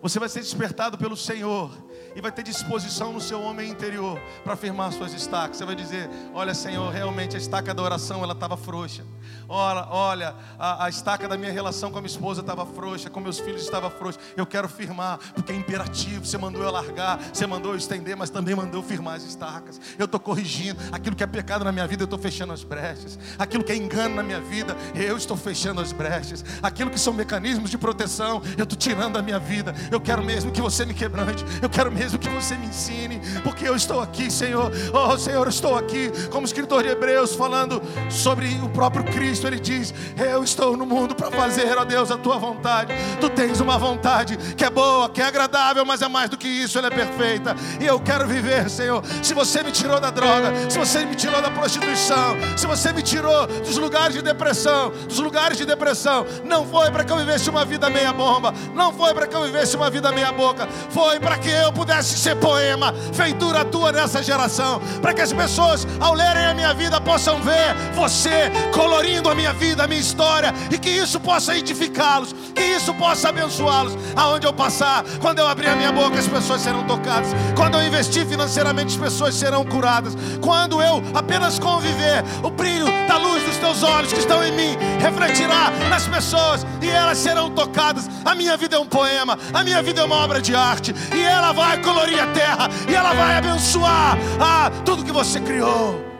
você 0.01 0.19
vai 0.19 0.29
ser 0.29 0.39
despertado 0.39 0.97
pelo 0.97 1.15
Senhor 1.15 1.71
e 2.15 2.21
vai 2.21 2.31
ter 2.31 2.43
disposição 2.43 3.13
no 3.13 3.21
seu 3.21 3.41
homem 3.41 3.69
interior 3.69 4.19
para 4.43 4.55
firmar 4.55 4.91
suas 4.91 5.13
estacas. 5.13 5.57
Você 5.57 5.65
vai 5.65 5.75
dizer: 5.75 6.09
Olha, 6.33 6.53
Senhor, 6.53 6.91
realmente 6.91 7.35
a 7.35 7.39
estaca 7.39 7.73
da 7.73 7.81
oração 7.81 8.23
ela 8.23 8.33
estava 8.33 8.57
frouxa. 8.57 9.03
Olha, 9.47 9.87
olha, 9.89 10.35
a, 10.57 10.85
a, 10.85 10.89
estaca 10.89 11.27
da 11.27 11.37
minha 11.37 11.51
relação 11.51 11.91
com 11.91 11.97
a 11.97 12.01
minha 12.01 12.09
esposa 12.09 12.41
estava 12.41 12.65
frouxa, 12.65 13.09
com 13.09 13.19
meus 13.19 13.39
filhos 13.39 13.61
estava 13.61 13.89
frouxa. 13.89 14.19
Eu 14.35 14.45
quero 14.45 14.67
firmar, 14.67 15.19
porque 15.33 15.51
é 15.51 15.55
imperativo. 15.55 16.25
Você 16.25 16.37
mandou 16.37 16.63
eu 16.63 16.71
largar, 16.71 17.19
você 17.33 17.45
mandou 17.45 17.73
eu 17.73 17.77
estender, 17.77 18.15
mas 18.15 18.29
também 18.29 18.55
mandou 18.55 18.81
firmar 18.81 19.15
as 19.15 19.23
estacas. 19.23 19.79
Eu 19.97 20.05
estou 20.05 20.19
corrigindo 20.19 20.79
aquilo 20.91 21.15
que 21.15 21.23
é 21.23 21.27
pecado 21.27 21.63
na 21.65 21.71
minha 21.71 21.87
vida, 21.87 22.03
eu 22.03 22.05
estou 22.05 22.19
fechando 22.19 22.53
as 22.53 22.63
brechas. 22.63 23.19
Aquilo 23.37 23.63
que 23.63 23.71
é 23.71 23.75
engano 23.75 24.15
na 24.15 24.23
minha 24.23 24.41
vida, 24.41 24.75
eu 24.95 25.17
estou 25.17 25.37
fechando 25.37 25.81
as 25.81 25.91
brechas. 25.91 26.43
Aquilo 26.61 26.89
que 26.89 26.99
são 26.99 27.13
mecanismos 27.13 27.69
de 27.69 27.77
proteção, 27.77 28.41
eu 28.57 28.63
estou 28.63 28.77
tirando 28.77 29.13
da 29.13 29.21
minha 29.21 29.39
vida. 29.39 29.73
Eu 29.91 29.99
quero 29.99 30.23
mesmo 30.23 30.51
que 30.51 30.61
você 30.61 30.85
me 30.85 30.93
quebrante. 30.93 31.45
Eu 31.61 31.69
quero 31.69 31.91
mesmo 31.91 32.17
que 32.17 32.29
você 32.29 32.55
me 32.55 32.67
ensine, 32.67 33.21
porque 33.43 33.67
eu 33.67 33.75
estou 33.75 33.99
aqui, 33.99 34.31
Senhor. 34.31 34.71
Oh, 34.93 35.17
Senhor, 35.17 35.45
eu 35.45 35.49
estou 35.49 35.77
aqui 35.77 36.09
como 36.31 36.45
escritor 36.45 36.81
de 36.81 36.89
Hebreus 36.89 37.35
falando 37.35 37.81
sobre 38.09 38.47
o 38.63 38.69
próprio 38.69 39.03
Cristo 39.03 39.45
ele 39.45 39.59
diz: 39.59 39.93
Eu 40.17 40.43
estou 40.43 40.77
no 40.77 40.85
mundo 40.85 41.13
para 41.13 41.29
fazer, 41.29 41.77
ó 41.77 41.83
Deus, 41.83 42.09
a 42.09 42.17
tua 42.17 42.37
vontade. 42.37 42.93
Tu 43.19 43.29
tens 43.29 43.59
uma 43.59 43.77
vontade 43.77 44.37
que 44.55 44.63
é 44.63 44.69
boa, 44.69 45.09
que 45.09 45.21
é 45.21 45.25
agradável, 45.25 45.85
mas 45.85 46.01
é 46.01 46.07
mais 46.07 46.29
do 46.29 46.37
que 46.37 46.47
isso, 46.47 46.77
ela 46.77 46.87
é 46.87 46.91
perfeita. 46.91 47.55
E 47.79 47.85
eu 47.85 47.99
quero 47.99 48.25
viver, 48.27 48.69
Senhor. 48.69 49.03
Se 49.21 49.33
você 49.33 49.61
me 49.61 49.71
tirou 49.71 49.99
da 49.99 50.09
droga, 50.09 50.69
se 50.69 50.79
você 50.79 51.03
me 51.05 51.15
tirou 51.15 51.41
da 51.41 51.51
prostituição, 51.51 52.37
se 52.55 52.65
você 52.65 52.93
me 52.93 53.01
tirou 53.01 53.45
dos 53.47 53.77
lugares 53.77 54.15
de 54.15 54.21
depressão, 54.21 54.91
dos 55.07 55.19
lugares 55.19 55.57
de 55.57 55.65
depressão, 55.65 56.25
não 56.45 56.65
foi 56.65 56.89
para 56.91 57.03
que 57.03 57.11
eu 57.11 57.17
vivesse 57.17 57.49
uma 57.49 57.65
vida 57.65 57.89
meia 57.89 58.13
bomba, 58.13 58.53
não 58.73 58.93
foi 58.93 59.13
para 59.13 59.27
que 59.27 59.35
eu 59.35 59.43
vivesse 59.43 59.75
uma 59.75 59.80
vida 59.89 60.11
meia 60.11 60.31
boca, 60.31 60.67
foi 60.89 61.19
para 61.19 61.37
que 61.37 61.49
eu 61.49 61.71
pudesse 61.71 62.17
ser 62.17 62.35
poema, 62.35 62.93
feitura 63.13 63.65
tua 63.65 63.91
nessa 63.91 64.21
geração, 64.21 64.81
para 65.01 65.13
que 65.13 65.21
as 65.21 65.33
pessoas, 65.33 65.87
ao 65.99 66.13
lerem 66.13 66.45
a 66.45 66.53
minha 66.53 66.73
vida, 66.73 66.99
possam 66.99 67.39
ver 67.41 67.75
você 67.93 68.51
colorindo 68.73 69.29
a 69.29 69.35
minha 69.35 69.53
vida, 69.53 69.83
a 69.83 69.87
minha 69.87 69.99
história, 69.99 70.53
e 70.71 70.77
que 70.77 70.89
isso 70.89 71.19
possa 71.19 71.57
edificá-los, 71.57 72.33
que 72.55 72.63
isso 72.63 72.93
possa 72.95 73.29
abençoá-los. 73.29 73.97
Aonde 74.15 74.45
eu 74.45 74.53
passar, 74.53 75.03
quando 75.19 75.39
eu 75.39 75.47
abrir 75.47 75.67
a 75.67 75.75
minha 75.75 75.91
boca, 75.91 76.19
as 76.19 76.27
pessoas 76.27 76.61
serão 76.61 76.83
tocadas. 76.85 77.29
Quando 77.55 77.77
eu 77.77 77.85
investir 77.85 78.25
financeiramente, 78.25 78.95
as 78.95 79.01
pessoas 79.01 79.35
serão 79.35 79.65
curadas. 79.65 80.15
Quando 80.41 80.81
eu 80.81 81.01
apenas 81.13 81.59
conviver, 81.59 82.23
o 82.43 82.49
brilho 82.49 82.85
da 83.07 83.17
luz 83.17 83.43
dos 83.43 83.57
teus 83.57 83.83
olhos 83.83 84.11
que 84.11 84.19
estão 84.19 84.43
em 84.43 84.51
mim 84.51 84.77
refletirá 84.99 85.71
nas 85.89 86.07
pessoas 86.07 86.65
e 86.81 86.89
elas 86.89 87.17
serão 87.17 87.49
tocadas. 87.49 88.09
A 88.25 88.35
minha 88.35 88.57
vida 88.57 88.75
é 88.75 88.79
um 88.79 88.85
poema, 88.85 89.37
a 89.53 89.63
minha 89.63 89.70
vida 89.79 90.01
é 90.01 90.03
uma 90.03 90.15
obra 90.15 90.41
de 90.41 90.55
arte, 90.55 90.93
e 91.15 91.21
ela 91.21 91.51
vai 91.51 91.79
colorir 91.81 92.19
a 92.19 92.27
terra, 92.27 92.67
e 92.89 92.95
ela 92.95 93.13
vai 93.13 93.37
abençoar 93.37 94.17
ah, 94.39 94.71
tudo 94.83 95.05
que 95.05 95.11
você 95.11 95.39
criou. 95.39 96.11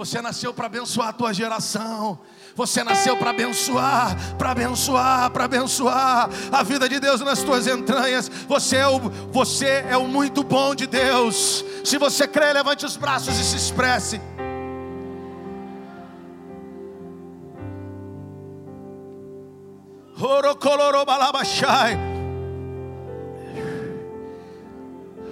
Você 0.00 0.22
nasceu 0.22 0.54
para 0.54 0.64
abençoar 0.64 1.08
a 1.08 1.12
tua 1.12 1.30
geração. 1.30 2.18
Você 2.56 2.82
nasceu 2.82 3.18
para 3.18 3.30
abençoar, 3.30 4.16
para 4.38 4.50
abençoar, 4.52 5.30
para 5.30 5.44
abençoar 5.44 6.30
a 6.50 6.62
vida 6.62 6.88
de 6.88 6.98
Deus 6.98 7.20
nas 7.20 7.42
tuas 7.42 7.66
entranhas. 7.66 8.30
Você 8.48 8.76
é, 8.76 8.88
o, 8.88 8.98
você 9.30 9.84
é 9.88 9.98
o 9.98 10.08
muito 10.08 10.42
bom 10.42 10.74
de 10.74 10.86
Deus. 10.86 11.62
Se 11.84 11.98
você 11.98 12.26
crê, 12.26 12.50
levante 12.52 12.86
os 12.86 12.96
braços 12.96 13.38
e 13.38 13.44
se 13.44 13.56
expresse. 13.56 14.18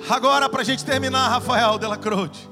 Agora, 0.08 0.48
para 0.48 0.62
a 0.62 0.64
gente 0.64 0.82
terminar, 0.84 1.28
Rafael 1.28 1.78
Della 1.78 1.98
Cruz. 1.98 2.48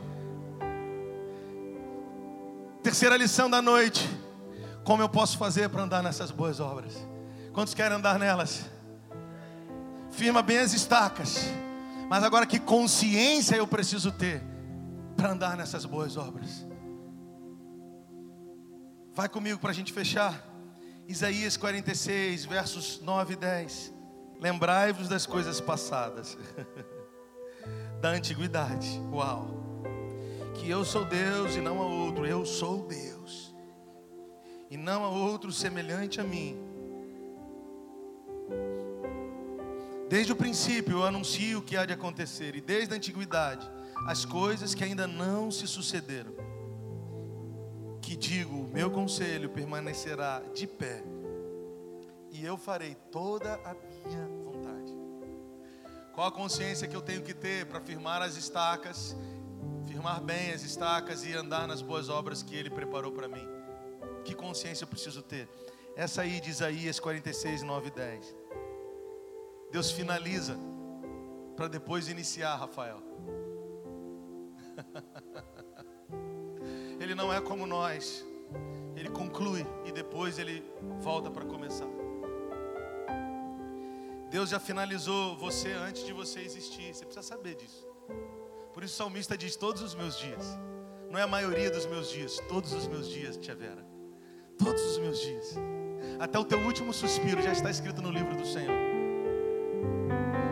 Terceira 2.83 3.17
lição 3.17 3.49
da 3.49 3.63
noite: 3.63 4.07
como 4.85 5.03
eu 5.03 5.09
posso 5.09 5.39
fazer 5.39 5.71
para 5.71 5.83
andar 5.83 6.03
nessas 6.03 6.31
boas 6.31 6.61
obras? 6.61 6.95
Quantos 7.55 7.73
querem 7.73 7.97
andar 7.97 8.19
nelas? 8.19 8.67
Firma 10.11 10.43
bem 10.43 10.59
as 10.59 10.75
estacas. 10.75 11.49
Mas 12.11 12.23
agora 12.23 12.45
que 12.45 12.61
consciência 12.61 13.57
eu 13.57 13.67
preciso 13.67 14.13
ter 14.13 14.43
para 15.17 15.33
andar 15.33 15.57
nessas 15.57 15.87
boas 15.87 16.19
obras? 16.19 16.67
Vai 19.15 19.31
comigo 19.31 19.59
para 19.59 19.71
a 19.71 19.75
gente 19.75 19.95
fechar. 19.95 20.46
Isaías 21.09 21.57
46, 21.57 22.45
versos 22.45 23.01
9 23.01 23.35
e 23.35 23.37
10. 23.37 23.93
Lembrai-vos 24.41 25.09
das 25.09 25.25
coisas 25.27 25.61
passadas, 25.61 26.37
da 28.01 28.11
antiguidade. 28.11 29.01
Uau! 29.13 29.67
que 30.57 30.71
eu 30.71 30.85
sou 30.85 31.05
Deus 31.05 31.55
e 31.55 31.61
não 31.61 31.81
há 31.81 31.87
outro, 31.87 32.27
eu 32.27 32.45
sou 32.45 32.87
Deus, 32.87 33.55
e 34.71 34.77
não 34.77 35.05
há 35.05 35.09
outro 35.09 35.53
semelhante 35.53 36.21
a 36.21 36.25
mim. 36.25 36.57
Desde 40.09 40.33
o 40.33 40.37
princípio 40.37 40.99
eu 40.99 41.05
anuncio 41.05 41.59
o 41.59 41.63
que 41.63 41.77
há 41.77 41.85
de 41.85 41.93
acontecer, 41.93 42.57
e 42.57 42.61
desde 42.61 42.95
a 42.95 42.97
antiguidade, 42.97 43.69
as 44.07 44.25
coisas 44.25 44.75
que 44.75 44.83
ainda 44.83 45.07
não 45.07 45.51
se 45.51 45.67
sucederam. 45.67 46.35
Que 48.07 48.15
digo, 48.15 48.69
meu 48.73 48.89
conselho 48.89 49.51
permanecerá 49.51 50.41
de 50.55 50.65
pé, 50.65 51.03
e 52.31 52.45
eu 52.45 52.57
farei 52.57 52.95
toda 53.11 53.55
a 53.65 53.75
minha 53.75 54.29
vontade. 54.45 54.93
Qual 56.15 56.29
a 56.29 56.31
consciência 56.31 56.87
que 56.87 56.95
eu 56.95 57.03
tenho 57.03 57.23
que 57.23 57.35
ter 57.35 57.67
para 57.67 57.81
firmar 57.81 58.23
as 58.23 58.37
estacas 58.37 59.17
firmar 59.97 60.21
bem 60.21 60.53
as 60.53 60.63
estacas 60.63 61.25
e 61.25 61.33
andar 61.33 61.67
nas 61.67 61.83
boas 61.83 62.09
obras 62.09 62.43
que 62.43 62.55
Ele 62.55 62.71
preparou 62.71 63.11
para 63.11 63.27
mim. 63.27 63.45
Que 64.25 64.35
consciência 64.35 64.85
eu 64.85 64.89
preciso 64.89 65.21
ter? 65.21 65.49
Essa 65.97 66.23
aí 66.23 66.41
de 66.41 66.51
Isaías 66.51 67.01
46, 67.01 67.63
9 67.63 67.89
e 67.89 67.91
10. 67.91 68.37
Deus 69.73 69.91
finaliza 69.91 70.57
para 71.57 71.67
depois 71.67 72.09
iniciar, 72.09 72.55
Rafael. 72.55 73.03
ele 77.01 77.15
não 77.15 77.33
é 77.33 77.41
como 77.41 77.67
nós. 77.67 78.25
Ele 78.95 79.11
conclui 79.11 79.67
e 79.85 79.93
depois 79.93 80.39
ele 80.39 80.65
volta 81.01 81.31
para 81.31 81.45
começar. 81.45 81.89
Deus 84.31 84.51
já 84.51 84.59
finalizou 84.59 85.37
você 85.37 85.73
antes 85.73 86.05
de 86.05 86.13
você 86.13 86.41
existir. 86.41 86.95
Você 86.95 87.05
precisa 87.05 87.23
saber 87.27 87.55
disso. 87.55 87.87
Por 88.73 88.83
isso 88.83 88.95
o 88.95 88.97
salmista 88.97 89.37
diz: 89.37 89.57
Todos 89.57 89.83
os 89.83 89.95
meus 89.95 90.19
dias, 90.19 90.59
não 91.11 91.19
é 91.19 91.23
a 91.23 91.27
maioria 91.27 91.71
dos 91.71 91.87
meus 91.87 92.11
dias, 92.11 92.39
todos 92.49 92.73
os 92.73 92.87
meus 92.87 93.09
dias, 93.09 93.37
Tia 93.37 93.55
Vera, 93.55 93.85
todos 94.59 94.83
os 94.83 94.99
meus 94.99 95.21
dias, 95.21 95.57
até 96.19 96.39
o 96.39 96.45
teu 96.45 96.59
último 96.61 96.93
suspiro 96.93 97.41
já 97.41 97.53
está 97.53 97.71
escrito 97.71 98.03
no 98.03 98.11
livro 98.11 98.37
do 98.37 98.45
Senhor. 98.45 98.77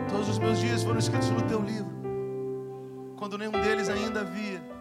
Todos 0.09 0.29
os 0.29 0.39
meus 0.39 0.59
dias 0.59 0.83
foram 0.83 0.97
escritos 0.97 1.29
no 1.29 1.41
teu 1.43 1.61
livro, 1.61 1.93
quando 3.17 3.37
nenhum 3.37 3.51
deles 3.51 3.89
ainda 3.89 4.21
havia. 4.21 4.74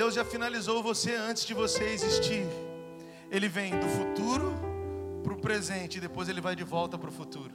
Deus 0.00 0.14
já 0.14 0.24
finalizou 0.24 0.82
você 0.82 1.14
antes 1.14 1.44
de 1.44 1.52
você 1.52 1.84
existir. 1.84 2.46
Ele 3.30 3.50
vem 3.50 3.78
do 3.78 3.86
futuro 3.86 4.54
para 5.22 5.34
o 5.34 5.36
presente 5.36 5.98
e 5.98 6.00
depois 6.00 6.26
ele 6.26 6.40
vai 6.40 6.56
de 6.56 6.64
volta 6.64 6.96
para 6.96 7.10
o 7.10 7.12
futuro. 7.12 7.52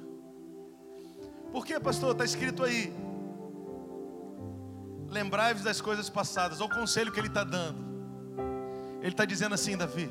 Por 1.52 1.66
que, 1.66 1.80
pastor? 1.80 2.12
Está 2.12 2.24
escrito 2.24 2.64
aí: 2.64 2.94
lembrai-vos 5.10 5.64
das 5.64 5.82
coisas 5.82 6.08
passadas. 6.08 6.62
Olha 6.62 6.70
o 6.70 6.76
conselho 6.76 7.12
que 7.12 7.20
ele 7.20 7.30
está 7.30 7.44
dando. 7.44 7.84
Ele 9.02 9.10
está 9.10 9.26
dizendo 9.26 9.56
assim, 9.56 9.76
Davi: 9.76 10.08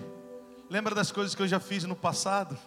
lembra 0.69 0.93
das 0.93 1.13
coisas 1.13 1.37
que 1.37 1.43
eu 1.43 1.47
já 1.47 1.61
fiz 1.61 1.85
no 1.85 1.95
passado? 1.95 2.59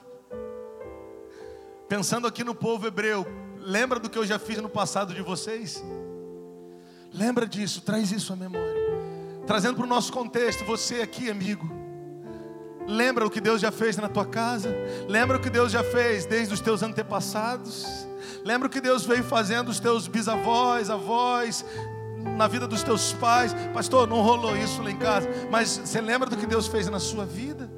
Pensando 1.89 2.25
aqui 2.25 2.41
no 2.41 2.55
povo 2.55 2.87
hebreu, 2.87 3.27
lembra 3.59 3.99
do 3.99 4.09
que 4.09 4.17
eu 4.17 4.25
já 4.25 4.39
fiz 4.39 4.59
no 4.59 4.69
passado 4.69 5.13
de 5.13 5.21
vocês? 5.21 5.83
Lembra 7.11 7.45
disso, 7.45 7.81
traz 7.81 8.13
isso 8.13 8.31
à 8.31 8.35
memória. 8.37 8.86
Trazendo 9.47 9.77
para 9.77 9.85
o 9.85 9.87
nosso 9.87 10.11
contexto, 10.11 10.65
você 10.65 10.95
aqui, 10.95 11.31
amigo. 11.31 11.71
Lembra 12.85 13.25
o 13.25 13.29
que 13.29 13.39
Deus 13.39 13.61
já 13.61 13.71
fez 13.71 13.95
na 13.95 14.09
tua 14.09 14.25
casa? 14.25 14.75
Lembra 15.07 15.37
o 15.37 15.39
que 15.39 15.49
Deus 15.49 15.71
já 15.71 15.85
fez 15.85 16.25
desde 16.25 16.53
os 16.53 16.59
teus 16.59 16.83
antepassados? 16.83 17.85
Lembra 18.43 18.67
o 18.67 18.69
que 18.69 18.81
Deus 18.81 19.05
veio 19.05 19.23
fazendo 19.23 19.69
os 19.69 19.79
teus 19.79 20.05
bisavós, 20.05 20.89
avós, 20.89 21.63
na 22.35 22.45
vida 22.45 22.67
dos 22.67 22.83
teus 22.83 23.13
pais? 23.13 23.55
Pastor, 23.73 24.05
não 24.05 24.21
rolou 24.21 24.55
isso 24.57 24.81
lá 24.83 24.91
em 24.91 24.97
casa, 24.97 25.29
mas 25.49 25.77
você 25.77 26.01
lembra 26.01 26.29
do 26.29 26.35
que 26.35 26.45
Deus 26.45 26.67
fez 26.67 26.89
na 26.89 26.99
sua 26.99 27.25
vida? 27.25 27.71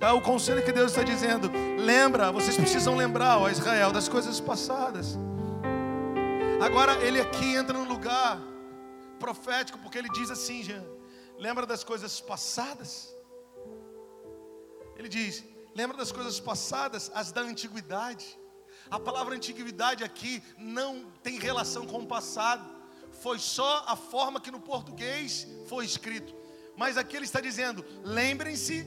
É 0.00 0.12
o 0.12 0.20
conselho 0.20 0.62
que 0.62 0.70
Deus 0.70 0.92
está 0.92 1.02
dizendo. 1.02 1.50
Lembra, 1.76 2.30
vocês 2.30 2.56
precisam 2.56 2.94
lembrar, 2.94 3.38
ó 3.38 3.50
Israel, 3.50 3.90
das 3.90 4.08
coisas 4.08 4.38
passadas. 4.38 5.18
Agora 6.60 6.94
ele 7.04 7.20
aqui 7.20 7.56
entra 7.56 7.76
num 7.76 7.88
lugar 7.88 8.38
profético, 9.18 9.78
porque 9.78 9.98
ele 9.98 10.08
diz 10.10 10.30
assim, 10.30 10.62
Jean, 10.62 10.84
lembra 11.36 11.66
das 11.66 11.84
coisas 11.84 12.20
passadas? 12.20 13.14
Ele 14.96 15.08
diz, 15.08 15.44
lembra 15.74 15.96
das 15.96 16.10
coisas 16.10 16.40
passadas, 16.40 17.10
as 17.14 17.30
da 17.30 17.40
antiguidade. 17.40 18.38
A 18.90 18.98
palavra 18.98 19.34
antiguidade 19.34 20.02
aqui 20.02 20.42
não 20.56 21.10
tem 21.22 21.38
relação 21.38 21.86
com 21.86 21.98
o 21.98 22.06
passado, 22.06 22.68
foi 23.20 23.38
só 23.38 23.84
a 23.86 23.96
forma 23.96 24.40
que 24.40 24.50
no 24.50 24.60
português 24.60 25.46
foi 25.66 25.84
escrito. 25.84 26.34
Mas 26.76 26.96
aqui 26.96 27.16
ele 27.16 27.24
está 27.24 27.40
dizendo: 27.40 27.84
lembrem-se 28.04 28.86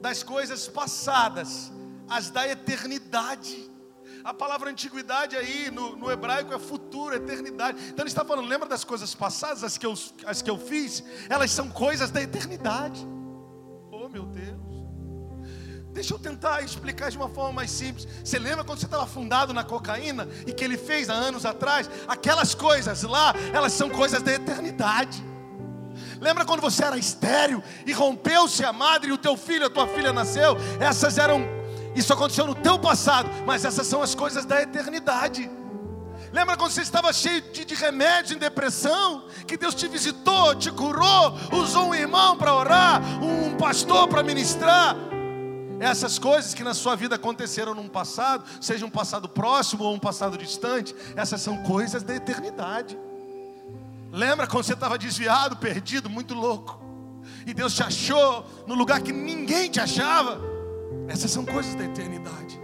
das 0.00 0.22
coisas 0.22 0.68
passadas, 0.68 1.72
as 2.08 2.30
da 2.30 2.46
eternidade. 2.46 3.70
A 4.28 4.34
palavra 4.34 4.68
antiguidade 4.68 5.34
aí 5.34 5.70
no, 5.70 5.96
no, 5.96 6.10
hebraico 6.10 6.52
é 6.52 6.58
futuro, 6.58 7.14
eternidade. 7.14 7.78
Então 7.88 8.02
ele 8.02 8.10
está 8.10 8.22
falando, 8.22 8.46
lembra 8.46 8.68
das 8.68 8.84
coisas 8.84 9.14
passadas, 9.14 9.64
as 9.64 9.78
que, 9.78 9.86
eu, 9.86 9.94
as 10.26 10.42
que 10.42 10.50
eu 10.50 10.58
fiz? 10.58 11.02
Elas 11.30 11.50
são 11.50 11.70
coisas 11.70 12.10
da 12.10 12.20
eternidade. 12.20 13.08
Oh 13.90 14.06
meu 14.06 14.26
Deus. 14.26 14.58
Deixa 15.94 16.12
eu 16.12 16.18
tentar 16.18 16.60
explicar 16.60 17.10
de 17.10 17.16
uma 17.16 17.30
forma 17.30 17.54
mais 17.54 17.70
simples. 17.70 18.06
Você 18.22 18.38
lembra 18.38 18.64
quando 18.64 18.80
você 18.80 18.84
estava 18.84 19.04
afundado 19.04 19.54
na 19.54 19.64
cocaína 19.64 20.28
e 20.46 20.52
que 20.52 20.62
ele 20.62 20.76
fez 20.76 21.08
há 21.08 21.14
anos 21.14 21.46
atrás? 21.46 21.88
Aquelas 22.06 22.54
coisas 22.54 23.04
lá, 23.04 23.32
elas 23.54 23.72
são 23.72 23.88
coisas 23.88 24.20
da 24.20 24.34
eternidade. 24.34 25.24
Lembra 26.20 26.44
quando 26.44 26.60
você 26.60 26.84
era 26.84 26.98
estéreo 26.98 27.62
e 27.86 27.92
rompeu-se 27.94 28.62
a 28.62 28.74
madre 28.74 29.08
e 29.08 29.12
o 29.12 29.18
teu 29.18 29.38
filho, 29.38 29.64
a 29.64 29.70
tua 29.70 29.86
filha 29.86 30.12
nasceu? 30.12 30.54
Essas 30.78 31.16
eram, 31.16 31.40
isso 31.98 32.12
aconteceu 32.12 32.46
no 32.46 32.54
teu 32.54 32.78
passado, 32.78 33.28
mas 33.44 33.64
essas 33.64 33.86
são 33.86 34.02
as 34.02 34.14
coisas 34.14 34.44
da 34.44 34.62
eternidade. 34.62 35.50
Lembra 36.32 36.56
quando 36.56 36.72
você 36.72 36.82
estava 36.82 37.12
cheio 37.12 37.40
de, 37.40 37.64
de 37.64 37.74
remédio 37.74 38.36
em 38.36 38.38
depressão? 38.38 39.24
Que 39.46 39.56
Deus 39.56 39.74
te 39.74 39.88
visitou, 39.88 40.54
te 40.54 40.70
curou, 40.70 41.34
usou 41.52 41.88
um 41.88 41.94
irmão 41.94 42.36
para 42.36 42.54
orar, 42.54 43.02
um 43.22 43.56
pastor 43.56 44.08
para 44.08 44.22
ministrar. 44.22 44.94
Essas 45.80 46.18
coisas 46.18 46.54
que 46.54 46.64
na 46.64 46.74
sua 46.74 46.96
vida 46.96 47.14
aconteceram 47.14 47.74
num 47.74 47.88
passado, 47.88 48.44
seja 48.60 48.84
um 48.84 48.90
passado 48.90 49.28
próximo 49.28 49.84
ou 49.84 49.94
um 49.94 49.98
passado 49.98 50.36
distante, 50.36 50.94
essas 51.16 51.40
são 51.40 51.62
coisas 51.62 52.02
da 52.02 52.14
eternidade. 52.14 52.98
Lembra 54.10 54.46
quando 54.46 54.64
você 54.64 54.74
estava 54.74 54.98
desviado, 54.98 55.56
perdido, 55.56 56.10
muito 56.10 56.34
louco, 56.34 56.80
e 57.46 57.54
Deus 57.54 57.74
te 57.74 57.82
achou 57.82 58.44
no 58.66 58.74
lugar 58.74 59.00
que 59.00 59.12
ninguém 59.12 59.70
te 59.70 59.80
achava? 59.80 60.40
Essas 61.08 61.30
são 61.30 61.44
coisas 61.44 61.74
da 61.74 61.84
eternidade. 61.84 62.60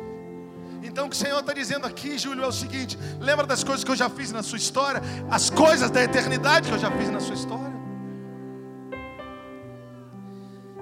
Então 0.83 1.07
o 1.07 1.11
que 1.11 1.17
o 1.17 1.19
Senhor 1.19 1.41
está 1.41 1.53
dizendo 1.53 1.87
aqui, 1.87 2.19
Júlio, 2.19 2.45
é 2.45 2.47
o 2.47 2.53
seguinte: 2.53 2.99
lembra 3.19 3.47
das 3.47 3.65
coisas 3.65 3.83
que 3.83 3.91
eu 3.91 3.97
já 3.97 4.09
fiz 4.11 4.31
na 4.31 4.43
sua 4.43 4.59
história, 4.59 5.03
as 5.31 5.51
coisas 5.51 5.91
da 5.91 6.03
eternidade 6.03 6.69
que 6.69 6.75
eu 6.75 6.79
já 6.79 6.91
fiz 6.91 7.11
na 7.11 7.21
sua 7.21 7.35
história. 7.35 7.75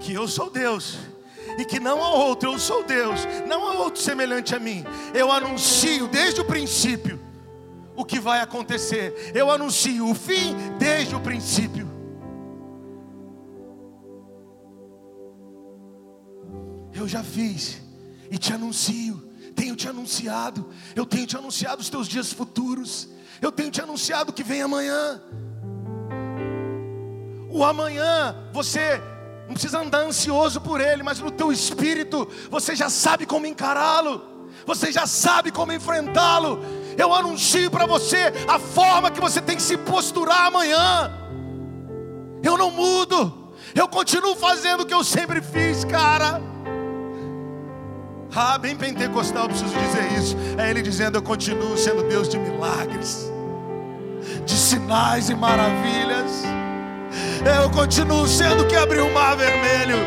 Que 0.01 0.13
eu 0.15 0.27
sou 0.27 0.51
Deus 0.51 0.99
e 1.59 1.65
que 1.65 1.79
não 1.79 2.03
há 2.03 2.11
outro, 2.11 2.51
eu 2.51 2.59
sou 2.59 2.83
Deus, 2.83 3.21
não 3.47 3.67
há 3.69 3.75
outro 3.75 4.03
semelhante 4.03 4.55
a 4.55 4.59
mim. 4.59 4.85
Eu 5.15 5.31
anuncio 5.31 6.09
desde 6.09 6.41
o 6.41 6.45
princípio 6.45 7.21
o 7.95 8.05
que 8.05 8.19
vai 8.19 8.41
acontecer. 8.41 9.33
Eu 9.35 9.51
anuncio 9.51 10.09
o 10.09 10.15
fim 10.15 10.57
desde 10.79 11.15
o 11.15 11.21
princípio. 11.21 11.92
Eu 17.03 17.09
já 17.09 17.25
fiz 17.25 17.83
e 18.31 18.39
te 18.39 18.53
anuncio. 18.53 19.21
Tenho 19.57 19.75
te 19.75 19.89
anunciado. 19.89 20.71
Eu 20.95 21.05
tenho 21.05 21.27
te 21.27 21.37
anunciado 21.37 21.83
os 21.83 21.91
teus 21.91 22.07
dias 22.07 22.33
futuros. 22.33 23.09
Eu 23.41 23.51
tenho 23.51 23.73
te 23.73 23.83
anunciado 23.83 24.33
que 24.33 24.45
vem 24.45 24.63
amanhã. 24.63 25.21
O 27.51 27.65
amanhã 27.65 28.37
você 28.53 29.03
não 29.47 29.55
precisa 29.55 29.81
andar 29.81 29.99
ansioso 29.99 30.61
por 30.61 30.81
ele, 30.81 31.03
mas 31.03 31.19
no 31.19 31.33
teu 31.33 31.51
espírito 31.51 32.29
você 32.49 32.77
já 32.77 32.89
sabe 32.89 33.27
como 33.27 33.47
encará-lo. 33.47 34.49
Você 34.65 34.93
já 34.93 35.05
sabe 35.05 35.51
como 35.51 35.73
enfrentá-lo 35.73 36.61
eu 36.97 37.13
anuncio 37.13 37.69
para 37.69 37.85
você 37.85 38.33
a 38.47 38.61
forma 38.61 39.11
que 39.11 39.21
você 39.21 39.41
tem 39.41 39.57
que 39.57 39.63
se 39.63 39.77
posturar 39.77 40.47
amanhã. 40.47 41.11
Eu 42.45 42.57
não 42.57 42.71
mudo, 42.71 43.53
eu 43.75 43.89
continuo 43.89 44.37
fazendo 44.37 44.83
o 44.83 44.87
que 44.87 44.95
eu 44.95 45.03
sempre 45.03 45.41
fiz, 45.41 45.85
cara. 45.85 46.52
Ah, 48.35 48.57
bem 48.57 48.75
pentecostal, 48.75 49.47
preciso 49.47 49.75
dizer 49.75 50.19
isso. 50.19 50.37
É 50.57 50.71
Ele 50.71 50.81
dizendo: 50.81 51.19
Eu 51.19 51.23
continuo 51.23 51.77
sendo 51.77 52.03
Deus 52.05 52.29
de 52.29 52.39
milagres, 52.39 53.31
de 54.47 54.55
sinais 54.55 55.29
e 55.29 55.35
maravilhas. 55.35 56.43
Eu 57.45 57.69
continuo 57.71 58.27
sendo 58.27 58.67
que 58.67 58.75
abriu 58.75 59.07
o 59.07 59.13
mar 59.13 59.37
vermelho. 59.37 59.99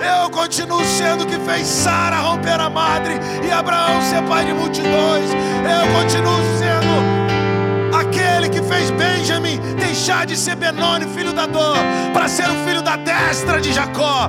Eu 0.00 0.30
continuo 0.30 0.84
sendo 0.84 1.26
que 1.26 1.38
fez 1.40 1.66
Sara 1.66 2.16
romper 2.16 2.58
a 2.58 2.68
madre 2.68 3.14
e 3.46 3.52
Abraão 3.52 4.00
ser 4.02 4.22
pai 4.22 4.46
de 4.46 4.52
multidões. 4.52 5.30
Eu 5.30 5.94
continuo 5.94 6.40
sendo 6.58 7.96
aquele 7.96 8.48
que 8.48 8.62
fez 8.62 8.90
Benjamin 8.90 9.60
deixar 9.78 10.26
de 10.26 10.36
ser 10.36 10.56
Benoni, 10.56 11.04
filho 11.14 11.32
da 11.32 11.46
dor, 11.46 11.76
para 12.12 12.28
ser 12.28 12.48
o 12.48 12.64
filho 12.66 12.82
da 12.82 12.96
destra 12.96 13.60
de 13.60 13.72
Jacó. 13.72 14.28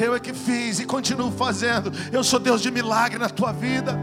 Eu 0.00 0.14
é 0.14 0.20
que 0.20 0.32
fiz 0.32 0.80
e 0.80 0.86
continuo 0.86 1.30
fazendo. 1.30 1.92
Eu 2.10 2.24
sou 2.24 2.40
Deus 2.40 2.62
de 2.62 2.70
milagre 2.70 3.18
na 3.18 3.28
tua 3.28 3.52
vida. 3.52 3.98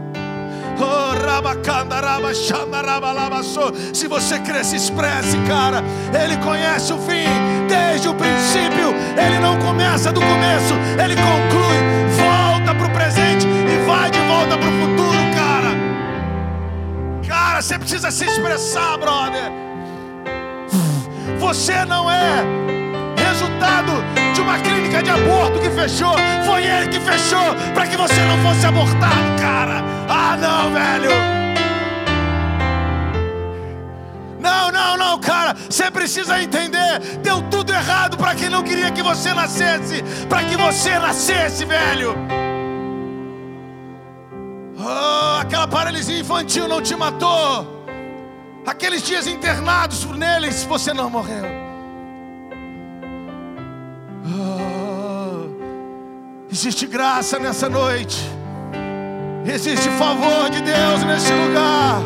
Se 3.92 4.06
você 4.06 4.38
crê, 4.38 4.62
se 4.62 4.76
expresse, 4.76 5.36
cara. 5.48 5.82
Ele 6.22 6.36
conhece 6.36 6.92
o 6.92 6.98
fim 6.98 7.26
desde 7.68 8.08
o 8.08 8.14
princípio. 8.14 8.94
Ele 9.16 9.40
não 9.40 9.58
começa 9.58 10.12
do 10.12 10.20
começo, 10.20 10.74
ele 11.02 11.16
conclui. 11.16 11.78
Volta 12.16 12.74
para 12.76 12.86
o 12.86 12.90
presente 12.90 13.46
e 13.46 13.84
vai 13.84 14.08
de 14.08 14.20
volta 14.20 14.56
para 14.56 14.68
o 14.68 14.80
futuro, 14.80 15.18
cara. 15.34 15.76
Cara, 17.26 17.60
você 17.60 17.76
precisa 17.76 18.12
se 18.12 18.24
expressar, 18.24 18.98
brother. 18.98 19.50
Você 21.40 21.84
não 21.84 22.08
é 22.08 22.44
resultado 23.16 24.27
de 24.38 24.42
uma 24.42 24.58
clínica 24.60 25.02
de 25.02 25.10
aborto 25.10 25.58
que 25.58 25.68
fechou. 25.70 26.14
Foi 26.46 26.64
ele 26.64 26.88
que 26.88 27.00
fechou 27.00 27.54
para 27.74 27.86
que 27.88 27.96
você 27.96 28.20
não 28.22 28.38
fosse 28.38 28.66
abortado, 28.66 29.40
cara. 29.40 29.82
Ah, 30.08 30.36
não, 30.36 30.72
velho. 30.72 31.10
Não, 34.38 34.70
não, 34.70 34.96
não, 34.96 35.18
cara. 35.18 35.56
Você 35.68 35.90
precisa 35.90 36.40
entender. 36.40 37.00
Deu 37.20 37.42
tudo 37.50 37.72
errado 37.72 38.16
para 38.16 38.34
quem 38.36 38.48
não 38.48 38.62
queria 38.62 38.92
que 38.92 39.02
você 39.02 39.34
nascesse. 39.34 40.04
Para 40.28 40.44
que 40.44 40.56
você 40.56 40.96
nascesse, 40.98 41.64
velho. 41.64 42.14
Oh, 44.78 45.40
aquela 45.40 45.66
paralisia 45.66 46.20
infantil 46.20 46.68
não 46.68 46.80
te 46.80 46.94
matou. 46.94 47.76
Aqueles 48.64 49.02
dias 49.02 49.26
internados 49.26 50.04
neles, 50.04 50.62
você 50.62 50.94
não 50.94 51.10
morreu. 51.10 51.67
Existe 56.60 56.88
graça 56.88 57.38
nessa 57.38 57.68
noite. 57.68 58.18
Existe 59.46 59.88
favor 59.90 60.50
de 60.50 60.60
Deus 60.60 61.04
nesse 61.04 61.32
lugar. 61.32 62.02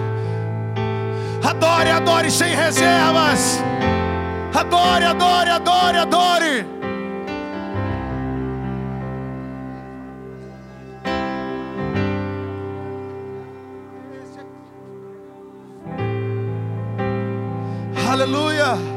Adore, 1.42 1.88
adore 1.88 2.30
sem 2.30 2.54
reservas. 2.54 3.62
Adore, 4.52 5.06
adore, 5.06 5.48
adore, 5.48 5.96
adore. 5.96 6.66
Aleluia. 18.06 18.91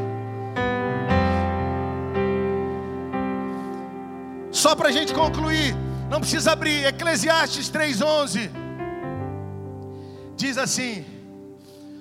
Só 4.66 4.76
para 4.76 4.90
a 4.90 4.92
gente 4.92 5.14
concluir, 5.14 5.76
não 6.10 6.20
precisa 6.20 6.54
abrir, 6.54 6.88
Eclesiastes 6.88 7.70
3,11 7.70 8.50
diz 10.36 10.58
assim: 10.58 11.06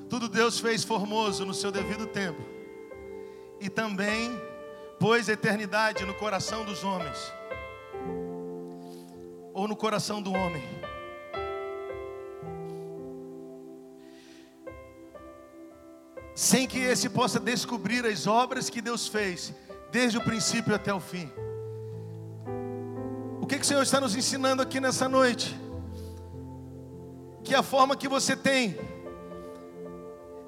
Tudo 0.08 0.30
Deus 0.30 0.58
fez 0.60 0.82
formoso 0.82 1.44
no 1.44 1.52
seu 1.52 1.70
devido 1.70 2.06
tempo, 2.06 2.40
e 3.60 3.68
também 3.68 4.40
pôs 4.98 5.28
eternidade 5.28 6.06
no 6.06 6.14
coração 6.14 6.64
dos 6.64 6.82
homens, 6.82 7.18
ou 9.52 9.68
no 9.68 9.76
coração 9.76 10.22
do 10.22 10.32
homem. 10.32 10.64
Sem 16.34 16.66
que 16.66 16.78
esse 16.78 17.10
possa 17.10 17.38
descobrir 17.38 18.06
as 18.06 18.26
obras 18.26 18.70
que 18.70 18.80
Deus 18.80 19.06
fez, 19.06 19.52
desde 19.92 20.16
o 20.16 20.22
princípio 20.22 20.74
até 20.74 20.94
o 20.94 20.98
fim. 20.98 21.30
O 23.44 23.46
que, 23.46 23.56
que 23.56 23.62
o 23.62 23.66
Senhor 23.66 23.82
está 23.82 24.00
nos 24.00 24.16
ensinando 24.16 24.62
aqui 24.62 24.80
nessa 24.80 25.06
noite? 25.06 25.54
Que 27.44 27.54
a 27.54 27.62
forma 27.62 27.94
que 27.94 28.08
você 28.08 28.34
tem 28.34 28.74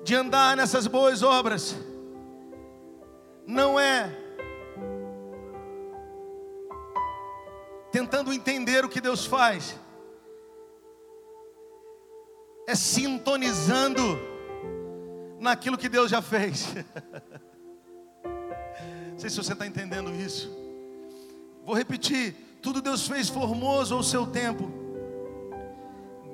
de 0.03 0.15
andar 0.15 0.57
nessas 0.57 0.87
boas 0.87 1.23
obras 1.23 1.77
não 3.47 3.79
é 3.79 4.11
tentando 7.93 8.33
entender 8.33 8.83
o 8.83 8.89
que 8.89 8.99
Deus 8.99 9.27
faz, 9.27 9.79
é 12.67 12.75
sintonizando 12.75 14.19
naquilo 15.39 15.77
que 15.77 15.91
Deus 15.91 16.11
já 16.11 16.23
fez. 16.23 16.69
Não 19.13 19.19
sei 19.19 19.29
se 19.29 19.37
você 19.37 19.53
está 19.53 19.67
entendendo 19.67 20.15
isso. 20.15 20.51
Vou 21.63 21.75
repetir: 21.75 22.46
tudo 22.67 22.83
Deus 22.83 23.07
fez 23.07 23.29
formoso 23.29 23.95
ao 23.95 24.03
seu 24.03 24.27
tempo. 24.27 24.69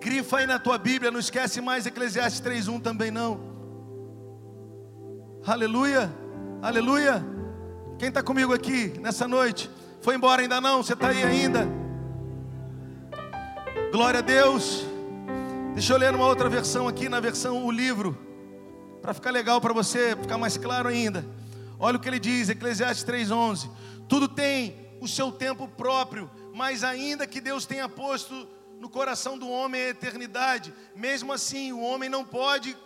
Grifa 0.01 0.39
aí 0.39 0.47
na 0.47 0.59
tua 0.59 0.79
Bíblia, 0.79 1.11
não 1.11 1.21
esquece 1.21 1.61
mais 1.61 1.85
Eclesiastes 1.85 2.41
3:1 2.41 2.81
também 2.81 3.11
não. 3.11 3.39
Aleluia, 5.47 6.11
aleluia. 6.63 7.23
Quem 7.99 8.09
está 8.09 8.23
comigo 8.23 8.55
aqui 8.55 8.99
nessa 8.99 9.29
noite? 9.29 9.71
Foi 10.01 10.15
embora 10.15 10.41
ainda 10.41 10.59
não? 10.59 10.83
Você 10.83 10.95
está 10.95 11.09
aí 11.09 11.23
ainda? 11.23 11.69
Glória 13.93 14.21
a 14.21 14.23
Deus. 14.23 14.87
Deixa 15.75 15.93
eu 15.93 15.99
ler 15.99 16.15
uma 16.15 16.27
outra 16.27 16.49
versão 16.49 16.89
aqui, 16.89 17.11
na 17.11 17.21
versão 17.21 17.63
o 17.67 17.71
livro, 17.71 18.17
para 19.03 19.13
ficar 19.13 19.33
legal 19.33 19.61
para 19.61 19.75
você, 19.75 20.17
ficar 20.17 20.39
mais 20.39 20.57
claro 20.57 20.89
ainda. 20.89 21.27
Olha 21.79 21.99
o 21.99 22.01
que 22.01 22.09
ele 22.09 22.19
diz, 22.19 22.49
Eclesiastes 22.49 23.05
3:11. 23.05 23.69
Tudo 24.09 24.27
tem 24.27 24.82
o 25.03 25.09
seu 25.09 25.31
tempo 25.31 25.67
próprio, 25.69 26.31
mas 26.55 26.83
ainda 26.85 27.27
que 27.27 27.41
Deus 27.41 27.67
tenha 27.67 27.89
posto 27.89 28.49
no 28.79 28.89
coração 28.89 29.39
do 29.39 29.49
homem 29.49 29.83
a 29.83 29.89
eternidade, 29.89 30.73
mesmo 30.95 31.33
assim 31.33 31.73
o 31.73 31.81
homem 31.81 32.09
não 32.09 32.25
pode 32.25 32.77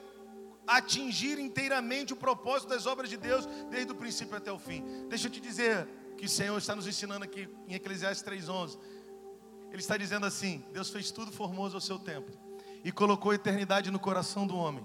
atingir 0.67 1.39
inteiramente 1.39 2.13
o 2.13 2.17
propósito 2.17 2.69
das 2.69 2.87
obras 2.87 3.09
de 3.09 3.17
Deus 3.17 3.47
desde 3.71 3.93
o 3.93 3.95
princípio 3.95 4.37
até 4.37 4.51
o 4.51 4.59
fim. 4.59 4.83
Deixa 5.09 5.29
eu 5.29 5.31
te 5.31 5.41
dizer, 5.41 5.89
que 6.17 6.27
o 6.27 6.29
Senhor 6.29 6.57
está 6.57 6.75
nos 6.75 6.87
ensinando 6.87 7.25
aqui 7.25 7.49
em 7.69 7.75
Eclesiastes 7.75 8.25
3:11. 8.25 8.79
Ele 9.71 9.81
está 9.81 9.97
dizendo 9.97 10.27
assim: 10.27 10.65
Deus 10.73 10.91
fez 10.91 11.11
tudo 11.11 11.31
formoso 11.31 11.77
ao 11.77 11.81
seu 11.81 11.99
tempo 11.99 12.31
e 12.83 12.91
colocou 12.91 13.35
eternidade 13.35 13.91
no 13.91 13.99
coração 13.99 14.47
do 14.47 14.57
homem. 14.57 14.85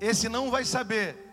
Esse 0.00 0.28
não 0.28 0.50
vai 0.50 0.64
saber 0.64 1.31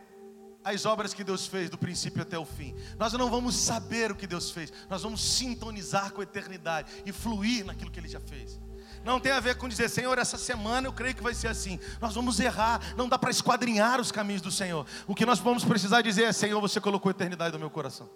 as 0.63 0.85
obras 0.85 1.13
que 1.13 1.23
Deus 1.23 1.47
fez 1.47 1.69
do 1.69 1.77
princípio 1.77 2.21
até 2.21 2.37
o 2.37 2.45
fim. 2.45 2.75
Nós 2.97 3.13
não 3.13 3.29
vamos 3.29 3.55
saber 3.55 4.11
o 4.11 4.15
que 4.15 4.27
Deus 4.27 4.51
fez, 4.51 4.71
nós 4.89 5.03
vamos 5.03 5.21
sintonizar 5.21 6.11
com 6.11 6.21
a 6.21 6.23
eternidade 6.23 6.91
e 7.05 7.11
fluir 7.11 7.65
naquilo 7.65 7.91
que 7.91 7.99
Ele 7.99 8.07
já 8.07 8.19
fez. 8.19 8.59
Não 9.03 9.19
tem 9.19 9.31
a 9.31 9.39
ver 9.39 9.55
com 9.55 9.67
dizer, 9.67 9.89
Senhor, 9.89 10.17
essa 10.17 10.37
semana 10.37 10.87
eu 10.87 10.93
creio 10.93 11.15
que 11.15 11.23
vai 11.23 11.33
ser 11.33 11.47
assim. 11.47 11.79
Nós 12.01 12.13
vamos 12.13 12.39
errar, 12.39 12.81
não 12.97 13.07
dá 13.07 13.17
para 13.17 13.31
esquadrinhar 13.31 13.99
os 13.99 14.11
caminhos 14.11 14.41
do 14.41 14.51
Senhor. 14.51 14.85
O 15.07 15.15
que 15.15 15.25
nós 15.25 15.39
vamos 15.39 15.63
precisar 15.63 16.01
dizer 16.01 16.23
é: 16.23 16.33
Senhor, 16.33 16.59
você 16.59 16.81
colocou 16.81 17.09
a 17.09 17.11
eternidade 17.11 17.53
no 17.53 17.59
meu 17.59 17.69
coração. 17.69 18.09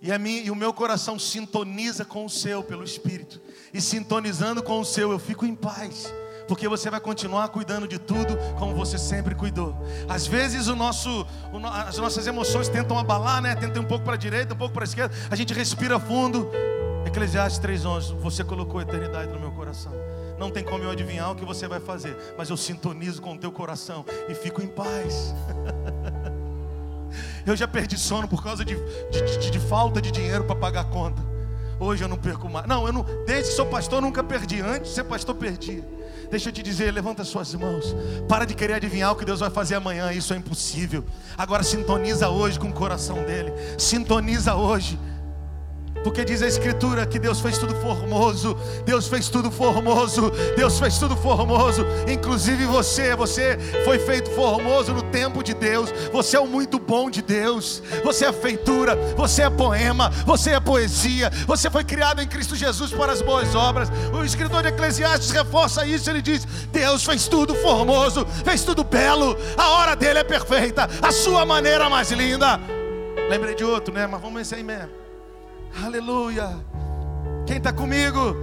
E, 0.00 0.12
a 0.12 0.18
mim, 0.18 0.42
e 0.44 0.50
o 0.50 0.54
meu 0.54 0.72
coração 0.72 1.18
sintoniza 1.18 2.04
com 2.04 2.24
o 2.24 2.30
seu 2.30 2.62
pelo 2.62 2.84
Espírito. 2.84 3.40
E 3.72 3.80
sintonizando 3.80 4.62
com 4.62 4.80
o 4.80 4.84
seu, 4.84 5.10
eu 5.10 5.18
fico 5.18 5.44
em 5.44 5.54
paz. 5.54 6.06
Porque 6.46 6.68
você 6.68 6.90
vai 6.90 7.00
continuar 7.00 7.48
cuidando 7.48 7.88
de 7.88 7.98
tudo 7.98 8.36
como 8.58 8.74
você 8.74 8.98
sempre 8.98 9.34
cuidou. 9.34 9.76
Às 10.08 10.26
vezes 10.26 10.68
o 10.68 10.76
nosso, 10.76 11.26
o, 11.52 11.66
as 11.66 11.98
nossas 11.98 12.26
emoções 12.26 12.68
tentam 12.68 12.98
abalar, 12.98 13.42
né? 13.42 13.54
Tentam 13.56 13.82
um 13.82 13.86
pouco 13.86 14.04
para 14.04 14.14
a 14.14 14.18
direita, 14.18 14.54
um 14.54 14.56
pouco 14.56 14.74
para 14.74 14.84
a 14.84 14.86
esquerda. 14.86 15.14
A 15.30 15.36
gente 15.36 15.52
respira 15.52 15.98
fundo. 15.98 16.50
Eclesiastes 17.04 17.60
3:11. 17.60 18.14
Você 18.20 18.44
colocou 18.44 18.80
a 18.80 18.82
eternidade 18.82 19.32
no 19.32 19.40
meu 19.40 19.50
coração. 19.50 19.92
Não 20.38 20.50
tem 20.50 20.62
como 20.62 20.84
eu 20.84 20.90
adivinhar 20.90 21.32
o 21.32 21.34
que 21.34 21.44
você 21.44 21.66
vai 21.66 21.80
fazer, 21.80 22.16
mas 22.36 22.50
eu 22.50 22.56
sintonizo 22.56 23.22
com 23.22 23.34
o 23.34 23.38
teu 23.38 23.50
coração 23.50 24.04
e 24.28 24.34
fico 24.34 24.62
em 24.62 24.66
paz. 24.66 25.34
Eu 27.46 27.54
já 27.54 27.68
perdi 27.68 27.96
sono 27.96 28.26
por 28.26 28.42
causa 28.42 28.64
de, 28.64 28.74
de, 29.08 29.38
de, 29.38 29.50
de 29.52 29.60
falta 29.60 30.02
de 30.02 30.10
dinheiro 30.10 30.42
para 30.42 30.56
pagar 30.56 30.80
a 30.80 30.84
conta. 30.84 31.22
Hoje 31.78 32.02
eu 32.02 32.08
não 32.08 32.16
perco 32.16 32.48
mais. 32.48 32.66
Não, 32.66 32.86
eu 32.86 32.92
não, 32.92 33.04
desde 33.24 33.50
que 33.50 33.56
sou 33.56 33.66
pastor 33.66 34.02
nunca 34.02 34.24
perdi. 34.24 34.60
Antes 34.60 34.90
de 34.90 34.94
ser 34.96 35.04
pastor 35.04 35.34
perdi. 35.36 35.84
Deixa 36.30 36.48
eu 36.48 36.52
te 36.52 36.62
dizer, 36.62 36.92
levanta 36.92 37.24
suas 37.24 37.54
mãos. 37.54 37.94
Para 38.28 38.44
de 38.44 38.54
querer 38.54 38.74
adivinhar 38.74 39.12
o 39.12 39.16
que 39.16 39.24
Deus 39.24 39.40
vai 39.40 39.50
fazer 39.50 39.76
amanhã, 39.76 40.12
isso 40.12 40.32
é 40.34 40.36
impossível. 40.36 41.04
Agora 41.36 41.62
sintoniza 41.62 42.28
hoje 42.28 42.58
com 42.58 42.68
o 42.68 42.72
coração 42.72 43.24
dele. 43.24 43.52
Sintoniza 43.78 44.54
hoje. 44.54 44.98
Porque 46.06 46.24
diz 46.24 46.40
a 46.40 46.46
Escritura 46.46 47.04
que 47.04 47.18
Deus 47.18 47.40
fez 47.40 47.58
tudo 47.58 47.74
formoso, 47.80 48.56
Deus 48.84 49.08
fez 49.08 49.28
tudo 49.28 49.50
formoso, 49.50 50.30
Deus 50.56 50.78
fez 50.78 50.98
tudo 50.98 51.16
formoso, 51.16 51.84
inclusive 52.06 52.64
você, 52.64 53.16
você 53.16 53.58
foi 53.84 53.98
feito 53.98 54.30
formoso 54.30 54.92
no 54.92 55.02
tempo 55.02 55.42
de 55.42 55.52
Deus, 55.52 55.92
você 56.12 56.36
é 56.36 56.40
o 56.40 56.46
muito 56.46 56.78
bom 56.78 57.10
de 57.10 57.20
Deus, 57.20 57.82
você 58.04 58.26
é 58.26 58.32
feitura, 58.32 58.94
você 59.16 59.42
é 59.42 59.50
poema, 59.50 60.08
você 60.24 60.50
é 60.50 60.60
poesia, 60.60 61.28
você 61.44 61.68
foi 61.68 61.82
criado 61.82 62.22
em 62.22 62.28
Cristo 62.28 62.54
Jesus 62.54 62.92
para 62.92 63.10
as 63.10 63.20
boas 63.20 63.56
obras. 63.56 63.90
O 64.12 64.22
escritor 64.22 64.62
de 64.62 64.68
Eclesiastes 64.68 65.32
reforça 65.32 65.84
isso, 65.84 66.08
ele 66.08 66.22
diz: 66.22 66.44
Deus 66.70 67.04
fez 67.04 67.26
tudo 67.26 67.52
formoso, 67.56 68.24
fez 68.44 68.62
tudo 68.62 68.84
belo, 68.84 69.36
a 69.58 69.70
hora 69.70 69.96
dele 69.96 70.20
é 70.20 70.24
perfeita, 70.24 70.88
a 71.02 71.10
sua 71.10 71.44
maneira 71.44 71.90
mais 71.90 72.12
linda. 72.12 72.60
Lembrei 73.28 73.56
de 73.56 73.64
outro, 73.64 73.92
né? 73.92 74.06
Mas 74.06 74.20
vamos 74.20 74.42
esse 74.42 74.54
aí 74.54 74.62
mesmo. 74.62 75.05
Aleluia. 75.84 76.56
Quem 77.46 77.58
está 77.58 77.72
comigo? 77.72 78.34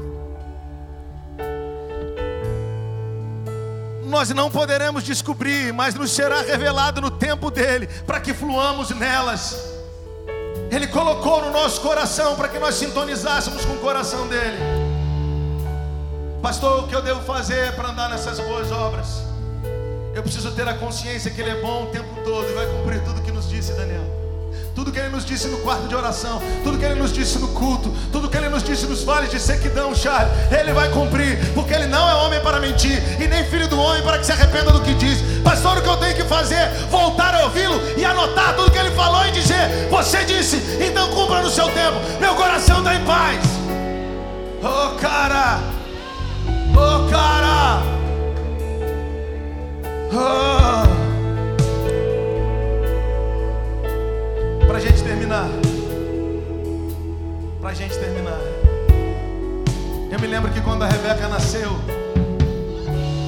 Nós 4.06 4.30
não 4.30 4.52
poderemos 4.52 5.04
descobrir, 5.04 5.74
mas 5.74 5.96
nos 5.96 6.12
será 6.12 6.42
revelado 6.42 7.02
no 7.02 7.10
tempo 7.10 7.50
dele, 7.50 7.88
para 8.06 8.20
que 8.20 8.34
fluamos 8.34 8.92
nelas. 8.92 9.58
Ele 10.70 10.88
colocou 10.88 11.42
no 11.42 11.52
nosso 11.52 11.82
coração 11.82 12.36
para 12.36 12.48
que 12.48 12.60
nós 12.60 12.76
sintonizássemos 12.76 13.66
com 13.66 13.74
o 13.74 13.80
coração 13.80 14.28
dele. 14.28 14.60
Pastor, 16.42 16.84
o 16.84 16.88
que 16.88 16.96
eu 16.96 17.02
devo 17.02 17.22
fazer 17.22 17.74
para 17.76 17.90
andar 17.90 18.10
nessas 18.10 18.40
boas 18.40 18.72
obras? 18.72 19.24
Eu 20.14 20.22
preciso 20.22 20.52
ter 20.52 20.68
a 20.68 20.76
consciência 20.76 21.32
que 21.32 21.42
Ele 21.42 21.50
é 21.50 21.62
bom 21.62 21.86
o 21.86 21.88
tempo 21.88 22.22
todo 22.24 22.48
e 22.48 22.54
vai 22.54 22.68
cumprir 22.68 23.04
tudo 23.04 23.22
que 23.22 23.32
nos 23.32 23.50
disse 23.50 23.74
Daniel 23.74 24.23
tudo 24.76 24.92
que 24.92 25.00
Ele 25.00 25.10
nos 25.10 25.24
disse 25.24 25.48
no 25.48 25.58
quarto 25.60 25.88
de 25.88 25.96
oração, 25.96 26.42
tudo 26.64 26.78
que 26.78 26.86
Ele 26.86 26.96
nos 26.96 27.14
disse 27.14 27.38
no 27.38 27.50
culto, 27.50 27.94
tudo 28.12 28.30
que 28.30 28.38
Ele 28.38 28.50
nos 28.50 28.64
disse 28.64 28.86
nos 28.88 29.04
vales 29.04 29.30
de 29.30 29.40
sequidão, 29.40 29.94
Charles, 29.94 30.32
Ele 30.52 30.74
vai 30.74 30.90
cumprir, 30.90 31.38
porque 31.54 31.74
Ele 31.74 31.86
não 31.86 32.10
é 32.10 32.16
homem 32.16 32.42
para 32.42 32.60
mentir, 32.60 33.02
e 33.22 33.28
nem 33.28 33.44
filho 33.46 33.68
do 33.68 33.80
homem 33.80 34.02
para 34.02 34.18
que 34.18 34.26
se 34.26 34.32
arrependa 34.32 34.72
do 34.72 34.82
que 34.82 34.94
diz. 34.96 35.22
Pastor, 35.44 35.78
o 35.78 35.82
que 35.82 35.90
eu 35.90 35.98
tenho 35.98 36.16
que 36.16 36.24
fazer? 36.24 36.70
Voltar 36.90 37.36
a 37.36 37.44
ouvi-lo 37.44 37.80
e 37.98 38.04
anotar 38.04 38.56
tudo 38.56 38.72
que 38.72 38.78
Ele 38.78 38.92
falou 38.92 39.26
e 39.28 39.32
dizer: 39.32 39.88
Você 39.90 40.24
disse, 40.26 40.58
então 40.82 41.10
cumpra 41.10 41.42
no 41.42 41.50
seu 41.50 41.66
tempo, 41.70 41.98
meu 42.20 42.34
coração 42.36 42.80
está 42.80 42.96
em 42.96 43.06
paz. 43.06 43.40
Oh, 44.64 44.96
cara, 44.96 45.60
oh, 46.74 47.10
cara, 47.12 47.82
oh. 50.14 51.03
Para 54.74 54.82
a 54.82 54.86
gente 54.88 55.04
terminar. 55.04 55.48
Para 57.62 57.70
a 57.70 57.74
gente 57.76 57.96
terminar. 57.96 58.40
Eu 60.12 60.20
me 60.20 60.26
lembro 60.26 60.52
que 60.52 60.60
quando 60.62 60.82
a 60.82 60.88
Rebeca 60.88 61.28
nasceu, 61.28 61.70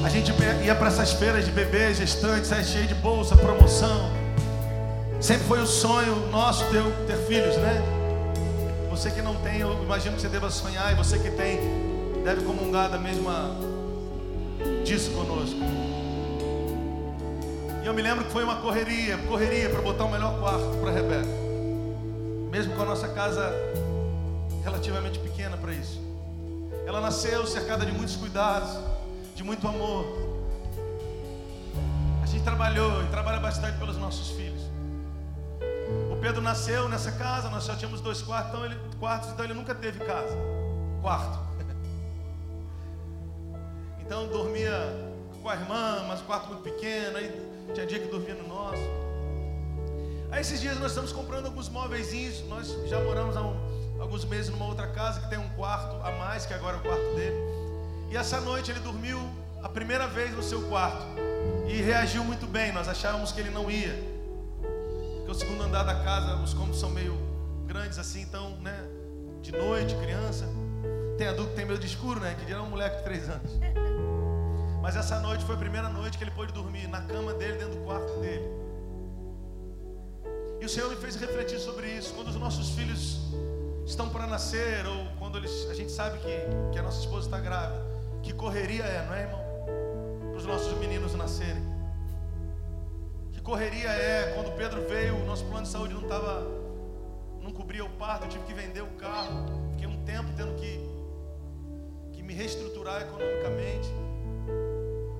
a 0.04 0.08
gente 0.08 0.32
ia 0.64 0.74
para 0.74 0.88
essas 0.88 1.12
feiras 1.12 1.44
de 1.44 1.52
bebês, 1.52 1.98
gestantes, 1.98 2.50
aí 2.50 2.64
cheio 2.64 2.88
de 2.88 2.94
bolsa, 2.94 3.36
promoção. 3.36 4.10
Sempre 5.20 5.44
foi 5.44 5.60
o 5.60 5.66
sonho 5.68 6.16
nosso 6.32 6.64
ter, 6.64 6.82
ter 7.06 7.16
filhos, 7.28 7.56
né? 7.58 7.80
Você 8.90 9.12
que 9.12 9.22
não 9.22 9.36
tem, 9.36 9.60
eu 9.60 9.84
imagino 9.84 10.16
que 10.16 10.22
você 10.22 10.28
deva 10.28 10.50
sonhar, 10.50 10.90
e 10.90 10.96
você 10.96 11.16
que 11.16 11.30
tem, 11.30 11.60
deve 12.24 12.42
comungar 12.42 12.90
da 12.90 12.98
mesma 12.98 13.56
disso 14.84 15.12
conosco. 15.12 15.60
E 17.86 17.88
eu 17.88 17.94
me 17.94 18.02
lembro 18.02 18.24
que 18.24 18.32
foi 18.32 18.42
uma 18.42 18.56
correria, 18.56 19.16
correria 19.28 19.70
para 19.70 19.80
botar 19.80 20.06
o 20.06 20.10
melhor 20.10 20.40
quarto 20.40 20.76
para 20.80 20.90
Rebeca. 20.90 21.28
Mesmo 22.50 22.74
com 22.74 22.82
a 22.82 22.84
nossa 22.84 23.06
casa 23.06 23.54
relativamente 24.64 25.20
pequena 25.20 25.56
para 25.56 25.72
isso. 25.72 26.00
Ela 26.84 27.00
nasceu 27.00 27.46
cercada 27.46 27.86
de 27.86 27.92
muitos 27.92 28.16
cuidados, 28.16 28.76
de 29.36 29.44
muito 29.44 29.68
amor. 29.68 30.04
A 32.24 32.26
gente 32.26 32.42
trabalhou 32.42 33.04
e 33.04 33.06
trabalha 33.06 33.38
bastante 33.38 33.78
pelos 33.78 33.96
nossos 33.96 34.30
filhos. 34.30 34.62
O 36.10 36.16
Pedro 36.16 36.42
nasceu 36.42 36.88
nessa 36.88 37.12
casa, 37.12 37.48
nós 37.50 37.62
só 37.62 37.76
tínhamos 37.76 38.00
dois 38.00 38.20
quartos, 38.20 38.50
então 38.52 38.64
ele, 38.64 38.76
quartos, 38.98 39.30
então 39.30 39.44
ele 39.44 39.54
nunca 39.54 39.76
teve 39.76 40.00
casa. 40.00 40.36
Quarto. 41.00 41.38
Então 44.00 44.26
dormia 44.26 44.72
com 45.40 45.48
a 45.48 45.54
irmã, 45.54 46.04
mas 46.08 46.20
o 46.20 46.24
quarto 46.24 46.48
muito 46.48 46.62
pequeno, 46.62 47.16
aí 47.18 47.55
tinha 47.74 47.86
dia 47.86 47.98
que 47.98 48.08
dormia 48.08 48.34
no 48.34 48.48
nosso. 48.48 48.82
Aí 50.30 50.40
esses 50.40 50.60
dias 50.60 50.78
nós 50.78 50.90
estamos 50.90 51.12
comprando 51.12 51.46
alguns 51.46 51.68
móveis, 51.68 52.44
nós 52.48 52.68
já 52.88 53.00
moramos 53.00 53.36
há 53.36 53.42
um, 53.42 54.00
alguns 54.00 54.24
meses 54.24 54.50
numa 54.50 54.66
outra 54.66 54.88
casa 54.88 55.20
que 55.20 55.30
tem 55.30 55.38
um 55.38 55.48
quarto 55.50 55.96
a 56.06 56.10
mais, 56.12 56.44
que 56.44 56.52
agora 56.52 56.76
é 56.76 56.80
o 56.80 56.82
quarto 56.82 57.14
dele. 57.14 57.36
E 58.10 58.16
essa 58.16 58.40
noite 58.40 58.70
ele 58.70 58.80
dormiu 58.80 59.18
a 59.62 59.68
primeira 59.68 60.06
vez 60.06 60.32
no 60.32 60.42
seu 60.42 60.62
quarto 60.68 61.06
e 61.66 61.80
reagiu 61.80 62.22
muito 62.24 62.46
bem. 62.46 62.72
Nós 62.72 62.88
achávamos 62.88 63.32
que 63.32 63.40
ele 63.40 63.50
não 63.50 63.70
ia, 63.70 63.94
porque 65.16 65.30
o 65.30 65.34
segundo 65.34 65.62
andar 65.62 65.84
da 65.84 65.94
casa, 65.94 66.36
os 66.36 66.54
cômodos 66.54 66.78
são 66.78 66.90
meio 66.90 67.16
grandes 67.66 67.98
assim, 67.98 68.22
então, 68.22 68.56
né? 68.58 68.78
De 69.42 69.52
noite, 69.52 69.94
criança. 69.96 70.46
Tem 71.18 71.28
adulto 71.28 71.50
que 71.50 71.56
tem 71.56 71.64
medo 71.64 71.78
de 71.78 71.86
escuro, 71.86 72.20
né? 72.20 72.36
Que 72.38 72.44
dirá 72.44 72.62
um 72.62 72.70
moleque 72.70 72.98
de 72.98 73.04
três 73.04 73.28
anos. 73.28 73.50
Mas 74.86 74.94
essa 74.94 75.18
noite 75.18 75.44
foi 75.44 75.56
a 75.56 75.58
primeira 75.58 75.88
noite 75.88 76.16
que 76.16 76.22
ele 76.22 76.30
pôde 76.30 76.52
dormir 76.52 76.86
na 76.86 77.00
cama 77.00 77.34
dele, 77.34 77.58
dentro 77.58 77.74
do 77.74 77.84
quarto 77.84 78.20
dele. 78.20 78.48
E 80.60 80.64
o 80.64 80.68
Senhor 80.68 80.88
me 80.88 80.94
fez 80.94 81.16
refletir 81.16 81.58
sobre 81.58 81.88
isso. 81.88 82.14
Quando 82.14 82.28
os 82.28 82.36
nossos 82.36 82.70
filhos 82.70 83.18
estão 83.84 84.08
para 84.08 84.28
nascer, 84.28 84.86
ou 84.86 85.08
quando 85.18 85.38
eles, 85.38 85.68
a 85.68 85.74
gente 85.74 85.90
sabe 85.90 86.20
que, 86.20 86.72
que 86.72 86.78
a 86.78 86.84
nossa 86.84 87.00
esposa 87.00 87.26
está 87.26 87.40
grávida, 87.40 87.84
que 88.22 88.32
correria 88.32 88.84
é, 88.84 89.04
não 89.04 89.14
é, 89.14 89.22
irmão? 89.22 89.40
Para 90.30 90.38
os 90.38 90.46
nossos 90.46 90.78
meninos 90.78 91.12
nascerem. 91.16 91.64
Que 93.32 93.40
correria 93.40 93.90
é, 93.90 94.34
quando 94.36 94.54
Pedro 94.54 94.86
veio, 94.86 95.16
o 95.16 95.26
nosso 95.26 95.44
plano 95.46 95.64
de 95.64 95.72
saúde 95.72 95.94
não 95.94 96.02
estava, 96.02 96.46
não 97.42 97.50
cobria 97.50 97.84
o 97.84 97.90
parto, 97.90 98.26
eu 98.26 98.28
tive 98.28 98.44
que 98.44 98.54
vender 98.54 98.82
o 98.82 98.90
carro. 98.90 99.46
Fiquei 99.72 99.88
um 99.88 100.04
tempo 100.04 100.28
tendo 100.36 100.54
que, 100.54 100.78
que 102.12 102.22
me 102.22 102.32
reestruturar 102.32 103.02
economicamente. 103.02 104.05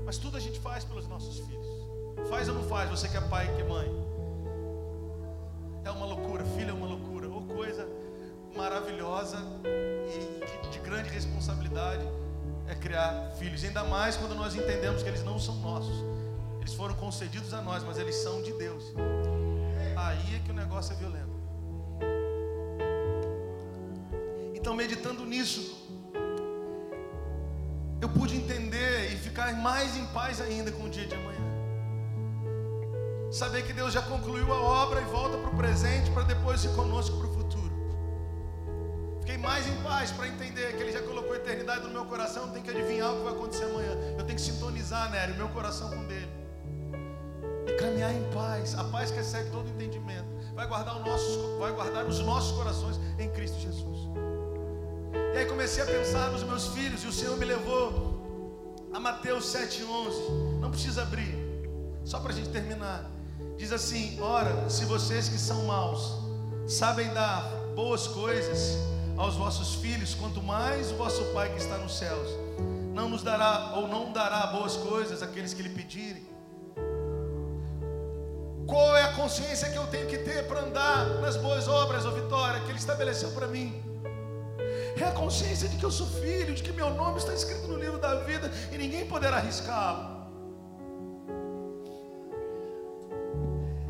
Mas 0.07 0.19
tudo 0.19 0.37
a 0.37 0.41
gente 0.41 0.61
faz 0.61 0.85
pelos 0.85 1.09
nossos 1.09 1.41
filhos. 1.41 1.67
Faz 2.31 2.49
ou 2.49 2.55
não 2.55 2.63
faz, 2.63 2.89
você 2.89 3.09
que 3.09 3.17
é 3.17 3.21
pai 3.21 3.53
que 3.57 3.61
é 3.61 3.65
mãe. 3.65 3.91
É 5.85 5.91
uma 5.91 6.07
loucura, 6.07 6.45
filho 6.45 6.71
é 6.71 6.73
uma 6.73 6.87
loucura. 6.87 7.29
Ou 7.29 7.43
coisa 7.43 7.87
maravilhosa 8.57 9.39
e 9.65 10.69
de 10.71 10.79
grande 10.79 11.11
responsabilidade 11.11 12.09
é 12.69 12.75
criar 12.77 13.33
filhos. 13.39 13.65
Ainda 13.65 13.83
mais 13.85 14.17
quando 14.17 14.37
nós 14.37 14.55
entendemos 14.55 15.03
que 15.03 15.09
eles 15.09 15.25
não 15.25 15.41
são 15.41 15.57
nossos. 15.57 16.05
Eles 16.61 16.73
foram 16.75 16.95
concedidos 16.95 17.53
a 17.53 17.61
nós, 17.61 17.83
mas 17.83 17.99
eles 17.99 18.15
são 18.15 18.43
de 18.43 18.53
Deus. 18.53 18.85
Aí 19.97 20.37
é 20.37 20.39
que 20.39 20.51
o 20.53 20.55
negócio 20.55 20.93
é 20.93 20.97
violento. 20.97 21.37
Então, 24.55 24.75
meditando 24.75 25.25
nisso, 25.25 25.89
eu 28.01 28.09
pude 28.09 28.37
entender 28.37 28.66
e 29.13 29.17
ficar 29.17 29.53
mais 29.55 29.97
em 29.97 30.07
paz 30.07 30.41
ainda 30.41 30.71
com 30.73 30.85
o 30.85 30.89
dia 30.89 31.07
de 31.07 31.15
amanhã. 31.15 31.47
Saber 33.31 33.63
que 33.65 33.73
Deus 33.73 33.93
já 33.93 34.03
concluiu 34.03 34.53
a 34.53 34.61
obra 34.61 35.01
e 35.01 35.05
volta 35.05 35.37
para 35.39 35.51
o 35.51 35.57
presente 35.57 36.11
para 36.11 36.23
depois 36.23 36.65
ir 36.65 36.71
conosco 36.71 37.19
para 37.19 37.27
o 37.27 37.33
futuro. 37.35 37.73
Fiquei 39.21 39.37
mais 39.37 39.67
em 39.67 39.77
paz 39.83 40.11
para 40.13 40.29
entender 40.29 40.77
que 40.77 40.83
Ele 40.83 40.93
já 40.93 41.03
colocou 41.03 41.33
a 41.33 41.37
eternidade 41.37 41.83
no 41.83 41.91
meu 41.91 42.07
coração. 42.07 42.47
Não 42.47 42.53
tem 42.53 42.63
que 42.63 42.71
adivinhar 42.71 43.13
o 43.13 43.17
que 43.17 43.25
vai 43.25 43.33
acontecer 43.33 43.65
amanhã. 43.65 43.91
Eu 44.17 44.25
tenho 44.25 44.39
que 44.39 44.41
sintonizar, 44.41 45.11
Nério, 45.11 45.35
meu 45.35 45.49
coração 45.49 45.91
com 45.91 46.05
dele. 46.07 46.31
E 47.67 47.73
caminhar 47.73 48.15
em 48.15 48.23
paz. 48.31 48.79
A 48.79 48.85
paz 48.85 49.11
que 49.11 49.19
excede 49.19 49.51
todo 49.51 49.69
entendimento. 49.69 50.29
Vai 50.55 50.67
guardar, 50.67 50.97
o 50.97 51.05
nosso, 51.05 51.59
vai 51.59 51.73
guardar 51.73 52.07
os 52.07 52.21
nossos 52.21 52.57
corações 52.57 52.99
em 53.19 53.29
Cristo 53.31 53.59
Jesus. 53.59 53.99
E 55.35 55.39
aí 55.39 55.47
comecei 55.47 55.83
a 55.83 55.87
pensar 55.87 56.31
nos 56.31 56.43
meus 56.45 56.69
filhos 56.69 57.03
e 57.05 57.09
o 57.09 57.13
Senhor 57.13 57.37
me 57.37 57.45
levou 57.45 58.16
a 58.97 59.01
Mateus 59.01 59.53
7,11. 59.53 60.59
Não 60.59 60.71
precisa 60.71 61.03
abrir, 61.03 61.35
só 62.03 62.19
para 62.19 62.33
a 62.33 62.35
gente 62.35 62.49
terminar. 62.49 63.05
Diz 63.59 63.71
assim: 63.71 64.19
Ora, 64.21 64.71
se 64.71 64.87
vocês 64.87 65.29
que 65.29 65.39
são 65.39 65.67
maus 65.67 66.15
sabem 66.67 67.13
dar 67.13 67.43
boas 67.75 68.07
coisas 68.07 68.79
aos 69.19 69.35
vossos 69.35 69.75
filhos, 69.75 70.15
quanto 70.15 70.43
mais 70.43 70.91
o 70.91 70.95
vosso 70.97 71.23
Pai 71.35 71.51
que 71.51 71.59
está 71.59 71.77
nos 71.77 71.99
céus 71.99 72.29
não 72.95 73.11
nos 73.11 73.23
dará 73.23 73.75
ou 73.77 73.87
não 73.87 74.11
dará 74.11 74.47
boas 74.47 74.75
coisas 74.79 75.23
àqueles 75.23 75.53
que 75.53 75.63
lhe 75.63 75.69
pedirem. 75.69 76.27
Qual 78.67 78.97
é 78.97 79.03
a 79.03 79.13
consciência 79.13 79.69
que 79.69 79.77
eu 79.77 79.87
tenho 79.89 80.09
que 80.09 80.17
ter 80.19 80.49
para 80.49 80.61
andar 80.61 81.07
nas 81.21 81.37
boas 81.37 81.69
obras, 81.69 82.07
ou 82.07 82.13
vitória, 82.13 82.61
que 82.61 82.71
Ele 82.71 82.79
estabeleceu 82.79 83.31
para 83.33 83.47
mim? 83.47 83.75
É 84.97 85.05
a 85.05 85.13
consciência 85.13 85.69
de 85.69 85.77
que 85.77 85.85
eu 85.85 85.91
sou 85.91 86.07
filho, 86.07 86.55
de 86.55 86.63
que 86.63 86.73
meu 86.73 86.89
nome 86.91 87.19
está 87.19 87.35
escrito 87.35 87.69
no 87.69 87.77
livro 87.77 87.99
da 87.99 88.15
vida 88.21 88.51
e 88.73 88.79
ninguém 88.79 89.07
poderá 89.07 89.37
arriscá-lo. 89.37 90.17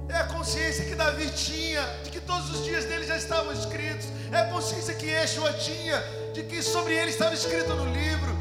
É 0.08 0.16
a 0.16 0.24
consciência 0.24 0.84
que 0.84 0.96
Davi 0.96 1.30
tinha, 1.30 1.82
de 2.02 2.10
que 2.10 2.20
todos 2.20 2.50
os 2.50 2.64
dias 2.64 2.84
dele 2.86 3.06
já 3.06 3.16
estavam 3.16 3.52
escritos. 3.52 4.06
É 4.32 4.38
a 4.38 4.50
consciência 4.50 4.94
que 4.94 5.06
Yeshua 5.06 5.52
tinha, 5.52 6.02
de 6.32 6.42
que 6.42 6.60
sobre 6.60 6.94
ele 6.94 7.10
estava 7.10 7.34
escrito 7.34 7.72
no 7.74 7.86
livro. 7.92 8.34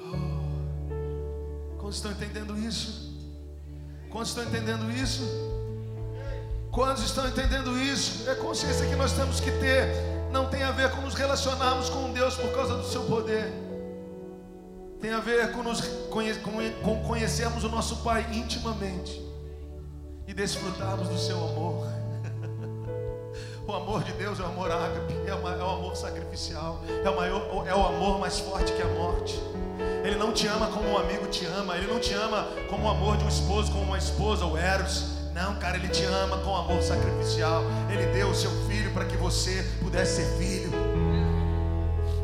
Oh, 0.00 1.76
como 1.76 1.90
estão 1.90 2.10
entendendo 2.10 2.58
isso? 2.58 3.07
Quantos 4.10 4.30
estão 4.30 4.44
entendendo 4.44 4.90
isso? 4.90 5.22
Quantos 6.70 7.04
estão 7.04 7.26
entendendo 7.26 7.78
isso? 7.78 8.28
É 8.28 8.34
consciência 8.34 8.86
que 8.86 8.96
nós 8.96 9.12
temos 9.12 9.40
que 9.40 9.50
ter. 9.50 9.88
Não 10.30 10.48
tem 10.48 10.62
a 10.62 10.70
ver 10.70 10.90
com 10.90 11.00
nos 11.00 11.14
relacionarmos 11.14 11.88
com 11.88 12.12
Deus 12.12 12.34
por 12.34 12.52
causa 12.54 12.76
do 12.76 12.84
seu 12.84 13.02
poder. 13.04 13.52
Tem 15.00 15.10
a 15.12 15.20
ver 15.20 15.52
com, 15.52 15.62
nos, 15.62 15.80
com 16.10 17.02
conhecermos 17.06 17.64
o 17.64 17.68
nosso 17.68 17.96
Pai 17.98 18.26
intimamente 18.32 19.22
e 20.26 20.34
desfrutarmos 20.34 21.08
do 21.08 21.18
seu 21.18 21.36
amor. 21.36 21.86
O 23.68 23.74
amor 23.74 24.02
de 24.02 24.12
Deus 24.12 24.40
é 24.40 24.42
o 24.44 24.46
amor 24.46 24.70
ágape, 24.70 25.12
é, 25.26 25.28
é 25.28 25.34
o 25.34 25.46
amor 25.46 25.94
sacrificial, 25.94 26.80
é 27.04 27.10
o, 27.10 27.14
maior, 27.14 27.66
é 27.66 27.74
o 27.74 27.86
amor 27.86 28.18
mais 28.18 28.40
forte 28.40 28.72
que 28.72 28.80
a 28.80 28.86
morte. 28.86 29.38
Ele 30.02 30.16
não 30.16 30.32
te 30.32 30.46
ama 30.46 30.68
como 30.68 30.88
um 30.88 30.96
amigo 30.96 31.26
te 31.26 31.44
ama. 31.44 31.76
Ele 31.76 31.86
não 31.86 32.00
te 32.00 32.14
ama 32.14 32.48
como 32.70 32.86
o 32.86 32.90
amor 32.90 33.18
de 33.18 33.24
um 33.24 33.28
esposo, 33.28 33.70
como 33.70 33.84
uma 33.84 33.98
esposa, 33.98 34.46
ou 34.46 34.56
Eros. 34.56 35.08
Não, 35.34 35.56
cara, 35.56 35.76
Ele 35.76 35.88
te 35.88 36.02
ama 36.02 36.38
com 36.38 36.56
amor 36.56 36.80
sacrificial. 36.80 37.62
Ele 37.92 38.06
deu 38.06 38.30
o 38.30 38.34
seu 38.34 38.50
filho 38.66 38.90
para 38.92 39.04
que 39.04 39.18
você 39.18 39.62
pudesse 39.82 40.22
ser 40.22 40.38
filho. 40.38 40.72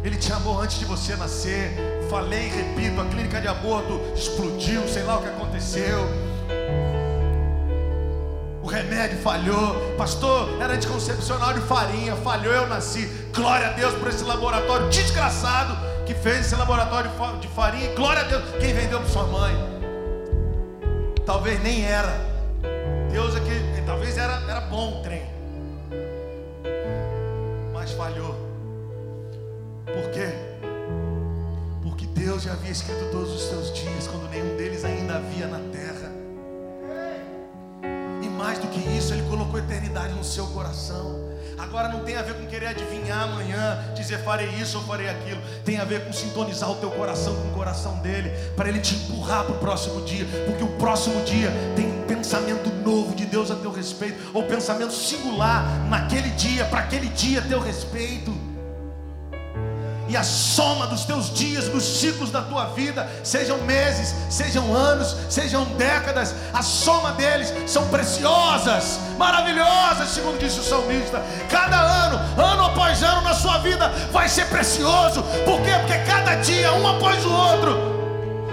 Ele 0.03 0.17
te 0.17 0.33
amou 0.33 0.59
antes 0.59 0.79
de 0.79 0.87
você 0.87 1.15
nascer. 1.15 1.77
Falei 2.09 2.47
e 2.47 2.49
repito: 2.49 2.99
a 3.03 3.05
clínica 3.05 3.39
de 3.39 3.49
aborto 3.49 4.01
explodiu, 4.17 4.89
sei 4.89 5.03
lá 5.03 5.19
o 5.19 5.23
que 5.23 5.29
aconteceu. 5.29 6.09
Remédio 8.75 9.17
falhou, 9.19 9.95
pastor, 9.97 10.61
era 10.61 10.73
anticoncepcional 10.75 11.55
de 11.55 11.61
farinha, 11.61 12.17
falhou, 12.17 12.53
eu 12.53 12.67
nasci. 12.67 13.07
Glória 13.33 13.69
a 13.69 13.71
Deus 13.71 13.95
por 13.95 14.09
esse 14.09 14.25
laboratório 14.25 14.89
desgraçado 14.89 15.77
que 16.05 16.13
fez 16.13 16.41
esse 16.47 16.57
laboratório 16.57 17.09
de 17.41 17.47
farinha. 17.47 17.95
Glória 17.95 18.23
a 18.23 18.25
Deus. 18.25 18.43
Quem 18.59 18.75
vendeu 18.75 18.99
para 18.99 19.09
sua 19.09 19.29
mãe? 19.29 19.55
Talvez 21.25 21.63
nem 21.63 21.85
era. 21.85 22.13
Deus 23.13 23.37
é 23.37 23.41
que 23.41 23.83
talvez 23.87 24.19
era, 24.19 24.43
era 24.51 24.63
bom 24.63 24.99
o 24.99 25.03
trem. 25.05 25.23
Mas 27.73 27.93
falhou. 27.93 28.35
Por 29.87 30.11
quê? 30.11 30.31
Porque 31.81 32.07
Deus 32.07 32.43
já 32.43 32.51
havia 32.55 32.73
escrito 32.73 33.09
todos 33.13 33.31
os 33.31 33.43
seus 33.43 33.73
dias 33.73 34.09
quando 34.09 34.29
nenhum 34.31 34.57
deles 34.57 34.85
ainda 34.85 35.15
havia 35.15 35.47
na 35.47 35.61
terra. 35.71 36.04
Do 38.65 38.71
que 38.71 38.81
isso, 38.97 39.13
Ele 39.13 39.23
colocou 39.29 39.59
eternidade 39.59 40.15
no 40.15 40.25
seu 40.25 40.47
coração. 40.47 41.23
Agora 41.59 41.89
não 41.89 42.01
tem 42.01 42.17
a 42.17 42.23
ver 42.23 42.35
com 42.35 42.47
querer 42.47 42.69
adivinhar 42.69 43.25
amanhã, 43.25 43.79
dizer 43.95 44.25
farei 44.25 44.49
isso 44.55 44.79
ou 44.79 44.85
farei 44.85 45.09
aquilo. 45.09 45.41
Tem 45.67 45.79
a 45.79 45.85
ver 45.85 46.07
com 46.07 46.13
sintonizar 46.15 46.71
o 46.71 46.77
teu 46.77 46.91
coração 46.91 47.35
com 47.37 47.49
o 47.49 47.53
coração 47.53 47.99
dele, 47.99 48.31
para 48.57 48.71
ele 48.71 48.81
te 48.81 48.95
empurrar 48.95 49.45
para 49.45 49.55
o 49.55 49.59
próximo 49.59 50.01
dia, 50.07 50.25
porque 50.47 50.65
o 50.65 50.79
próximo 50.79 51.23
dia 51.25 51.53
tem 51.77 51.87
um 51.87 52.07
pensamento 52.07 52.71
novo 52.83 53.15
de 53.15 53.27
Deus 53.27 53.51
a 53.51 53.55
teu 53.55 53.71
respeito, 53.71 54.31
ou 54.33 54.45
pensamento 54.45 54.95
singular 54.95 55.87
naquele 55.91 56.31
dia, 56.31 56.65
para 56.65 56.81
aquele 56.81 57.09
dia 57.11 57.41
a 57.41 57.43
teu 57.43 57.61
respeito. 57.61 58.33
E 60.09 60.17
a 60.17 60.23
soma 60.23 60.87
dos 60.87 61.05
teus 61.05 61.33
dias, 61.33 61.69
dos 61.69 61.83
ciclos 61.83 62.31
da 62.31 62.43
tua 62.43 62.67
vida, 62.67 63.09
sejam 63.23 63.59
meses, 63.59 64.15
sejam 64.29 64.75
anos, 64.75 65.17
sejam 65.31 65.65
décadas, 65.77 66.35
a 66.53 66.63
soma 66.63 67.13
deles 67.13 67.53
são 67.67 67.87
preciosas, 67.89 69.01
maravilhosas, 69.17 70.09
segundo 70.11 70.39
disse 70.39 70.61
o 70.61 70.63
salmista. 70.63 71.23
Cada 71.49 71.81
ano, 71.81 72.21
ano 72.41 72.65
após 72.67 73.03
ano 73.03 73.23
na 73.23 73.35
sua 73.35 73.59
vida, 73.59 73.89
vai 74.13 74.29
ser 74.29 74.47
precioso. 74.47 75.23
Por 75.45 75.61
quê? 75.63 75.71
Porque 75.81 75.99
cada 76.11 76.35
dia, 76.37 76.73
um 76.75 76.87
após 76.87 77.25
o 77.25 77.33
outro, 77.33 77.94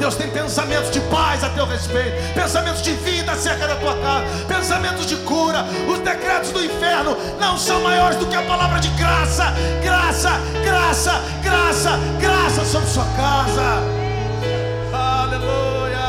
Deus 0.02 0.16
tem 0.16 0.32
pensamentos 0.32 0.90
de 0.90 1.00
paz 1.02 1.44
a 1.44 1.50
teu 1.52 1.64
respeito, 1.64 2.34
pensamentos 2.34 2.82
de 2.82 2.92
vida 2.94 3.34
acerca 3.34 3.68
da 3.68 3.76
tua 3.76 3.96
casa, 3.98 4.46
pensamentos 4.48 5.06
de 5.06 5.16
cura. 5.18 5.64
Os 5.88 6.00
decretos 6.00 6.50
do 6.50 6.66
inferno 6.66 7.16
não 7.40 7.56
são 7.56 7.80
maiores 7.84 8.18
do 8.18 8.26
que 8.26 8.36
a 8.36 8.42
palavra 8.42 8.80
de 8.80 8.90
graça, 8.98 9.54
graça, 9.84 10.32
graça, 10.64 11.22
graça, 11.44 12.00
graça 12.20 12.66
sobre 12.66 12.88
sua 12.90 13.06
casa. 13.16 13.62
Aleluia. 14.92 16.00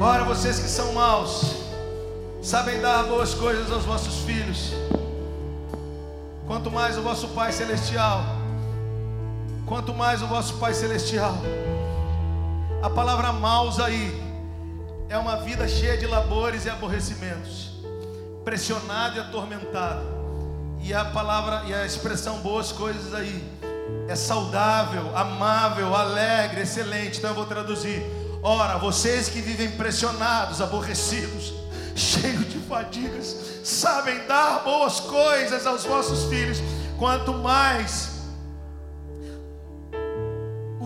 Ora, 0.00 0.24
vocês 0.24 0.58
que 0.58 0.68
são 0.68 0.92
maus, 0.92 1.54
sabem 2.42 2.80
dar 2.80 3.04
boas 3.04 3.32
coisas 3.32 3.70
aos 3.70 3.84
vossos 3.84 4.24
filhos, 4.24 4.72
quanto 6.48 6.68
mais 6.68 6.98
o 6.98 7.02
vosso 7.02 7.28
Pai 7.28 7.52
Celestial 7.52 8.39
quanto 9.70 9.94
mais 9.94 10.20
o 10.20 10.26
vosso 10.26 10.54
Pai 10.54 10.74
Celestial. 10.74 11.38
A 12.82 12.90
palavra 12.90 13.32
maus 13.32 13.78
aí 13.78 14.20
é 15.08 15.16
uma 15.16 15.36
vida 15.36 15.68
cheia 15.68 15.96
de 15.96 16.08
labores 16.08 16.64
e 16.64 16.68
aborrecimentos, 16.68 17.70
pressionado 18.44 19.16
e 19.16 19.20
atormentado. 19.20 20.02
E 20.82 20.92
a 20.92 21.04
palavra 21.04 21.62
e 21.68 21.72
a 21.72 21.86
expressão 21.86 22.38
boas 22.38 22.72
coisas 22.72 23.14
aí 23.14 23.44
é 24.08 24.16
saudável, 24.16 25.16
amável, 25.16 25.94
alegre, 25.94 26.62
excelente. 26.62 27.18
Então 27.18 27.30
eu 27.30 27.36
vou 27.36 27.46
traduzir. 27.46 28.02
Ora, 28.42 28.76
vocês 28.76 29.28
que 29.28 29.40
vivem 29.40 29.70
pressionados, 29.70 30.60
aborrecidos, 30.60 31.54
cheios 31.94 32.48
de 32.48 32.58
fadigas, 32.58 33.36
sabem 33.62 34.26
dar 34.26 34.64
boas 34.64 34.98
coisas 34.98 35.64
aos 35.64 35.84
vossos 35.84 36.24
filhos, 36.24 36.58
quanto 36.98 37.32
mais 37.34 38.09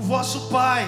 vosso 0.05 0.49
Pai, 0.49 0.87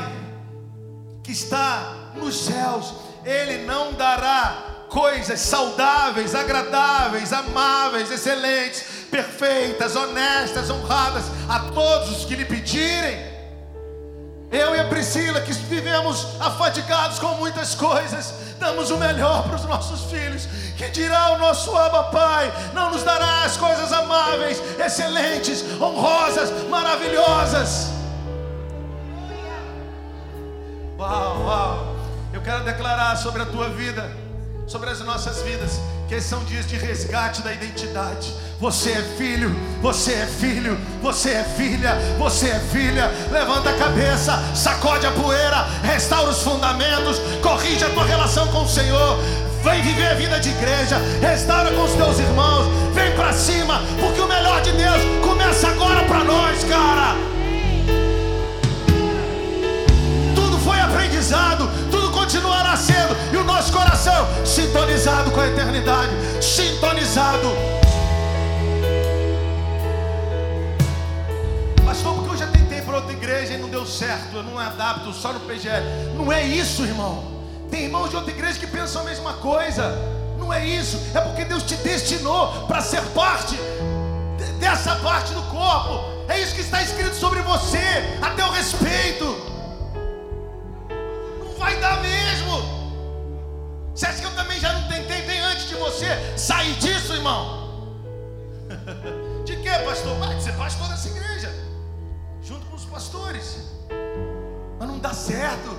que 1.22 1.32
está 1.32 2.12
nos 2.14 2.44
céus, 2.44 2.94
Ele 3.24 3.64
não 3.64 3.92
dará 3.94 4.86
coisas 4.88 5.40
saudáveis, 5.40 6.34
agradáveis, 6.34 7.32
amáveis, 7.32 8.10
excelentes, 8.10 8.84
perfeitas, 9.10 9.96
honestas, 9.96 10.70
honradas 10.70 11.24
a 11.48 11.60
todos 11.72 12.18
os 12.18 12.24
que 12.24 12.36
lhe 12.36 12.44
pedirem. 12.44 13.34
Eu 14.50 14.76
e 14.76 14.80
a 14.80 14.84
Priscila, 14.84 15.40
que 15.40 15.52
vivemos 15.52 16.40
afadigados 16.40 17.18
com 17.18 17.34
muitas 17.34 17.74
coisas, 17.74 18.32
damos 18.60 18.90
o 18.90 18.96
melhor 18.96 19.42
para 19.42 19.56
os 19.56 19.64
nossos 19.64 20.08
filhos. 20.10 20.46
Que 20.76 20.88
dirá 20.88 21.32
o 21.32 21.38
nosso 21.38 21.76
Abba 21.76 22.04
Pai: 22.04 22.52
não 22.72 22.90
nos 22.90 23.02
dará 23.02 23.42
as 23.44 23.56
coisas 23.56 23.92
amáveis, 23.92 24.62
excelentes, 24.78 25.64
honrosas, 25.80 26.50
maravilhosas. 26.68 27.95
Uau, 30.98 31.42
uau. 31.44 31.96
Eu 32.32 32.40
quero 32.40 32.64
declarar 32.64 33.16
sobre 33.16 33.42
a 33.42 33.46
tua 33.46 33.68
vida, 33.68 34.10
sobre 34.66 34.88
as 34.88 35.00
nossas 35.00 35.42
vidas, 35.42 35.78
que 36.08 36.18
são 36.22 36.42
dias 36.44 36.66
de 36.66 36.76
resgate 36.76 37.42
da 37.42 37.52
identidade. 37.52 38.32
Você 38.58 38.92
é 38.92 39.02
filho, 39.18 39.54
você 39.82 40.12
é 40.14 40.26
filho, 40.26 40.78
você 41.02 41.32
é 41.32 41.44
filha, 41.44 41.94
você 42.18 42.48
é 42.48 42.58
filha. 42.60 43.10
Levanta 43.30 43.70
a 43.70 43.76
cabeça, 43.76 44.42
sacode 44.54 45.06
a 45.06 45.10
poeira, 45.10 45.66
restaura 45.82 46.30
os 46.30 46.42
fundamentos, 46.42 47.18
corrige 47.42 47.84
a 47.84 47.90
tua 47.90 48.04
relação 48.04 48.46
com 48.48 48.62
o 48.62 48.68
Senhor. 48.68 49.18
Vem 49.62 49.82
viver 49.82 50.12
a 50.12 50.14
vida 50.14 50.40
de 50.40 50.48
igreja, 50.48 50.96
restaura 51.20 51.72
com 51.72 51.84
os 51.84 51.92
teus 51.92 52.18
irmãos, 52.18 52.68
vem 52.94 53.14
para 53.14 53.34
cima, 53.34 53.82
porque 54.00 54.20
o 54.20 54.28
melhor 54.28 54.62
de 54.62 54.72
Deus 54.72 55.02
começa 55.22 55.68
agora 55.68 56.04
para 56.04 56.24
nós, 56.24 56.64
cara. 56.64 57.35
Tudo 61.90 62.10
continuará 62.12 62.76
sendo, 62.76 63.16
e 63.32 63.36
o 63.38 63.44
nosso 63.44 63.72
coração 63.72 64.26
sintonizado 64.44 65.30
com 65.30 65.40
a 65.40 65.46
eternidade, 65.48 66.10
sintonizado. 66.42 67.48
Pastor, 71.84 72.14
porque 72.14 72.30
eu 72.30 72.36
já 72.36 72.46
tentei 72.48 72.82
para 72.82 72.96
outra 72.96 73.12
igreja 73.12 73.54
e 73.54 73.58
não 73.58 73.70
deu 73.70 73.86
certo, 73.86 74.36
eu 74.36 74.42
não 74.42 74.58
adapto 74.58 75.10
só 75.14 75.32
no 75.32 75.40
PGL. 75.40 75.84
Não 76.16 76.30
é 76.30 76.44
isso, 76.44 76.82
irmão. 76.82 77.24
Tem 77.70 77.84
irmãos 77.84 78.10
de 78.10 78.16
outra 78.16 78.30
igreja 78.30 78.58
que 78.58 78.66
pensam 78.66 79.00
a 79.00 79.04
mesma 79.04 79.32
coisa. 79.34 79.96
Não 80.38 80.52
é 80.52 80.66
isso, 80.66 81.00
é 81.14 81.20
porque 81.20 81.44
Deus 81.44 81.62
te 81.62 81.76
destinou 81.76 82.66
para 82.66 82.82
ser 82.82 83.00
parte 83.14 83.56
dessa 84.60 84.96
parte 84.96 85.32
do 85.32 85.42
corpo. 85.44 86.04
É 86.28 86.38
isso 86.40 86.54
que 86.54 86.60
está 86.60 86.82
escrito 86.82 87.14
sobre 87.16 87.40
você, 87.40 88.18
a 88.20 88.30
teu 88.30 88.50
respeito 88.50 89.55
vai 91.56 91.78
dar 91.80 92.00
mesmo. 92.02 92.76
Você 93.94 94.06
acha 94.06 94.20
que 94.20 94.26
eu 94.26 94.34
também 94.34 94.60
já 94.60 94.72
não 94.72 94.88
tentei 94.88 95.22
bem 95.22 95.40
antes 95.40 95.68
de 95.68 95.74
você 95.74 96.06
sair 96.36 96.74
disso, 96.76 97.14
irmão? 97.14 97.96
De 99.44 99.56
que, 99.56 99.70
pastor? 99.70 100.18
Vai 100.18 100.40
ser 100.40 100.52
pastor 100.54 100.88
dessa 100.88 101.08
igreja, 101.08 101.54
junto 102.42 102.66
com 102.66 102.76
os 102.76 102.84
pastores. 102.84 103.58
Mas 104.78 104.88
não 104.88 104.98
dá 104.98 105.14
certo. 105.14 105.76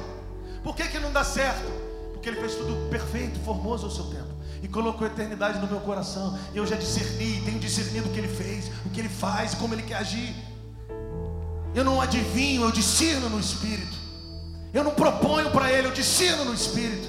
Por 0.63 0.75
que, 0.75 0.87
que 0.87 0.99
não 0.99 1.11
dá 1.11 1.23
certo? 1.23 1.69
Porque 2.13 2.29
ele 2.29 2.39
fez 2.39 2.55
tudo 2.55 2.89
perfeito, 2.89 3.39
formoso 3.41 3.85
ao 3.85 3.91
seu 3.91 4.05
tempo. 4.05 4.35
E 4.63 4.67
colocou 4.67 5.05
a 5.05 5.11
eternidade 5.11 5.59
no 5.59 5.67
meu 5.67 5.81
coração. 5.81 6.39
E 6.53 6.57
eu 6.57 6.65
já 6.65 6.75
discerni, 6.75 7.41
tenho 7.41 7.59
discernido 7.59 8.09
o 8.09 8.11
que 8.11 8.19
ele 8.19 8.27
fez, 8.27 8.71
o 8.85 8.89
que 8.89 9.01
ele 9.01 9.09
faz, 9.09 9.53
como 9.53 9.73
ele 9.73 9.83
quer 9.83 9.97
agir. 9.97 10.33
Eu 11.75 11.83
não 11.83 12.01
adivinho, 12.01 12.63
eu 12.63 12.71
discerno 12.71 13.29
no 13.29 13.39
Espírito. 13.39 14.06
Eu 14.73 14.83
não 14.83 14.91
proponho 14.91 15.49
para 15.51 15.71
ele, 15.71 15.87
eu 15.87 15.93
ensino 15.93 16.45
no 16.45 16.53
Espírito. 16.53 17.07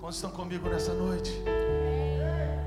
Quantos 0.00 0.16
estão 0.16 0.30
comigo 0.30 0.68
nessa 0.68 0.92
noite? 0.92 1.32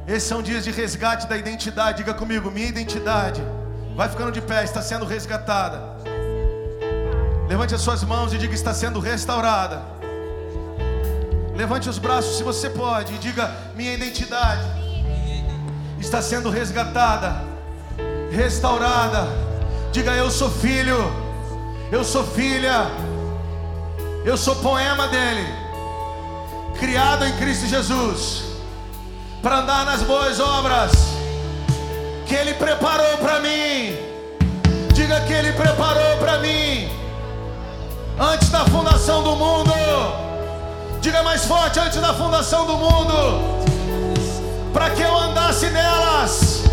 Esses 0.08 0.24
são 0.24 0.42
dias 0.42 0.64
de 0.64 0.72
resgate 0.72 1.28
da 1.28 1.38
identidade. 1.38 2.00
Diga 2.00 2.14
comigo, 2.14 2.50
minha 2.50 2.68
identidade. 2.68 3.42
Vai 3.96 4.10
ficando 4.10 4.32
de 4.32 4.42
pé, 4.42 4.64
está 4.64 4.82
sendo 4.82 5.06
resgatada. 5.06 5.98
Levante 7.48 7.76
as 7.76 7.82
suas 7.82 8.04
mãos 8.04 8.34
e 8.34 8.38
diga: 8.38 8.54
está 8.54 8.74
sendo 8.74 9.00
restaurada. 9.00 9.82
Levante 11.56 11.90
os 11.90 11.98
braços 11.98 12.38
se 12.38 12.44
você 12.44 12.70
pode 12.70 13.14
e 13.14 13.18
diga: 13.18 13.52
minha 13.76 13.94
identidade 13.94 14.66
está 16.00 16.22
sendo 16.22 16.50
resgatada, 16.50 17.44
restaurada. 18.32 19.28
Diga: 19.92 20.14
eu 20.14 20.32
sou 20.32 20.50
filho, 20.50 20.98
eu 21.92 22.04
sou 22.04 22.24
filha. 22.24 23.09
Eu 24.26 24.36
sou 24.36 24.56
poema 24.58 25.08
dele, 25.08 25.48
criado 26.78 27.26
em 27.26 27.32
Cristo 27.38 27.66
Jesus, 27.68 28.44
para 29.42 29.60
andar 29.60 29.86
nas 29.86 30.02
boas 30.04 30.40
obras 30.42 30.92
que 32.28 32.36
ele 32.36 32.54
preparou 32.56 33.18
para 33.18 33.40
mim. 33.40 33.98
Diga 34.94 35.22
que 35.22 35.32
ele 35.32 35.54
preparou 35.54 36.18
para 36.18 36.38
mim 36.40 36.90
antes 38.20 38.50
da 38.50 38.66
fundação 38.66 39.24
do 39.24 39.36
mundo. 39.38 39.72
Diga 41.00 41.24
mais 41.24 41.46
forte 41.46 41.80
antes 41.80 42.00
da 42.02 42.14
fundação 42.14 42.66
do 42.66 42.76
mundo. 42.76 43.14
Para 44.74 44.90
que 44.90 45.02
eu 45.02 45.18
andasse 45.18 45.70
nelas. 45.70 46.64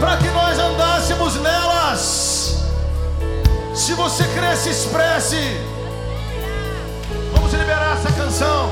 Para 0.00 0.16
que 0.16 0.28
nós 0.28 0.58
andássemos 0.58 1.36
nelas. 1.36 2.56
Se 3.72 3.94
você 3.94 4.24
cresce, 4.34 4.70
expresse 4.70 5.73
liberar 7.64 7.96
essa 7.96 8.12
canção. 8.12 8.70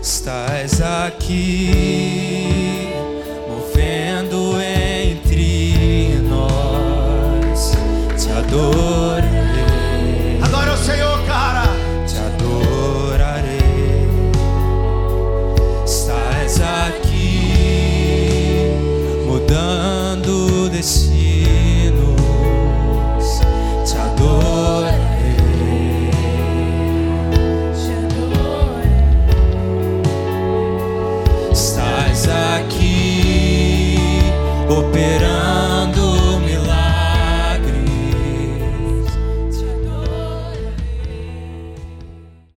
Estás 0.00 0.80
aqui, 0.80 1.72
movendo 3.48 4.60
entre 4.60 6.20
nós, 6.28 7.72
te 8.16 8.30
adoro. 8.30 9.15